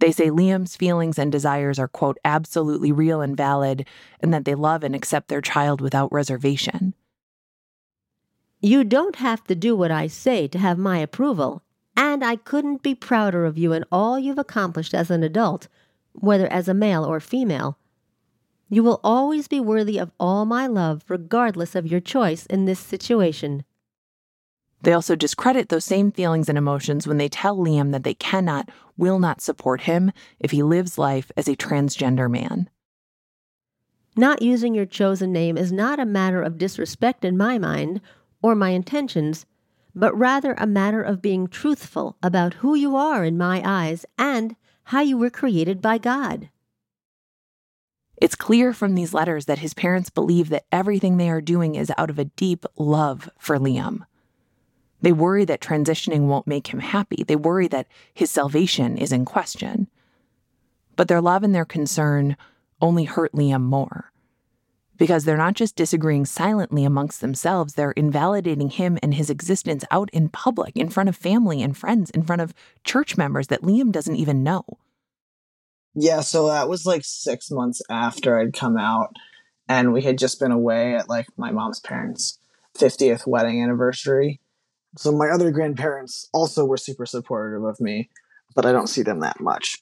They 0.00 0.12
say 0.12 0.28
Liam's 0.28 0.76
feelings 0.76 1.18
and 1.18 1.32
desires 1.32 1.78
are, 1.78 1.88
quote, 1.88 2.18
absolutely 2.24 2.92
real 2.92 3.20
and 3.20 3.36
valid, 3.36 3.86
and 4.20 4.32
that 4.32 4.44
they 4.44 4.54
love 4.54 4.84
and 4.84 4.94
accept 4.94 5.28
their 5.28 5.40
child 5.40 5.80
without 5.80 6.12
reservation. 6.12 6.94
You 8.60 8.84
don't 8.84 9.16
have 9.16 9.44
to 9.44 9.54
do 9.54 9.76
what 9.76 9.90
I 9.90 10.06
say 10.06 10.48
to 10.48 10.58
have 10.58 10.78
my 10.78 10.98
approval, 10.98 11.62
and 11.96 12.24
I 12.24 12.36
couldn't 12.36 12.82
be 12.82 12.94
prouder 12.94 13.44
of 13.44 13.58
you 13.58 13.72
and 13.72 13.84
all 13.90 14.18
you've 14.18 14.38
accomplished 14.38 14.94
as 14.94 15.10
an 15.10 15.22
adult 15.22 15.68
whether 16.20 16.46
as 16.52 16.68
a 16.68 16.74
male 16.74 17.04
or 17.04 17.20
female. 17.20 17.78
You 18.68 18.82
will 18.82 19.00
always 19.02 19.48
be 19.48 19.60
worthy 19.60 19.98
of 19.98 20.12
all 20.20 20.44
my 20.44 20.66
love, 20.66 21.04
regardless 21.08 21.74
of 21.74 21.86
your 21.86 22.00
choice 22.00 22.44
in 22.46 22.64
this 22.64 22.78
situation. 22.78 23.64
They 24.82 24.92
also 24.92 25.16
discredit 25.16 25.68
those 25.68 25.84
same 25.84 26.12
feelings 26.12 26.48
and 26.48 26.56
emotions 26.56 27.06
when 27.06 27.18
they 27.18 27.28
tell 27.28 27.56
Liam 27.56 27.90
that 27.92 28.04
they 28.04 28.14
cannot, 28.14 28.70
will 28.96 29.18
not 29.18 29.40
support 29.40 29.82
him 29.82 30.12
if 30.38 30.52
he 30.52 30.62
lives 30.62 30.98
life 30.98 31.30
as 31.36 31.48
a 31.48 31.56
transgender 31.56 32.30
man. 32.30 32.70
Not 34.16 34.42
using 34.42 34.74
your 34.74 34.86
chosen 34.86 35.32
name 35.32 35.56
is 35.56 35.72
not 35.72 36.00
a 36.00 36.04
matter 36.04 36.42
of 36.42 36.58
disrespect 36.58 37.24
in 37.24 37.36
my 37.36 37.58
mind 37.58 38.00
or 38.42 38.54
my 38.54 38.70
intentions, 38.70 39.46
but 39.94 40.16
rather 40.16 40.54
a 40.54 40.66
matter 40.66 41.02
of 41.02 41.22
being 41.22 41.48
truthful 41.48 42.16
about 42.22 42.54
who 42.54 42.74
you 42.74 42.96
are 42.96 43.24
in 43.24 43.36
my 43.36 43.62
eyes 43.64 44.06
and 44.16 44.56
how 44.84 45.00
you 45.00 45.18
were 45.18 45.30
created 45.30 45.80
by 45.80 45.98
God. 45.98 46.50
It's 48.16 48.34
clear 48.34 48.72
from 48.72 48.94
these 48.94 49.14
letters 49.14 49.46
that 49.46 49.60
his 49.60 49.74
parents 49.74 50.10
believe 50.10 50.48
that 50.48 50.66
everything 50.72 51.16
they 51.16 51.30
are 51.30 51.40
doing 51.40 51.76
is 51.76 51.92
out 51.96 52.10
of 52.10 52.18
a 52.18 52.24
deep 52.24 52.64
love 52.76 53.30
for 53.38 53.58
Liam. 53.58 54.04
They 55.00 55.12
worry 55.12 55.44
that 55.44 55.60
transitioning 55.60 56.26
won't 56.26 56.46
make 56.46 56.68
him 56.68 56.80
happy. 56.80 57.24
They 57.26 57.36
worry 57.36 57.68
that 57.68 57.86
his 58.12 58.30
salvation 58.30 58.98
is 58.98 59.12
in 59.12 59.24
question. 59.24 59.88
But 60.96 61.08
their 61.08 61.20
love 61.20 61.42
and 61.42 61.54
their 61.54 61.64
concern 61.64 62.36
only 62.80 63.04
hurt 63.04 63.32
Liam 63.32 63.62
more 63.62 64.12
because 64.98 65.24
they're 65.24 65.36
not 65.36 65.54
just 65.54 65.76
disagreeing 65.76 66.26
silently 66.26 66.84
amongst 66.84 67.20
themselves, 67.20 67.74
they're 67.74 67.92
invalidating 67.92 68.68
him 68.68 68.98
and 69.02 69.14
his 69.14 69.30
existence 69.30 69.84
out 69.90 70.10
in 70.12 70.28
public, 70.28 70.76
in 70.76 70.88
front 70.90 71.08
of 71.08 71.16
family 71.16 71.62
and 71.62 71.76
friends, 71.76 72.10
in 72.10 72.22
front 72.24 72.42
of 72.42 72.52
church 72.84 73.16
members 73.16 73.46
that 73.46 73.62
Liam 73.62 73.92
doesn't 73.92 74.16
even 74.16 74.42
know. 74.42 74.64
Yeah, 75.94 76.20
so 76.20 76.48
that 76.48 76.68
was 76.68 76.84
like 76.84 77.02
six 77.04 77.50
months 77.50 77.80
after 77.88 78.38
I'd 78.38 78.52
come 78.52 78.76
out, 78.76 79.14
and 79.68 79.92
we 79.92 80.02
had 80.02 80.18
just 80.18 80.40
been 80.40 80.52
away 80.52 80.94
at 80.94 81.08
like 81.08 81.26
my 81.36 81.50
mom's 81.50 81.80
parents' 81.80 82.38
50th 82.76 83.26
wedding 83.26 83.62
anniversary. 83.62 84.40
So 84.96 85.12
my 85.12 85.28
other 85.28 85.50
grandparents 85.50 86.28
also 86.32 86.64
were 86.64 86.76
super 86.76 87.06
supportive 87.06 87.64
of 87.64 87.80
me, 87.80 88.10
but 88.54 88.66
I 88.66 88.72
don't 88.72 88.88
see 88.88 89.02
them 89.02 89.20
that 89.20 89.40
much. 89.40 89.78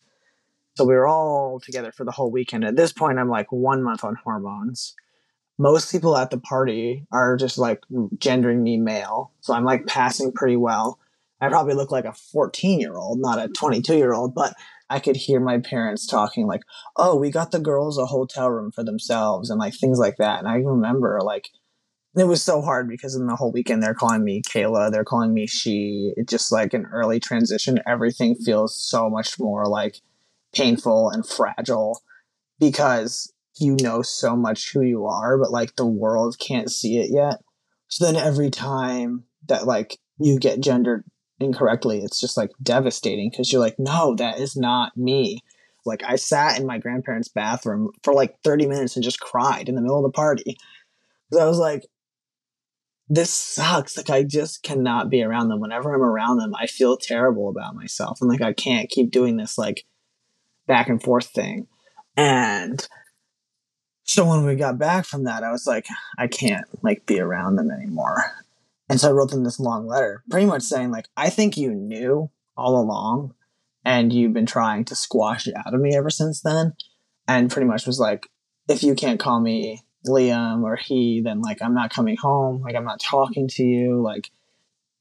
So 0.77 0.85
we 0.85 0.95
were 0.95 1.07
all 1.07 1.61
together 1.61 1.93
for 1.93 2.05
the 2.05 2.13
whole 2.13 2.31
weekend. 2.31 2.65
At 2.65 2.77
this 2.77 2.93
point, 2.93 3.19
I'm 3.19 3.31
like 3.31 3.51
one 3.51 3.83
month 3.83 4.05
on 4.05 4.17
hormones 4.17 4.95
most 5.59 5.91
people 5.91 6.17
at 6.17 6.31
the 6.31 6.39
party 6.39 7.07
are 7.11 7.37
just 7.37 7.59
like 7.59 7.83
gendering 8.19 8.63
me 8.63 8.77
male. 8.77 9.33
So 9.41 9.55
I'm 9.55 9.65
like 9.65 9.87
passing 9.87 10.33
pretty 10.33 10.57
well. 10.57 10.99
I 11.41 11.49
probably 11.49 11.75
look 11.75 11.91
like 11.91 12.05
a 12.05 12.13
14 12.13 12.81
year 12.81 12.95
old, 12.95 13.21
not 13.21 13.43
a 13.43 13.49
22 13.49 13.97
year 13.97 14.13
old, 14.13 14.35
but 14.35 14.55
I 14.89 15.01
could 15.01 15.17
hear 15.17 15.41
my 15.41 15.59
parents 15.59 16.07
talking 16.07 16.47
like, 16.47 16.63
"Oh, 16.97 17.17
we 17.17 17.31
got 17.31 17.51
the 17.51 17.59
girls 17.59 17.99
a 17.99 18.07
hotel 18.07 18.51
room 18.51 18.71
for 18.71 18.85
themselves," 18.85 19.51
and 19.51 19.59
like 19.59 19.75
things 19.75 19.99
like 19.99 20.17
that. 20.19 20.39
And 20.39 20.49
I 20.49 20.57
remember 20.57 21.21
like 21.23 21.51
it 22.17 22.25
was 22.25 22.43
so 22.43 22.63
hard 22.63 22.89
because 22.89 23.15
in 23.15 23.27
the 23.27 23.37
whole 23.37 23.53
weekend 23.53 23.83
they're 23.83 23.95
calling 23.95 24.25
me 24.25 24.43
Kayla, 24.43 24.91
they're 24.91 25.05
calling 25.05 25.35
me 25.35 25.47
she. 25.47 26.13
It's 26.17 26.31
just 26.31 26.51
like 26.51 26.73
an 26.73 26.87
early 26.93 27.21
transition. 27.21 27.81
Everything 27.87 28.35
feels 28.35 28.75
so 28.75 29.11
much 29.11 29.39
more 29.39 29.67
like 29.67 30.01
painful 30.55 31.11
and 31.11 31.27
fragile 31.29 32.01
because 32.59 33.33
you 33.59 33.77
know 33.83 34.03
so 34.03 34.35
much 34.35 34.73
who 34.73 34.81
you 34.81 35.07
are, 35.07 35.39
but 35.39 35.51
like 35.51 35.77
the 35.77 35.87
world 35.87 36.39
can't 36.39 36.71
see 36.71 36.99
it 36.99 37.11
yet. 37.11 37.41
So 37.89 38.05
then 38.05 38.17
every 38.17 38.51
time 38.51 39.25
that 39.49 39.67
like 39.67 39.99
you 40.19 40.39
get 40.39 40.61
gendered 40.61 41.05
incorrectly, 41.39 42.01
it's 42.01 42.21
just 42.21 42.37
like 42.37 42.51
devastating 42.63 43.31
because 43.31 43.53
you're 43.53 43.61
like, 43.61 43.79
no, 43.79 44.15
that 44.17 44.39
is 44.39 44.57
not 44.57 44.97
me. 44.97 45.41
Like 45.85 46.03
I 46.03 46.17
sat 46.17 46.59
in 46.59 46.67
my 46.67 46.79
grandparents' 46.79 47.29
bathroom 47.29 47.91
for 48.03 48.15
like 48.15 48.37
30 48.43 48.67
minutes 48.67 48.97
and 48.97 49.05
just 49.05 49.21
cried 49.21 49.69
in 49.69 49.75
the 49.75 49.83
middle 49.83 49.99
of 49.99 50.11
the 50.11 50.17
party. 50.17 50.57
I 51.39 51.45
was 51.45 51.59
like, 51.59 51.85
this 53.09 53.33
sucks. 53.33 53.97
Like 53.97 54.11
I 54.11 54.23
just 54.23 54.63
cannot 54.63 55.11
be 55.11 55.23
around 55.23 55.49
them. 55.49 55.61
Whenever 55.61 55.95
I'm 55.95 56.03
around 56.03 56.39
them, 56.39 56.55
I 56.55 56.67
feel 56.67 56.97
terrible 56.97 57.49
about 57.49 57.77
myself. 57.77 58.21
And 58.21 58.31
like 58.31 58.43
I 58.43 58.53
can't 58.53 58.91
keep 58.91 59.11
doing 59.11 59.37
this 59.37 59.57
like 59.57 59.85
back 60.67 60.89
and 60.89 61.03
forth 61.03 61.27
thing. 61.27 61.69
And 62.17 62.87
so 64.05 64.27
when 64.27 64.45
we 64.45 64.55
got 64.57 64.79
back 64.79 65.05
from 65.05 65.25
that, 65.25 65.45
I 65.45 65.51
was 65.51 65.67
like, 65.67 65.87
I 66.19 66.27
can't 66.27 66.67
like 66.83 67.07
be 67.07 67.21
around 67.21 67.57
them 67.57 67.71
anymore. 67.71 68.25
And 68.89 69.01
so 69.01 69.09
I 69.09 69.13
wrote 69.13 69.31
them 69.31 69.45
this 69.45 69.61
long 69.61 69.87
letter, 69.87 70.23
pretty 70.31 70.47
much 70.47 70.63
saying 70.63 70.91
like, 70.91 71.09
I 71.17 71.31
think 71.31 71.57
you 71.57 71.75
knew 71.75 72.31
all 72.57 72.81
along 72.81 73.35
and 73.85 74.13
you've 74.13 74.33
been 74.33 74.47
trying 74.47 74.85
to 74.87 74.97
squash 74.97 75.47
it 75.47 75.55
out 75.57 75.75
of 75.75 75.81
me 75.81 75.97
ever 75.97 76.11
since 76.11 76.41
then. 76.41 76.75
And 77.29 77.51
pretty 77.51 77.67
much 77.67 77.87
was 77.87 78.01
like, 78.01 78.29
if 78.69 78.83
you 78.83 78.95
can't 78.95 79.21
call 79.21 79.41
me 79.41 79.83
Liam 80.07 80.63
or 80.63 80.77
he, 80.77 81.21
then 81.21 81.41
like 81.41 81.63
I'm 81.63 81.75
not 81.75 81.93
coming 81.93 82.17
home. 82.17 82.63
Like 82.63 82.75
I'm 82.75 82.85
not 82.85 83.01
talking 83.01 83.49
to 83.49 83.65
you. 83.65 84.01
Like 84.01 84.31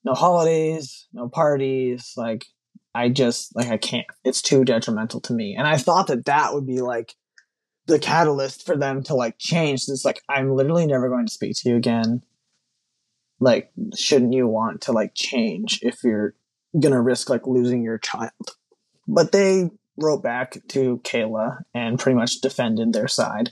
no 0.03 0.13
holidays, 0.13 1.07
no 1.13 1.27
parties. 1.29 2.13
Like 2.15 2.45
I 2.93 3.09
just 3.09 3.55
like 3.55 3.67
I 3.67 3.77
can't. 3.77 4.07
It's 4.23 4.41
too 4.41 4.63
detrimental 4.63 5.21
to 5.21 5.33
me. 5.33 5.55
And 5.55 5.67
I 5.67 5.77
thought 5.77 6.07
that 6.07 6.25
that 6.25 6.53
would 6.53 6.65
be 6.65 6.81
like 6.81 7.15
the 7.87 7.99
catalyst 7.99 8.65
for 8.65 8.75
them 8.75 9.03
to 9.03 9.15
like 9.15 9.37
change. 9.37 9.85
It's 9.87 10.05
like 10.05 10.21
I'm 10.29 10.55
literally 10.55 10.87
never 10.87 11.09
going 11.09 11.25
to 11.25 11.33
speak 11.33 11.55
to 11.57 11.69
you 11.69 11.75
again. 11.75 12.23
Like 13.39 13.71
shouldn't 13.95 14.33
you 14.33 14.47
want 14.47 14.81
to 14.81 14.91
like 14.91 15.13
change 15.13 15.79
if 15.81 16.03
you're 16.03 16.35
gonna 16.79 17.01
risk 17.01 17.29
like 17.29 17.47
losing 17.47 17.83
your 17.83 17.97
child? 17.97 18.31
But 19.07 19.31
they 19.31 19.69
wrote 19.97 20.23
back 20.23 20.57
to 20.69 20.99
Kayla 21.03 21.63
and 21.73 21.99
pretty 21.99 22.15
much 22.15 22.41
defended 22.41 22.93
their 22.93 23.07
side 23.07 23.51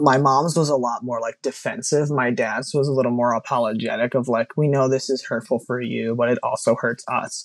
my 0.00 0.18
mom's 0.18 0.56
was 0.56 0.68
a 0.68 0.76
lot 0.76 1.04
more 1.04 1.20
like 1.20 1.40
defensive. 1.42 2.10
My 2.10 2.30
dad's 2.30 2.74
was 2.74 2.88
a 2.88 2.92
little 2.92 3.12
more 3.12 3.34
apologetic 3.34 4.14
of 4.14 4.28
like, 4.28 4.56
we 4.56 4.68
know 4.68 4.88
this 4.88 5.10
is 5.10 5.24
hurtful 5.24 5.58
for 5.58 5.80
you, 5.80 6.14
but 6.14 6.30
it 6.30 6.38
also 6.42 6.74
hurts 6.74 7.04
us 7.08 7.44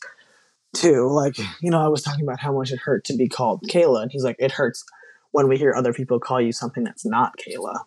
too. 0.76 1.10
Like, 1.10 1.38
hmm. 1.38 1.44
you 1.62 1.72
know, 1.72 1.82
I 1.82 1.88
was 1.88 2.02
talking 2.02 2.24
about 2.24 2.40
how 2.40 2.54
much 2.54 2.72
it 2.72 2.80
hurt 2.80 3.06
to 3.06 3.16
be 3.16 3.28
called 3.28 3.62
Kayla, 3.70 4.04
and 4.04 4.12
he's 4.12 4.24
like, 4.24 4.38
it 4.40 4.52
hurts 4.52 4.84
when 5.32 5.48
we 5.48 5.58
hear 5.58 5.74
other 5.74 5.94
people 5.94 6.20
call 6.20 6.40
you 6.40 6.52
something 6.52 6.84
that's 6.84 7.06
not 7.06 7.38
Kayla. 7.38 7.82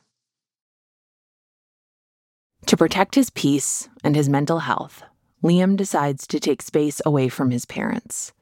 To 2.67 2.77
protect 2.77 3.15
his 3.15 3.31
peace 3.31 3.89
and 4.05 4.15
his 4.15 4.29
mental 4.29 4.61
health, 4.61 5.03
Liam 5.43 5.77
decides 5.77 6.27
to 6.27 6.41
take 6.41 6.61
space 6.61 7.01
away 7.07 7.29
from 7.29 7.51
his 7.51 7.65
parents. 7.65 8.33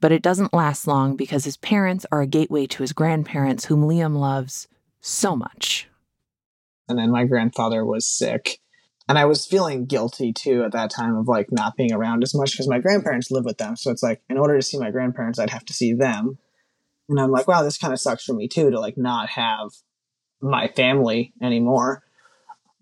But 0.00 0.12
it 0.12 0.22
doesn't 0.22 0.52
last 0.52 0.86
long 0.86 1.16
because 1.16 1.44
his 1.44 1.56
parents 1.56 2.04
are 2.12 2.20
a 2.20 2.26
gateway 2.26 2.66
to 2.66 2.82
his 2.82 2.92
grandparents, 2.92 3.64
whom 3.64 3.82
Liam 3.82 4.16
loves 4.16 4.68
so 5.00 5.36
much. 5.36 5.88
And 6.88 6.98
then 6.98 7.10
my 7.10 7.24
grandfather 7.24 7.84
was 7.84 8.06
sick. 8.06 8.60
And 9.08 9.18
I 9.18 9.24
was 9.24 9.46
feeling 9.46 9.86
guilty 9.86 10.32
too 10.32 10.64
at 10.64 10.72
that 10.72 10.90
time 10.90 11.16
of 11.16 11.28
like 11.28 11.50
not 11.50 11.76
being 11.76 11.92
around 11.92 12.22
as 12.22 12.34
much 12.34 12.52
because 12.52 12.68
my 12.68 12.78
grandparents 12.78 13.30
live 13.30 13.44
with 13.44 13.58
them. 13.58 13.76
So 13.76 13.90
it's 13.90 14.02
like, 14.02 14.22
in 14.28 14.36
order 14.36 14.56
to 14.56 14.62
see 14.62 14.78
my 14.78 14.90
grandparents, 14.90 15.38
I'd 15.38 15.50
have 15.50 15.64
to 15.66 15.72
see 15.72 15.94
them. 15.94 16.38
And 17.08 17.18
I'm 17.18 17.30
like, 17.30 17.48
wow, 17.48 17.62
this 17.62 17.78
kind 17.78 17.94
of 17.94 18.00
sucks 18.00 18.24
for 18.24 18.34
me 18.34 18.48
too 18.48 18.70
to 18.70 18.78
like 18.78 18.98
not 18.98 19.30
have 19.30 19.70
my 20.42 20.68
family 20.68 21.32
anymore. 21.42 22.02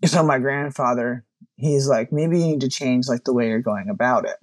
So 0.05 0.21
my 0.21 0.37
grandfather, 0.37 1.25
he's 1.55 1.87
like, 1.87 2.11
maybe 2.11 2.39
you 2.39 2.47
need 2.47 2.61
to 2.61 2.69
change 2.69 3.07
like 3.07 3.23
the 3.23 3.33
way 3.33 3.47
you're 3.47 3.61
going 3.61 3.89
about 3.89 4.25
it. 4.25 4.35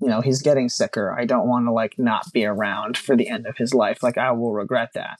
You 0.00 0.08
know, 0.08 0.20
he's 0.20 0.42
getting 0.42 0.68
sicker. 0.68 1.18
I 1.18 1.24
don't 1.24 1.48
want 1.48 1.66
to 1.66 1.72
like 1.72 1.98
not 1.98 2.32
be 2.32 2.44
around 2.44 2.96
for 2.96 3.16
the 3.16 3.28
end 3.28 3.46
of 3.46 3.56
his 3.56 3.74
life. 3.74 4.02
Like 4.02 4.18
I 4.18 4.30
will 4.32 4.52
regret 4.52 4.90
that. 4.94 5.18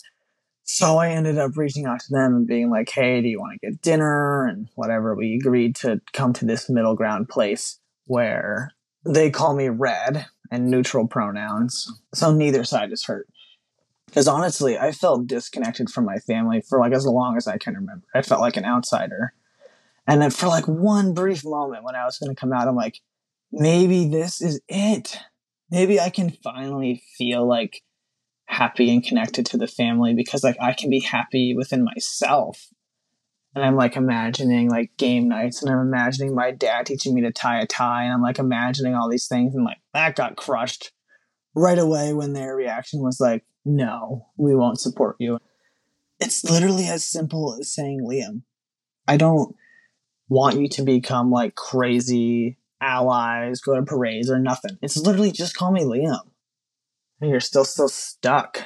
So 0.70 0.98
I 0.98 1.08
ended 1.08 1.38
up 1.38 1.56
reaching 1.56 1.86
out 1.86 2.00
to 2.00 2.10
them 2.10 2.36
and 2.36 2.46
being 2.46 2.68
like, 2.68 2.90
hey, 2.90 3.22
do 3.22 3.28
you 3.28 3.40
want 3.40 3.58
to 3.58 3.66
get 3.66 3.80
dinner? 3.80 4.44
And 4.44 4.68
whatever. 4.74 5.14
We 5.14 5.36
agreed 5.40 5.74
to 5.76 6.02
come 6.12 6.34
to 6.34 6.44
this 6.44 6.68
middle 6.68 6.94
ground 6.94 7.30
place 7.30 7.80
where 8.04 8.72
they 9.02 9.30
call 9.30 9.56
me 9.56 9.70
red 9.70 10.26
and 10.50 10.70
neutral 10.70 11.08
pronouns. 11.08 11.90
So 12.12 12.34
neither 12.34 12.64
side 12.64 12.92
is 12.92 13.04
hurt. 13.04 13.26
Because 14.04 14.28
honestly, 14.28 14.78
I 14.78 14.92
felt 14.92 15.26
disconnected 15.26 15.88
from 15.88 16.04
my 16.04 16.18
family 16.18 16.60
for 16.60 16.78
like 16.78 16.92
as 16.92 17.06
long 17.06 17.38
as 17.38 17.48
I 17.48 17.56
can 17.56 17.74
remember. 17.74 18.04
I 18.14 18.20
felt 18.20 18.42
like 18.42 18.58
an 18.58 18.66
outsider. 18.66 19.32
And 20.06 20.20
then 20.20 20.30
for 20.30 20.48
like 20.48 20.68
one 20.68 21.14
brief 21.14 21.46
moment 21.46 21.82
when 21.82 21.94
I 21.94 22.04
was 22.04 22.18
going 22.18 22.28
to 22.28 22.38
come 22.38 22.52
out, 22.52 22.68
I'm 22.68 22.76
like, 22.76 23.00
maybe 23.50 24.06
this 24.06 24.42
is 24.42 24.60
it. 24.68 25.18
Maybe 25.70 25.98
I 25.98 26.10
can 26.10 26.28
finally 26.28 27.02
feel 27.16 27.48
like 27.48 27.80
happy 28.48 28.90
and 28.90 29.04
connected 29.04 29.44
to 29.44 29.58
the 29.58 29.66
family 29.66 30.14
because 30.14 30.42
like 30.42 30.56
I 30.60 30.72
can 30.72 30.88
be 30.88 31.00
happy 31.00 31.54
within 31.54 31.84
myself. 31.84 32.66
And 33.54 33.64
I'm 33.64 33.76
like 33.76 33.94
imagining 33.94 34.70
like 34.70 34.96
game 34.96 35.28
nights 35.28 35.62
and 35.62 35.70
I'm 35.70 35.80
imagining 35.80 36.34
my 36.34 36.50
dad 36.50 36.86
teaching 36.86 37.14
me 37.14 37.20
to 37.22 37.32
tie 37.32 37.60
a 37.60 37.66
tie 37.66 38.04
and 38.04 38.12
I'm 38.12 38.22
like 38.22 38.38
imagining 38.38 38.94
all 38.94 39.08
these 39.08 39.28
things 39.28 39.54
and 39.54 39.64
like 39.64 39.78
that 39.92 40.16
got 40.16 40.36
crushed 40.36 40.92
right 41.54 41.78
away 41.78 42.14
when 42.14 42.32
their 42.32 42.56
reaction 42.56 43.02
was 43.02 43.20
like, 43.20 43.44
no, 43.66 44.28
we 44.38 44.54
won't 44.54 44.80
support 44.80 45.16
you. 45.18 45.38
It's 46.18 46.42
literally 46.42 46.86
as 46.86 47.04
simple 47.04 47.56
as 47.60 47.72
saying, 47.72 48.00
Liam, 48.00 48.42
I 49.06 49.18
don't 49.18 49.54
want 50.28 50.58
you 50.58 50.68
to 50.68 50.82
become 50.82 51.30
like 51.30 51.54
crazy 51.54 52.56
allies, 52.80 53.60
go 53.60 53.74
to 53.74 53.82
parades 53.82 54.30
or 54.30 54.38
nothing. 54.38 54.78
It's 54.80 54.96
literally 54.96 55.32
just 55.32 55.54
call 55.54 55.70
me 55.70 55.82
Liam. 55.82 56.28
You're 57.20 57.40
still 57.40 57.64
so 57.64 57.88
stuck. 57.88 58.62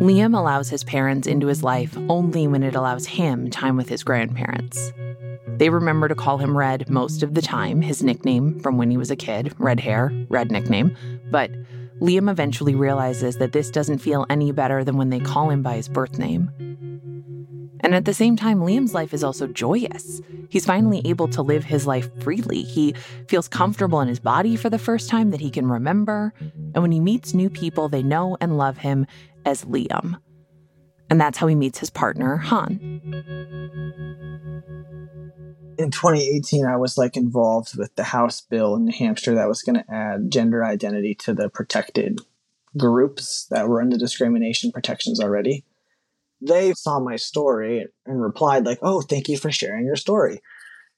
Liam 0.00 0.36
allows 0.36 0.70
his 0.70 0.82
parents 0.84 1.26
into 1.26 1.46
his 1.46 1.62
life 1.62 1.94
only 2.08 2.46
when 2.46 2.62
it 2.62 2.74
allows 2.74 3.04
him 3.06 3.50
time 3.50 3.76
with 3.76 3.90
his 3.90 4.02
grandparents. 4.02 4.92
They 5.58 5.68
remember 5.68 6.08
to 6.08 6.14
call 6.14 6.38
him 6.38 6.56
Red 6.56 6.88
most 6.88 7.22
of 7.22 7.34
the 7.34 7.42
time, 7.42 7.82
his 7.82 8.02
nickname 8.02 8.60
from 8.60 8.78
when 8.78 8.90
he 8.90 8.96
was 8.96 9.10
a 9.10 9.16
kid, 9.16 9.52
red 9.58 9.80
hair, 9.80 10.10
red 10.30 10.50
nickname. 10.50 10.96
But 11.30 11.50
Liam 12.00 12.30
eventually 12.30 12.74
realizes 12.74 13.36
that 13.38 13.52
this 13.52 13.70
doesn't 13.70 13.98
feel 13.98 14.24
any 14.30 14.52
better 14.52 14.84
than 14.84 14.96
when 14.96 15.10
they 15.10 15.20
call 15.20 15.50
him 15.50 15.62
by 15.62 15.76
his 15.76 15.88
birth 15.88 16.18
name. 16.18 16.50
And 17.80 17.94
at 17.94 18.04
the 18.04 18.14
same 18.14 18.36
time, 18.36 18.60
Liam's 18.60 18.94
life 18.94 19.14
is 19.14 19.22
also 19.22 19.46
joyous. 19.46 20.20
He's 20.48 20.66
finally 20.66 21.02
able 21.04 21.28
to 21.28 21.42
live 21.42 21.64
his 21.64 21.86
life 21.86 22.08
freely. 22.22 22.62
He 22.62 22.94
feels 23.28 23.48
comfortable 23.48 24.00
in 24.00 24.08
his 24.08 24.20
body 24.20 24.56
for 24.56 24.70
the 24.70 24.78
first 24.78 25.08
time 25.08 25.30
that 25.30 25.40
he 25.40 25.50
can 25.50 25.66
remember. 25.66 26.32
And 26.74 26.82
when 26.82 26.92
he 26.92 27.00
meets 27.00 27.34
new 27.34 27.50
people, 27.50 27.88
they 27.88 28.02
know 28.02 28.36
and 28.40 28.56
love 28.58 28.78
him 28.78 29.06
as 29.44 29.64
Liam. 29.64 30.20
And 31.10 31.20
that's 31.20 31.38
how 31.38 31.46
he 31.46 31.54
meets 31.54 31.78
his 31.78 31.90
partner, 31.90 32.36
Han. 32.36 33.00
In 35.78 35.90
2018, 35.92 36.66
I 36.66 36.76
was 36.76 36.98
like 36.98 37.16
involved 37.16 37.78
with 37.78 37.94
the 37.94 38.04
House 38.04 38.40
bill 38.40 38.74
in 38.74 38.86
New 38.86 38.92
Hampshire 38.92 39.36
that 39.36 39.48
was 39.48 39.62
going 39.62 39.76
to 39.76 39.90
add 39.90 40.30
gender 40.30 40.64
identity 40.64 41.14
to 41.16 41.32
the 41.32 41.48
protected 41.48 42.20
groups 42.76 43.46
that 43.50 43.68
were 43.68 43.80
under 43.80 43.96
discrimination 43.96 44.72
protections 44.72 45.20
already 45.20 45.64
they 46.40 46.72
saw 46.74 47.00
my 47.00 47.16
story 47.16 47.86
and 48.06 48.22
replied 48.22 48.66
like, 48.66 48.78
"Oh, 48.82 49.00
thank 49.00 49.28
you 49.28 49.36
for 49.36 49.50
sharing 49.50 49.86
your 49.86 49.96
story." 49.96 50.40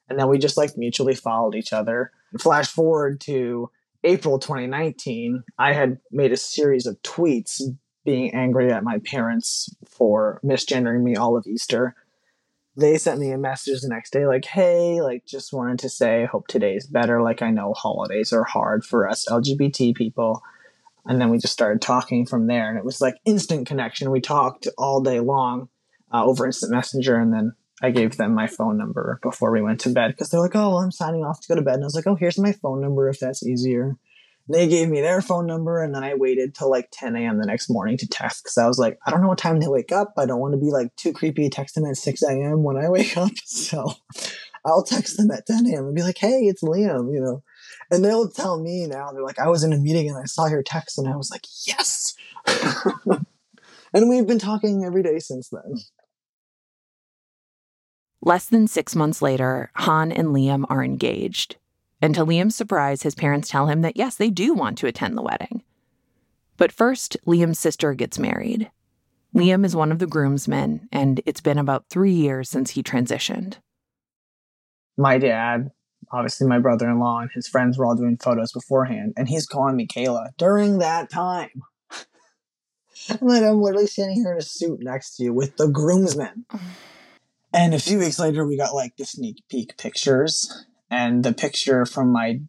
And 0.09 0.19
then 0.19 0.29
we 0.29 0.39
just 0.39 0.57
like 0.57 0.77
mutually 0.77 1.15
followed 1.15 1.55
each 1.55 1.73
other. 1.73 2.13
Flash 2.39 2.69
forward 2.69 3.21
to 3.23 3.71
April 4.03 4.39
2019, 4.39 5.43
I 5.59 5.73
had 5.73 5.99
made 6.11 6.33
a 6.33 6.37
series 6.37 6.87
of 6.87 7.01
tweets 7.03 7.61
being 8.05 8.35
angry 8.35 8.73
at 8.73 8.83
my 8.83 8.99
parents 8.99 9.69
for 9.87 10.41
misgendering 10.43 11.03
me 11.03 11.17
all 11.17 11.37
of 11.37 11.47
Easter. 11.47 11.95
They 12.77 12.97
sent 12.97 13.21
me 13.21 13.31
a 13.31 13.39
message 13.39 13.83
the 13.83 13.89
next 13.89 14.13
day 14.13 14.27
like, 14.27 14.47
"Hey, 14.47 15.03
like 15.03 15.27
just 15.27 15.53
wanted 15.53 15.79
to 15.81 15.89
say 15.89 16.25
hope 16.25 16.47
today's 16.47 16.87
better. 16.87 17.21
Like 17.21 17.43
I 17.43 17.51
know 17.51 17.75
holidays 17.75 18.33
are 18.33 18.45
hard 18.45 18.85
for 18.85 19.09
us 19.09 19.27
LGBT 19.29 19.95
people." 19.95 20.43
And 21.07 21.21
then 21.21 21.31
we 21.31 21.39
just 21.39 21.53
started 21.53 21.81
talking 21.81 22.27
from 22.27 22.47
there. 22.47 22.69
And 22.69 22.79
it 22.79 22.85
was 22.85 23.01
like 23.01 23.17
instant 23.25 23.67
connection. 23.67 24.11
We 24.11 24.21
talked 24.21 24.69
all 24.77 25.01
day 25.01 25.21
long 25.21 25.69
uh, 26.13 26.25
over 26.25 26.47
instant 26.47 26.73
messenger. 26.73 27.17
And 27.17 27.33
then 27.33 27.55
i 27.83 27.91
gave 27.91 28.17
them 28.19 28.35
my 28.35 28.47
phone 28.47 28.77
number 28.77 29.19
before 29.23 29.51
we 29.51 29.63
went 29.63 29.81
to 29.81 29.89
bed 29.89 30.11
because 30.11 30.29
they're 30.29 30.41
like 30.41 30.55
oh 30.55 30.69
well, 30.69 30.79
i'm 30.81 30.93
signing 30.93 31.25
off 31.25 31.41
to 31.41 31.49
go 31.49 31.55
to 31.55 31.63
bed. 31.63 31.75
And 31.75 31.85
i 31.85 31.87
was 31.87 31.95
like 31.95 32.07
oh 32.07 32.15
here's 32.15 32.39
my 32.39 32.53
phone 32.53 32.81
number 32.81 33.09
if 33.09 33.19
that's 33.19 33.47
easier. 33.47 33.97
They 34.49 34.67
gave 34.67 34.89
me 34.89 35.01
their 35.01 35.23
phone 35.23 35.47
number. 35.47 35.83
And 35.83 35.95
then 35.95 36.05
i 36.05 36.15
waited 36.15 36.55
till 36.55 36.71
like 36.71 36.89
10 36.93 37.17
a.m 37.17 37.39
the 37.39 37.47
next 37.47 37.71
morning 37.71 37.97
to 37.99 38.09
text 38.09 38.45
because 38.45 38.59
i 38.59 38.67
was 38.67 38.79
like 38.79 38.99
i 39.07 39.11
don't 39.11 39.23
know 39.23 39.29
what 39.29 39.39
time 39.39 39.61
they 39.61 39.69
wake 39.69 39.93
up. 39.93 40.15
I 40.19 40.27
don't 40.27 40.41
want 40.41 40.53
to 40.53 40.61
be 40.61 40.71
like 40.71 40.95
too 40.97 41.13
creepy 41.13 41.49
texting 41.49 41.89
at 41.89 41.97
6 41.97 42.23
a.m 42.23 42.63
when 42.63 42.77
i 42.77 42.89
wake 42.97 43.17
up. 43.17 43.33
So 43.45 43.93
i'll 44.67 44.85
text 44.85 45.17
them 45.17 45.31
at 45.31 45.47
10 45.47 45.67
a.m 45.67 45.87
and 45.87 45.95
be 45.95 46.03
like 46.03 46.19
hey 46.19 46.41
it's 46.43 46.63
liam 46.63 47.15
you 47.15 47.21
know 47.21 47.43
and 47.91 48.05
they'll 48.05 48.29
tell 48.29 48.61
me 48.61 48.87
now, 48.87 49.11
they're 49.11 49.23
like, 49.23 49.39
I 49.39 49.49
was 49.49 49.65
in 49.65 49.73
a 49.73 49.79
meeting 49.79 50.09
and 50.09 50.19
I 50.19 50.25
saw 50.25 50.47
your 50.47 50.63
text 50.63 50.99
and 50.99 51.09
I 51.09 51.17
was 51.17 51.31
like, 51.31 51.45
yes. 51.67 52.15
and 53.93 54.09
we've 54.09 54.27
been 54.27 54.39
talking 54.39 54.85
every 54.85 55.03
day 55.03 55.19
since 55.19 55.49
then. 55.49 55.79
Less 58.23 58.47
than 58.47 58.69
six 58.69 58.95
months 58.95 59.23
later, 59.23 59.71
Han 59.77 60.13
and 60.13 60.29
Liam 60.29 60.65
are 60.69 60.85
engaged. 60.85 61.57
And 62.03 62.15
to 62.15 62.25
Liam's 62.25 62.55
surprise, 62.55 63.03
his 63.03 63.15
parents 63.15 63.49
tell 63.49 63.67
him 63.67 63.83
that 63.83 63.97
yes, 63.97 64.17
they 64.17 64.31
do 64.31 64.55
want 64.55 64.79
to 64.79 64.87
attend 64.87 65.17
the 65.17 65.23
wedding. 65.23 65.63
But 66.57 66.73
first, 66.73 67.17
Liam's 67.27 67.59
sister 67.59 67.95
gets 67.95 68.19
married. 68.19 68.71
Liam 69.35 69.65
is 69.65 69.77
one 69.77 69.93
of 69.93 69.99
the 69.99 70.07
groomsmen, 70.07 70.89
and 70.93 71.23
it's 71.25 71.41
been 71.41 71.59
about 71.59 71.89
three 71.89 72.13
years 72.13 72.51
since 72.51 72.71
he 72.71 72.83
transitioned. 72.83 73.57
My 74.99 75.19
dad, 75.19 75.71
obviously 76.13 76.47
my 76.47 76.59
brother 76.59 76.89
in 76.89 76.99
law, 76.99 77.21
and 77.21 77.31
his 77.35 77.49
friends 77.49 77.79
were 77.79 77.87
all 77.87 77.95
doing 77.95 78.17
photos 78.17 78.53
beforehand, 78.53 79.15
and 79.17 79.29
he's 79.29 79.47
calling 79.47 79.77
me 79.77 79.87
Kayla 79.87 80.37
during 80.37 80.79
that 80.79 81.11
time. 81.11 81.63
I'm 83.09 83.19
like, 83.21 83.43
I'm 83.43 83.61
literally 83.61 83.87
standing 83.87 84.17
here 84.17 84.33
in 84.33 84.39
a 84.39 84.43
suit 84.43 84.81
next 84.83 85.17
to 85.17 85.25
you 85.25 85.33
with 85.33 85.57
the 85.57 85.69
groomsmen. 85.69 86.45
And 87.53 87.75
a 87.75 87.79
few 87.79 87.99
weeks 87.99 88.19
later, 88.19 88.47
we 88.47 88.57
got 88.57 88.75
like 88.75 88.97
the 88.97 89.05
sneak 89.05 89.43
peek 89.49 89.77
pictures. 89.77 90.67
And 90.91 91.25
the 91.25 91.33
picture 91.33 91.87
from 91.87 92.11
my 92.11 92.41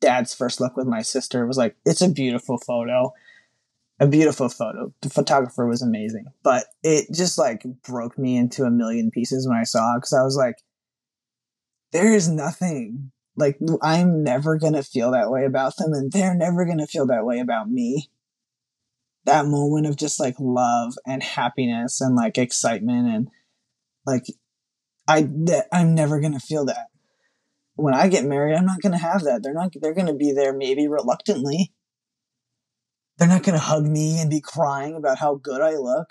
dad's 0.00 0.34
first 0.34 0.60
look 0.60 0.76
with 0.76 0.86
my 0.86 1.02
sister 1.02 1.46
was 1.46 1.58
like, 1.58 1.76
it's 1.84 2.00
a 2.00 2.08
beautiful 2.08 2.58
photo. 2.58 3.12
A 4.00 4.06
beautiful 4.06 4.48
photo. 4.48 4.92
The 5.00 5.10
photographer 5.10 5.66
was 5.66 5.82
amazing. 5.82 6.26
But 6.42 6.66
it 6.82 7.12
just 7.12 7.38
like 7.38 7.64
broke 7.84 8.16
me 8.16 8.36
into 8.36 8.64
a 8.64 8.70
million 8.70 9.10
pieces 9.10 9.48
when 9.48 9.56
I 9.56 9.64
saw 9.64 9.94
it 9.94 9.98
because 9.98 10.12
I 10.12 10.22
was 10.22 10.36
like, 10.36 10.56
there 11.92 12.12
is 12.12 12.28
nothing. 12.28 13.12
Like, 13.36 13.58
I'm 13.82 14.24
never 14.24 14.58
going 14.58 14.72
to 14.72 14.82
feel 14.82 15.12
that 15.12 15.30
way 15.30 15.44
about 15.44 15.76
them, 15.76 15.92
and 15.92 16.10
they're 16.10 16.34
never 16.34 16.64
going 16.64 16.78
to 16.78 16.86
feel 16.86 17.06
that 17.06 17.24
way 17.24 17.38
about 17.38 17.70
me. 17.70 18.10
That 19.24 19.46
moment 19.46 19.86
of 19.86 19.96
just 19.96 20.18
like 20.18 20.36
love 20.38 20.94
and 21.06 21.22
happiness 21.22 22.00
and 22.00 22.16
like 22.16 22.38
excitement 22.38 23.08
and 23.08 23.28
like 24.06 24.24
I 25.08 25.22
that 25.44 25.66
I'm 25.72 25.94
never 25.94 26.20
gonna 26.20 26.40
feel 26.40 26.66
that. 26.66 26.88
When 27.76 27.94
I 27.94 28.08
get 28.08 28.24
married, 28.24 28.54
I'm 28.54 28.66
not 28.66 28.80
gonna 28.80 28.98
have 28.98 29.22
that. 29.24 29.42
They're 29.42 29.54
not. 29.54 29.72
They're 29.80 29.94
gonna 29.94 30.14
be 30.14 30.32
there 30.32 30.52
maybe 30.52 30.86
reluctantly. 30.86 31.72
They're 33.16 33.28
not 33.28 33.42
gonna 33.42 33.58
hug 33.58 33.86
me 33.86 34.20
and 34.20 34.30
be 34.30 34.40
crying 34.40 34.94
about 34.94 35.18
how 35.18 35.36
good 35.36 35.62
I 35.62 35.76
look. 35.76 36.10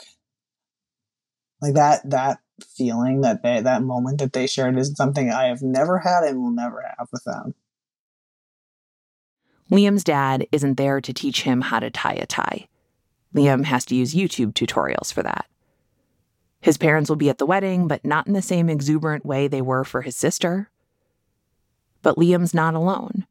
Like 1.62 1.76
that. 1.76 2.10
That 2.10 2.40
feeling 2.66 3.22
that 3.22 3.44
they 3.44 3.62
that 3.62 3.84
moment 3.84 4.20
that 4.20 4.34
they 4.34 4.48
shared 4.48 4.78
is 4.78 4.94
something 4.96 5.32
I 5.32 5.46
have 5.46 5.62
never 5.62 6.00
had 6.00 6.24
and 6.24 6.42
will 6.42 6.52
never 6.52 6.84
have 6.98 7.08
with 7.12 7.24
them. 7.24 7.54
Liam's 9.72 10.04
dad 10.04 10.48
isn't 10.52 10.78
there 10.78 11.02
to 11.02 11.14
teach 11.14 11.44
him 11.44 11.62
how 11.62 11.80
to 11.80 11.90
tie 11.90 12.14
a 12.14 12.26
tie. 12.26 12.68
Liam 13.36 13.66
has 13.66 13.86
to 13.86 13.96
use 13.96 14.16
YouTube 14.16 14.54
tutorials 14.54 15.12
for 15.12 15.22
that. 15.24 15.46
His 16.62 16.78
parents 16.78 17.10
will 17.10 17.18
be 17.18 17.30
at 17.30 17.38
the 17.38 17.46
wedding, 17.46 17.88
but 17.88 18.06
not 18.06 18.28
in 18.28 18.34
the 18.34 18.42
same 18.42 18.70
exuberant 18.70 19.26
way 19.26 19.48
they 19.48 19.62
were 19.62 19.84
for 19.84 20.02
his 20.02 20.16
sister. 20.16 20.70
But 22.02 22.16
Liam's 22.16 22.54
not 22.54 22.74
alone, 22.74 23.28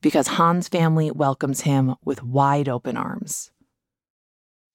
because 0.00 0.28
Han's 0.28 0.68
family 0.68 1.10
welcomes 1.10 1.62
him 1.62 1.94
with 2.04 2.22
wide 2.22 2.68
open 2.68 2.96
arms. 2.96 3.50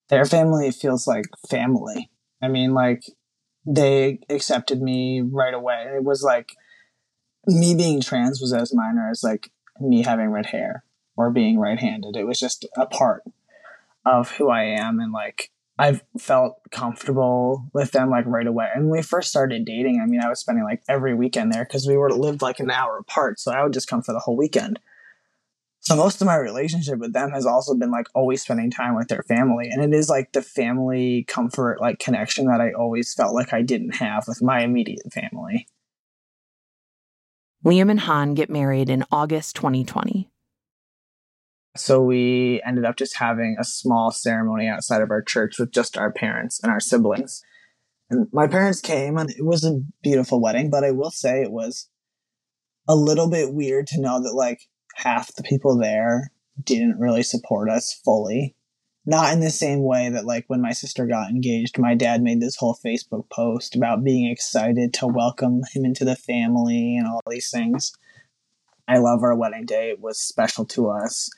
Their 0.10 0.26
family 0.26 0.72
feels 0.72 1.08
like 1.08 1.26
family. 1.50 2.12
I 2.42 2.48
mean, 2.48 2.74
like, 2.74 3.04
they 3.66 4.20
accepted 4.30 4.82
me 4.82 5.22
right 5.22 5.54
away. 5.54 5.92
It 5.96 6.04
was 6.04 6.24
like 6.24 6.56
me 7.48 7.76
being 7.76 8.02
trans 8.02 8.42
was 8.42 8.54
as 8.54 8.74
minor 8.74 9.10
as 9.10 9.24
like 9.24 9.52
me 9.80 10.04
having 10.04 10.30
red 10.30 10.48
hair 10.48 10.84
or 11.18 11.32
being 11.32 11.60
right 11.60 11.80
handed. 11.80 12.16
It 12.16 12.26
was 12.26 12.40
just 12.40 12.66
a 12.78 12.86
part 12.86 13.24
of 14.06 14.32
who 14.32 14.50
I 14.50 14.64
am. 14.64 15.00
And 15.00 15.12
like, 15.12 15.52
I've 15.78 16.04
felt 16.18 16.58
comfortable 16.72 17.70
with 17.74 17.92
them 17.92 18.10
like 18.10 18.26
right 18.26 18.48
away. 18.48 18.70
And 18.74 18.86
when 18.86 19.00
we 19.00 19.04
first 19.04 19.30
started 19.30 19.66
dating, 19.66 20.00
I 20.02 20.06
mean, 20.06 20.22
I 20.22 20.30
was 20.30 20.40
spending 20.40 20.64
like 20.64 20.82
every 20.88 21.14
weekend 21.14 21.52
there 21.52 21.66
because 21.66 21.88
we 21.88 21.98
were 21.98 22.12
lived 22.12 22.42
like 22.42 22.60
an 22.60 22.72
hour 22.72 22.98
apart. 22.98 23.40
So 23.40 23.52
I 23.52 23.64
would 23.64 23.74
just 23.74 23.90
come 23.90 24.02
for 24.02 24.14
the 24.14 24.20
whole 24.20 24.38
weekend. 24.38 24.80
So 25.88 25.96
most 25.96 26.20
of 26.20 26.26
my 26.26 26.36
relationship 26.36 26.98
with 26.98 27.14
them 27.14 27.30
has 27.30 27.46
also 27.46 27.76
been 27.76 27.92
like 27.92 28.08
always 28.16 28.42
spending 28.42 28.72
time 28.72 28.96
with 28.96 29.08
their 29.08 29.22
family. 29.28 29.70
And 29.70 29.84
it 29.84 29.96
is 29.96 30.10
like 30.10 30.32
the 30.32 30.42
family 30.42 31.26
comfort, 31.28 31.80
like 31.80 32.00
connection 32.00 32.48
that 32.48 32.60
I 32.60 32.72
always 32.72 33.14
felt 33.14 33.36
like 33.36 33.54
I 33.54 33.62
didn't 33.62 33.98
have 33.98 34.28
with 34.28 34.42
my 34.42 34.62
immediate 34.62 35.14
family. 35.14 35.68
Liam 37.64 37.92
and 37.92 38.00
Han 38.00 38.34
get 38.34 38.50
married 38.50 38.90
in 38.90 39.06
August 39.12 39.56
2020. 39.58 40.28
So 41.78 42.02
we 42.02 42.64
ended 42.66 42.86
up 42.86 42.96
just 42.96 43.18
having 43.18 43.58
a 43.60 43.64
small 43.64 44.10
ceremony 44.10 44.68
outside 44.68 45.04
of 45.04 45.12
our 45.12 45.22
church 45.22 45.60
with 45.60 45.72
just 45.72 45.98
our 45.98 46.12
parents 46.12 46.60
and 46.64 46.72
our 46.72 46.80
siblings. 46.80 47.44
And 48.10 48.28
my 48.34 48.48
parents 48.48 48.82
came 48.82 49.18
and 49.18 49.30
it 49.30 49.46
was 49.46 49.64
a 49.64 49.82
beautiful 50.02 50.42
wedding, 50.42 50.72
but 50.72 50.84
I 50.84 50.92
will 50.92 51.12
say 51.12 51.42
it 51.42 51.52
was 51.52 51.90
a 52.88 52.96
little 52.96 53.30
bit 53.30 53.54
weird 53.54 53.86
to 53.88 54.02
know 54.02 54.22
that 54.24 54.34
like 54.34 54.62
half 54.96 55.34
the 55.36 55.44
people 55.44 55.78
there 55.78 56.32
didn't 56.62 57.00
really 57.00 57.24
support 57.24 57.70
us 57.70 57.94
fully. 58.04 58.56
Not 59.06 59.34
in 59.34 59.40
the 59.40 59.52
same 59.52 59.84
way 59.84 60.10
that 60.10 60.26
like 60.26 60.46
when 60.48 60.62
my 60.62 60.72
sister 60.72 61.06
got 61.06 61.30
engaged, 61.30 61.78
my 61.78 61.94
dad 61.94 62.24
made 62.24 62.42
this 62.42 62.56
whole 62.56 62.78
Facebook 62.84 63.30
post 63.30 63.76
about 63.76 64.04
being 64.04 64.32
excited 64.32 64.94
to 64.96 65.08
welcome 65.08 65.62
him 65.74 65.86
into 65.86 66.06
the 66.06 66.16
family 66.16 66.98
and 66.98 67.08
all 67.08 67.22
these 67.28 67.52
things. 67.52 67.94
I 68.88 68.98
love 68.98 69.22
our 69.22 69.36
wedding 69.36 69.66
day. 69.66 69.90
It 69.90 70.00
was 70.00 70.20
special 70.20 70.66
to 70.66 70.90
us 70.90 71.30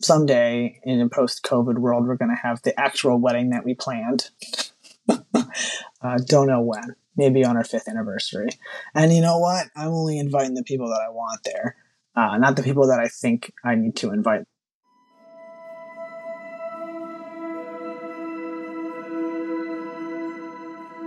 someday 0.00 0.80
in 0.84 1.00
a 1.00 1.08
post 1.08 1.42
COVID 1.42 1.78
world, 1.78 2.06
we're 2.06 2.16
going 2.16 2.34
to 2.34 2.42
have 2.42 2.62
the 2.62 2.78
actual 2.78 3.18
wedding 3.18 3.50
that 3.50 3.64
we 3.64 3.74
planned. 3.74 4.30
uh, 5.08 6.18
don't 6.26 6.48
know 6.48 6.60
when. 6.60 6.96
Maybe 7.16 7.44
on 7.44 7.56
our 7.56 7.64
fifth 7.64 7.88
anniversary. 7.88 8.50
And 8.94 9.12
you 9.12 9.22
know 9.22 9.38
what? 9.38 9.68
I'm 9.74 9.88
only 9.88 10.18
inviting 10.18 10.54
the 10.54 10.64
people 10.64 10.88
that 10.88 11.00
I 11.06 11.10
want 11.10 11.40
there, 11.44 11.76
uh, 12.16 12.38
not 12.38 12.56
the 12.56 12.62
people 12.62 12.86
that 12.88 12.98
I 12.98 13.08
think 13.08 13.52
I 13.64 13.74
need 13.74 13.96
to 13.96 14.10
invite. 14.10 14.44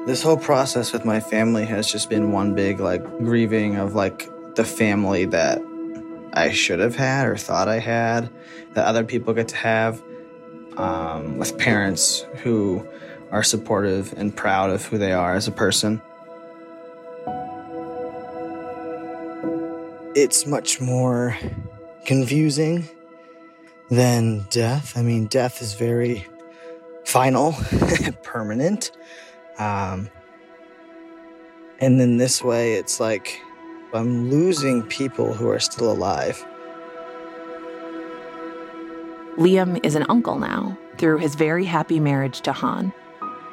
This 0.05 0.23
whole 0.23 0.37
process 0.37 0.91
with 0.91 1.05
my 1.05 1.19
family 1.19 1.65
has 1.65 1.91
just 1.91 2.09
been 2.09 2.31
one 2.31 2.55
big 2.55 2.79
like 2.79 3.03
grieving 3.19 3.75
of 3.75 3.95
like 3.95 4.27
the 4.55 4.63
family 4.63 5.25
that 5.25 5.61
I 6.33 6.51
should 6.51 6.79
have 6.79 6.95
had 6.95 7.27
or 7.27 7.37
thought 7.37 7.67
I 7.67 7.79
had 7.79 8.29
that 8.73 8.85
other 8.85 9.03
people 9.03 9.33
get 9.33 9.49
to 9.49 9.55
have 9.55 10.01
um, 10.77 11.37
with 11.37 11.57
parents 11.57 12.25
who 12.43 12.87
are 13.31 13.43
supportive 13.43 14.13
and 14.17 14.35
proud 14.35 14.71
of 14.71 14.85
who 14.85 14.97
they 14.97 15.11
are 15.11 15.35
as 15.35 15.47
a 15.47 15.51
person. 15.51 16.01
It's 20.21 20.45
much 20.45 20.81
more 20.81 21.37
confusing 22.05 22.83
than 23.89 24.45
death. 24.49 24.97
I 24.97 25.01
mean, 25.01 25.27
death 25.27 25.61
is 25.61 25.75
very 25.75 26.27
final, 27.05 27.53
permanent. 28.23 28.91
Um, 29.59 30.09
and 31.79 32.01
then 32.01 32.17
this 32.17 32.43
way, 32.43 32.73
it's 32.73 32.99
like 32.99 33.39
I'm 33.93 34.29
losing 34.29 34.83
people 34.83 35.33
who 35.33 35.47
are 35.47 35.57
still 35.57 35.89
alive. 35.89 36.45
Liam 39.37 39.79
is 39.85 39.95
an 39.95 40.05
uncle 40.09 40.37
now 40.37 40.77
through 40.97 41.19
his 41.19 41.35
very 41.35 41.63
happy 41.63 42.01
marriage 42.01 42.41
to 42.41 42.51
Han. 42.51 42.91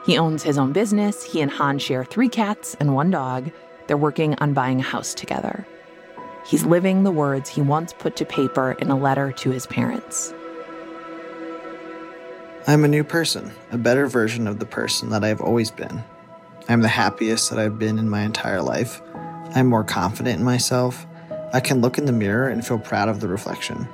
He 0.05 0.19
owns 0.19 0.43
his 0.43 0.59
own 0.59 0.73
business. 0.73 1.23
He 1.23 1.41
and 1.43 1.51
Han 1.53 1.79
share 1.79 2.05
three 2.05 2.29
cats 2.29 2.77
and 2.81 2.93
one 2.93 3.12
dog. 3.12 3.53
They're 3.87 3.97
working 3.97 4.35
on 4.41 4.53
buying 4.53 4.81
a 4.81 4.83
house 4.83 5.14
together. 5.14 5.64
He's 6.47 6.64
living 6.64 7.03
the 7.03 7.11
words 7.11 7.51
he 7.51 7.61
once 7.61 7.92
put 7.92 8.14
to 8.16 8.24
paper 8.24 8.72
in 8.72 8.88
a 8.88 8.97
letter 8.97 9.32
to 9.32 9.51
his 9.51 9.66
parents. 9.66 10.32
I'm 12.68 12.84
a 12.84 12.88
new 12.88 13.03
person, 13.03 13.53
a 13.72 13.78
better 13.78 14.07
version 14.07 14.47
of 14.47 14.61
the 14.61 14.66
person 14.66 15.11
that 15.11 15.24
I've 15.24 15.40
always 15.40 15.72
been. 15.72 16.05
I'm 16.68 16.82
the 16.82 16.88
happiest 16.88 17.51
that 17.51 17.59
I've 17.59 17.80
been 17.80 17.99
in 17.99 18.09
my 18.09 18.22
entire 18.22 18.62
life. 18.62 19.03
I'm 19.57 19.66
more 19.66 19.82
confident 19.82 20.38
in 20.38 20.44
myself. 20.44 21.05
I 21.53 21.59
can 21.59 21.80
look 21.80 21.99
in 21.99 22.05
the 22.05 22.12
mirror 22.12 22.49
and 22.49 22.64
feel 22.64 22.78
proud 22.78 23.09
of 23.09 23.18
the 23.18 23.28
reflection. 23.28 23.88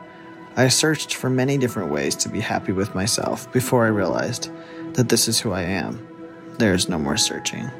I 0.54 0.68
searched 0.68 1.14
for 1.14 1.30
many 1.30 1.56
different 1.56 1.90
ways 1.90 2.14
to 2.16 2.28
be 2.28 2.40
happy 2.40 2.72
with 2.72 2.94
myself 2.94 3.50
before 3.52 3.86
I 3.86 3.88
realized 3.88 4.50
that 4.92 5.08
this 5.08 5.26
is 5.26 5.40
who 5.40 5.52
I 5.52 5.62
am. 5.62 6.06
There 6.58 6.74
is 6.74 6.88
no 6.90 6.98
more 6.98 7.16
searching. 7.16 7.70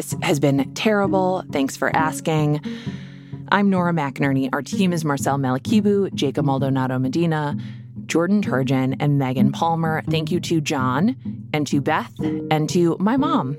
This 0.00 0.16
has 0.22 0.40
been 0.40 0.72
terrible. 0.72 1.44
Thanks 1.52 1.76
for 1.76 1.94
asking. 1.94 2.62
I'm 3.50 3.68
Nora 3.68 3.92
McInerny. 3.92 4.48
Our 4.50 4.62
team 4.62 4.94
is 4.94 5.04
Marcel 5.04 5.36
Malekebu, 5.36 6.14
Jacob 6.14 6.46
Maldonado 6.46 6.98
Medina, 6.98 7.54
Jordan 8.06 8.40
Turgeon, 8.40 8.96
and 8.98 9.18
Megan 9.18 9.52
Palmer. 9.52 10.02
Thank 10.08 10.32
you 10.32 10.40
to 10.40 10.62
John 10.62 11.16
and 11.52 11.66
to 11.66 11.82
Beth 11.82 12.18
and 12.18 12.66
to 12.70 12.96
my 12.98 13.18
mom, 13.18 13.58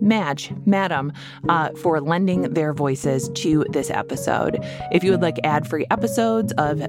Madge, 0.00 0.52
Madam, 0.66 1.12
uh, 1.48 1.70
for 1.70 2.00
lending 2.00 2.42
their 2.54 2.72
voices 2.72 3.28
to 3.30 3.64
this 3.70 3.90
episode. 3.90 4.56
If 4.92 5.02
you 5.02 5.10
would 5.10 5.20
like 5.20 5.38
ad-free 5.42 5.86
episodes 5.90 6.52
of 6.58 6.80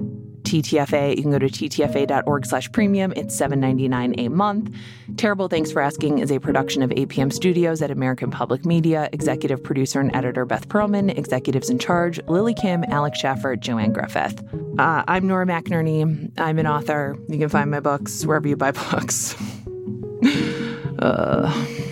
TTFA, 0.44 1.16
you 1.16 1.22
can 1.22 1.32
go 1.32 1.40
to 1.40 1.48
ttfa.org 1.48 2.46
slash 2.46 2.72
premium. 2.72 3.14
It's 3.16 3.40
$7.99 3.40 4.16
a 4.18 4.30
month. 4.30 4.76
Terrible 5.18 5.48
Thanks 5.48 5.72
for 5.72 5.82
Asking 5.82 6.20
is 6.20 6.32
a 6.32 6.40
production 6.40 6.82
of 6.82 6.90
APM 6.92 7.32
Studios 7.34 7.82
at 7.82 7.92
American 7.92 8.32
Public 8.32 8.66
Media. 8.66 9.10
Executive 9.12 9.64
producer 9.64 10.00
and 10.00 10.16
editor 10.16 10.46
Beth 10.46 10.68
Perlman. 10.68 11.18
Executives 11.18 11.70
in 11.70 11.80
charge 11.80 12.20
Lily 12.28 12.54
Kim, 12.54 12.84
Alex 12.86 13.20
Schaffer, 13.20 13.56
Joanne 13.56 13.94
Griffith. 13.94 14.44
Uh, 14.80 15.04
I'm 15.08 15.28
Nora 15.28 15.46
McInerny. 15.46 16.32
I'm 16.38 16.60
an 16.60 16.68
author. 16.68 17.18
You 17.28 17.38
can 17.38 17.50
find 17.50 17.70
my 17.70 17.80
books 17.80 18.26
wherever 18.26 18.48
you 18.48 18.56
buy 18.56 18.72
books. 18.92 19.36
uh... 21.00 21.88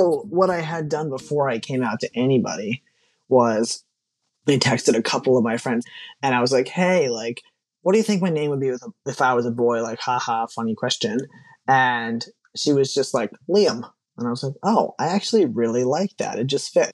So 0.00 0.24
what 0.30 0.48
I 0.48 0.60
had 0.60 0.88
done 0.88 1.10
before 1.10 1.50
I 1.50 1.58
came 1.58 1.82
out 1.82 2.00
to 2.00 2.18
anybody 2.18 2.82
was 3.28 3.84
I 4.48 4.52
texted 4.52 4.96
a 4.96 5.02
couple 5.02 5.36
of 5.36 5.44
my 5.44 5.58
friends 5.58 5.84
and 6.22 6.34
I 6.34 6.40
was 6.40 6.52
like, 6.52 6.68
"Hey, 6.68 7.10
like, 7.10 7.42
what 7.82 7.92
do 7.92 7.98
you 7.98 8.04
think 8.04 8.22
my 8.22 8.30
name 8.30 8.48
would 8.48 8.60
be 8.60 8.74
if 9.04 9.20
I 9.20 9.34
was 9.34 9.44
a 9.44 9.50
boy?" 9.50 9.82
Like, 9.82 10.00
haha, 10.00 10.46
funny 10.46 10.74
question. 10.74 11.18
And 11.68 12.24
she 12.56 12.72
was 12.72 12.94
just 12.94 13.12
like, 13.12 13.30
"Liam." 13.46 13.90
And 14.16 14.26
I 14.26 14.30
was 14.30 14.42
like, 14.42 14.54
"Oh, 14.62 14.94
I 14.98 15.08
actually 15.08 15.44
really 15.44 15.84
like 15.84 16.16
that. 16.16 16.38
It 16.38 16.46
just 16.46 16.72
fit." 16.72 16.92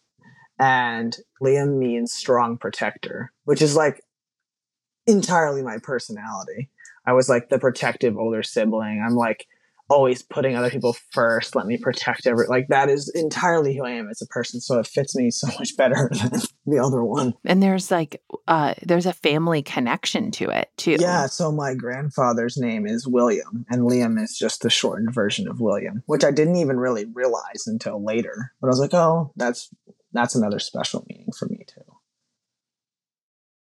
And 0.59 1.17
Liam 1.41 1.79
means 1.79 2.13
strong 2.13 2.59
protector, 2.59 3.33
which 3.45 3.63
is 3.63 3.77
like 3.77 4.03
entirely 5.07 5.63
my 5.63 5.79
personality. 5.79 6.71
I 7.07 7.13
was 7.13 7.29
like 7.29 7.51
the 7.51 7.61
protective 7.61 8.17
older 8.17 8.43
sibling. 8.43 9.01
I'm 9.01 9.15
like 9.15 9.47
always 9.89 10.23
putting 10.23 10.57
other 10.57 10.71
people 10.71 10.97
first. 11.13 11.55
Let 11.55 11.67
me 11.67 11.77
protect 11.77 12.27
every 12.27 12.47
like 12.47 12.69
that 12.69 12.89
is 12.89 13.11
entirely 13.15 13.77
who 13.77 13.85
I 13.85 13.91
am 13.91 14.09
as 14.09 14.21
a 14.23 14.27
person. 14.27 14.61
So 14.61 14.79
it 14.79 14.87
fits 14.87 15.15
me 15.15 15.31
so 15.31 15.47
much 15.59 15.77
better 15.77 16.11
than 16.13 16.41
the 16.67 16.79
other 16.79 17.05
one. 17.05 17.35
And 17.45 17.63
there's 17.63 17.91
like 17.91 18.23
uh 18.49 18.75
there's 18.83 19.07
a 19.07 19.13
family 19.13 19.63
connection 19.63 20.31
to 20.33 20.51
it 20.51 20.71
too. 20.77 20.97
Yeah. 21.01 21.27
So 21.27 21.53
my 21.53 21.75
grandfather's 21.75 22.57
name 22.57 22.87
is 22.87 23.07
William, 23.07 23.65
and 23.71 23.83
Liam 23.83 24.23
is 24.23 24.37
just 24.37 24.63
the 24.63 24.71
shortened 24.71 25.15
version 25.15 25.49
of 25.49 25.61
William, 25.61 26.03
which 26.07 26.25
I 26.25 26.31
didn't 26.31 26.57
even 26.57 26.79
really 26.79 27.07
realize 27.13 27.67
until 27.67 28.05
later. 28.05 28.53
But 28.61 28.69
I 28.69 28.71
was 28.71 28.81
like, 28.81 28.95
oh, 28.95 29.33
that's 29.37 29.71
that's 30.13 30.35
another 30.35 30.59
special 30.59 31.05
meaning. 31.09 31.27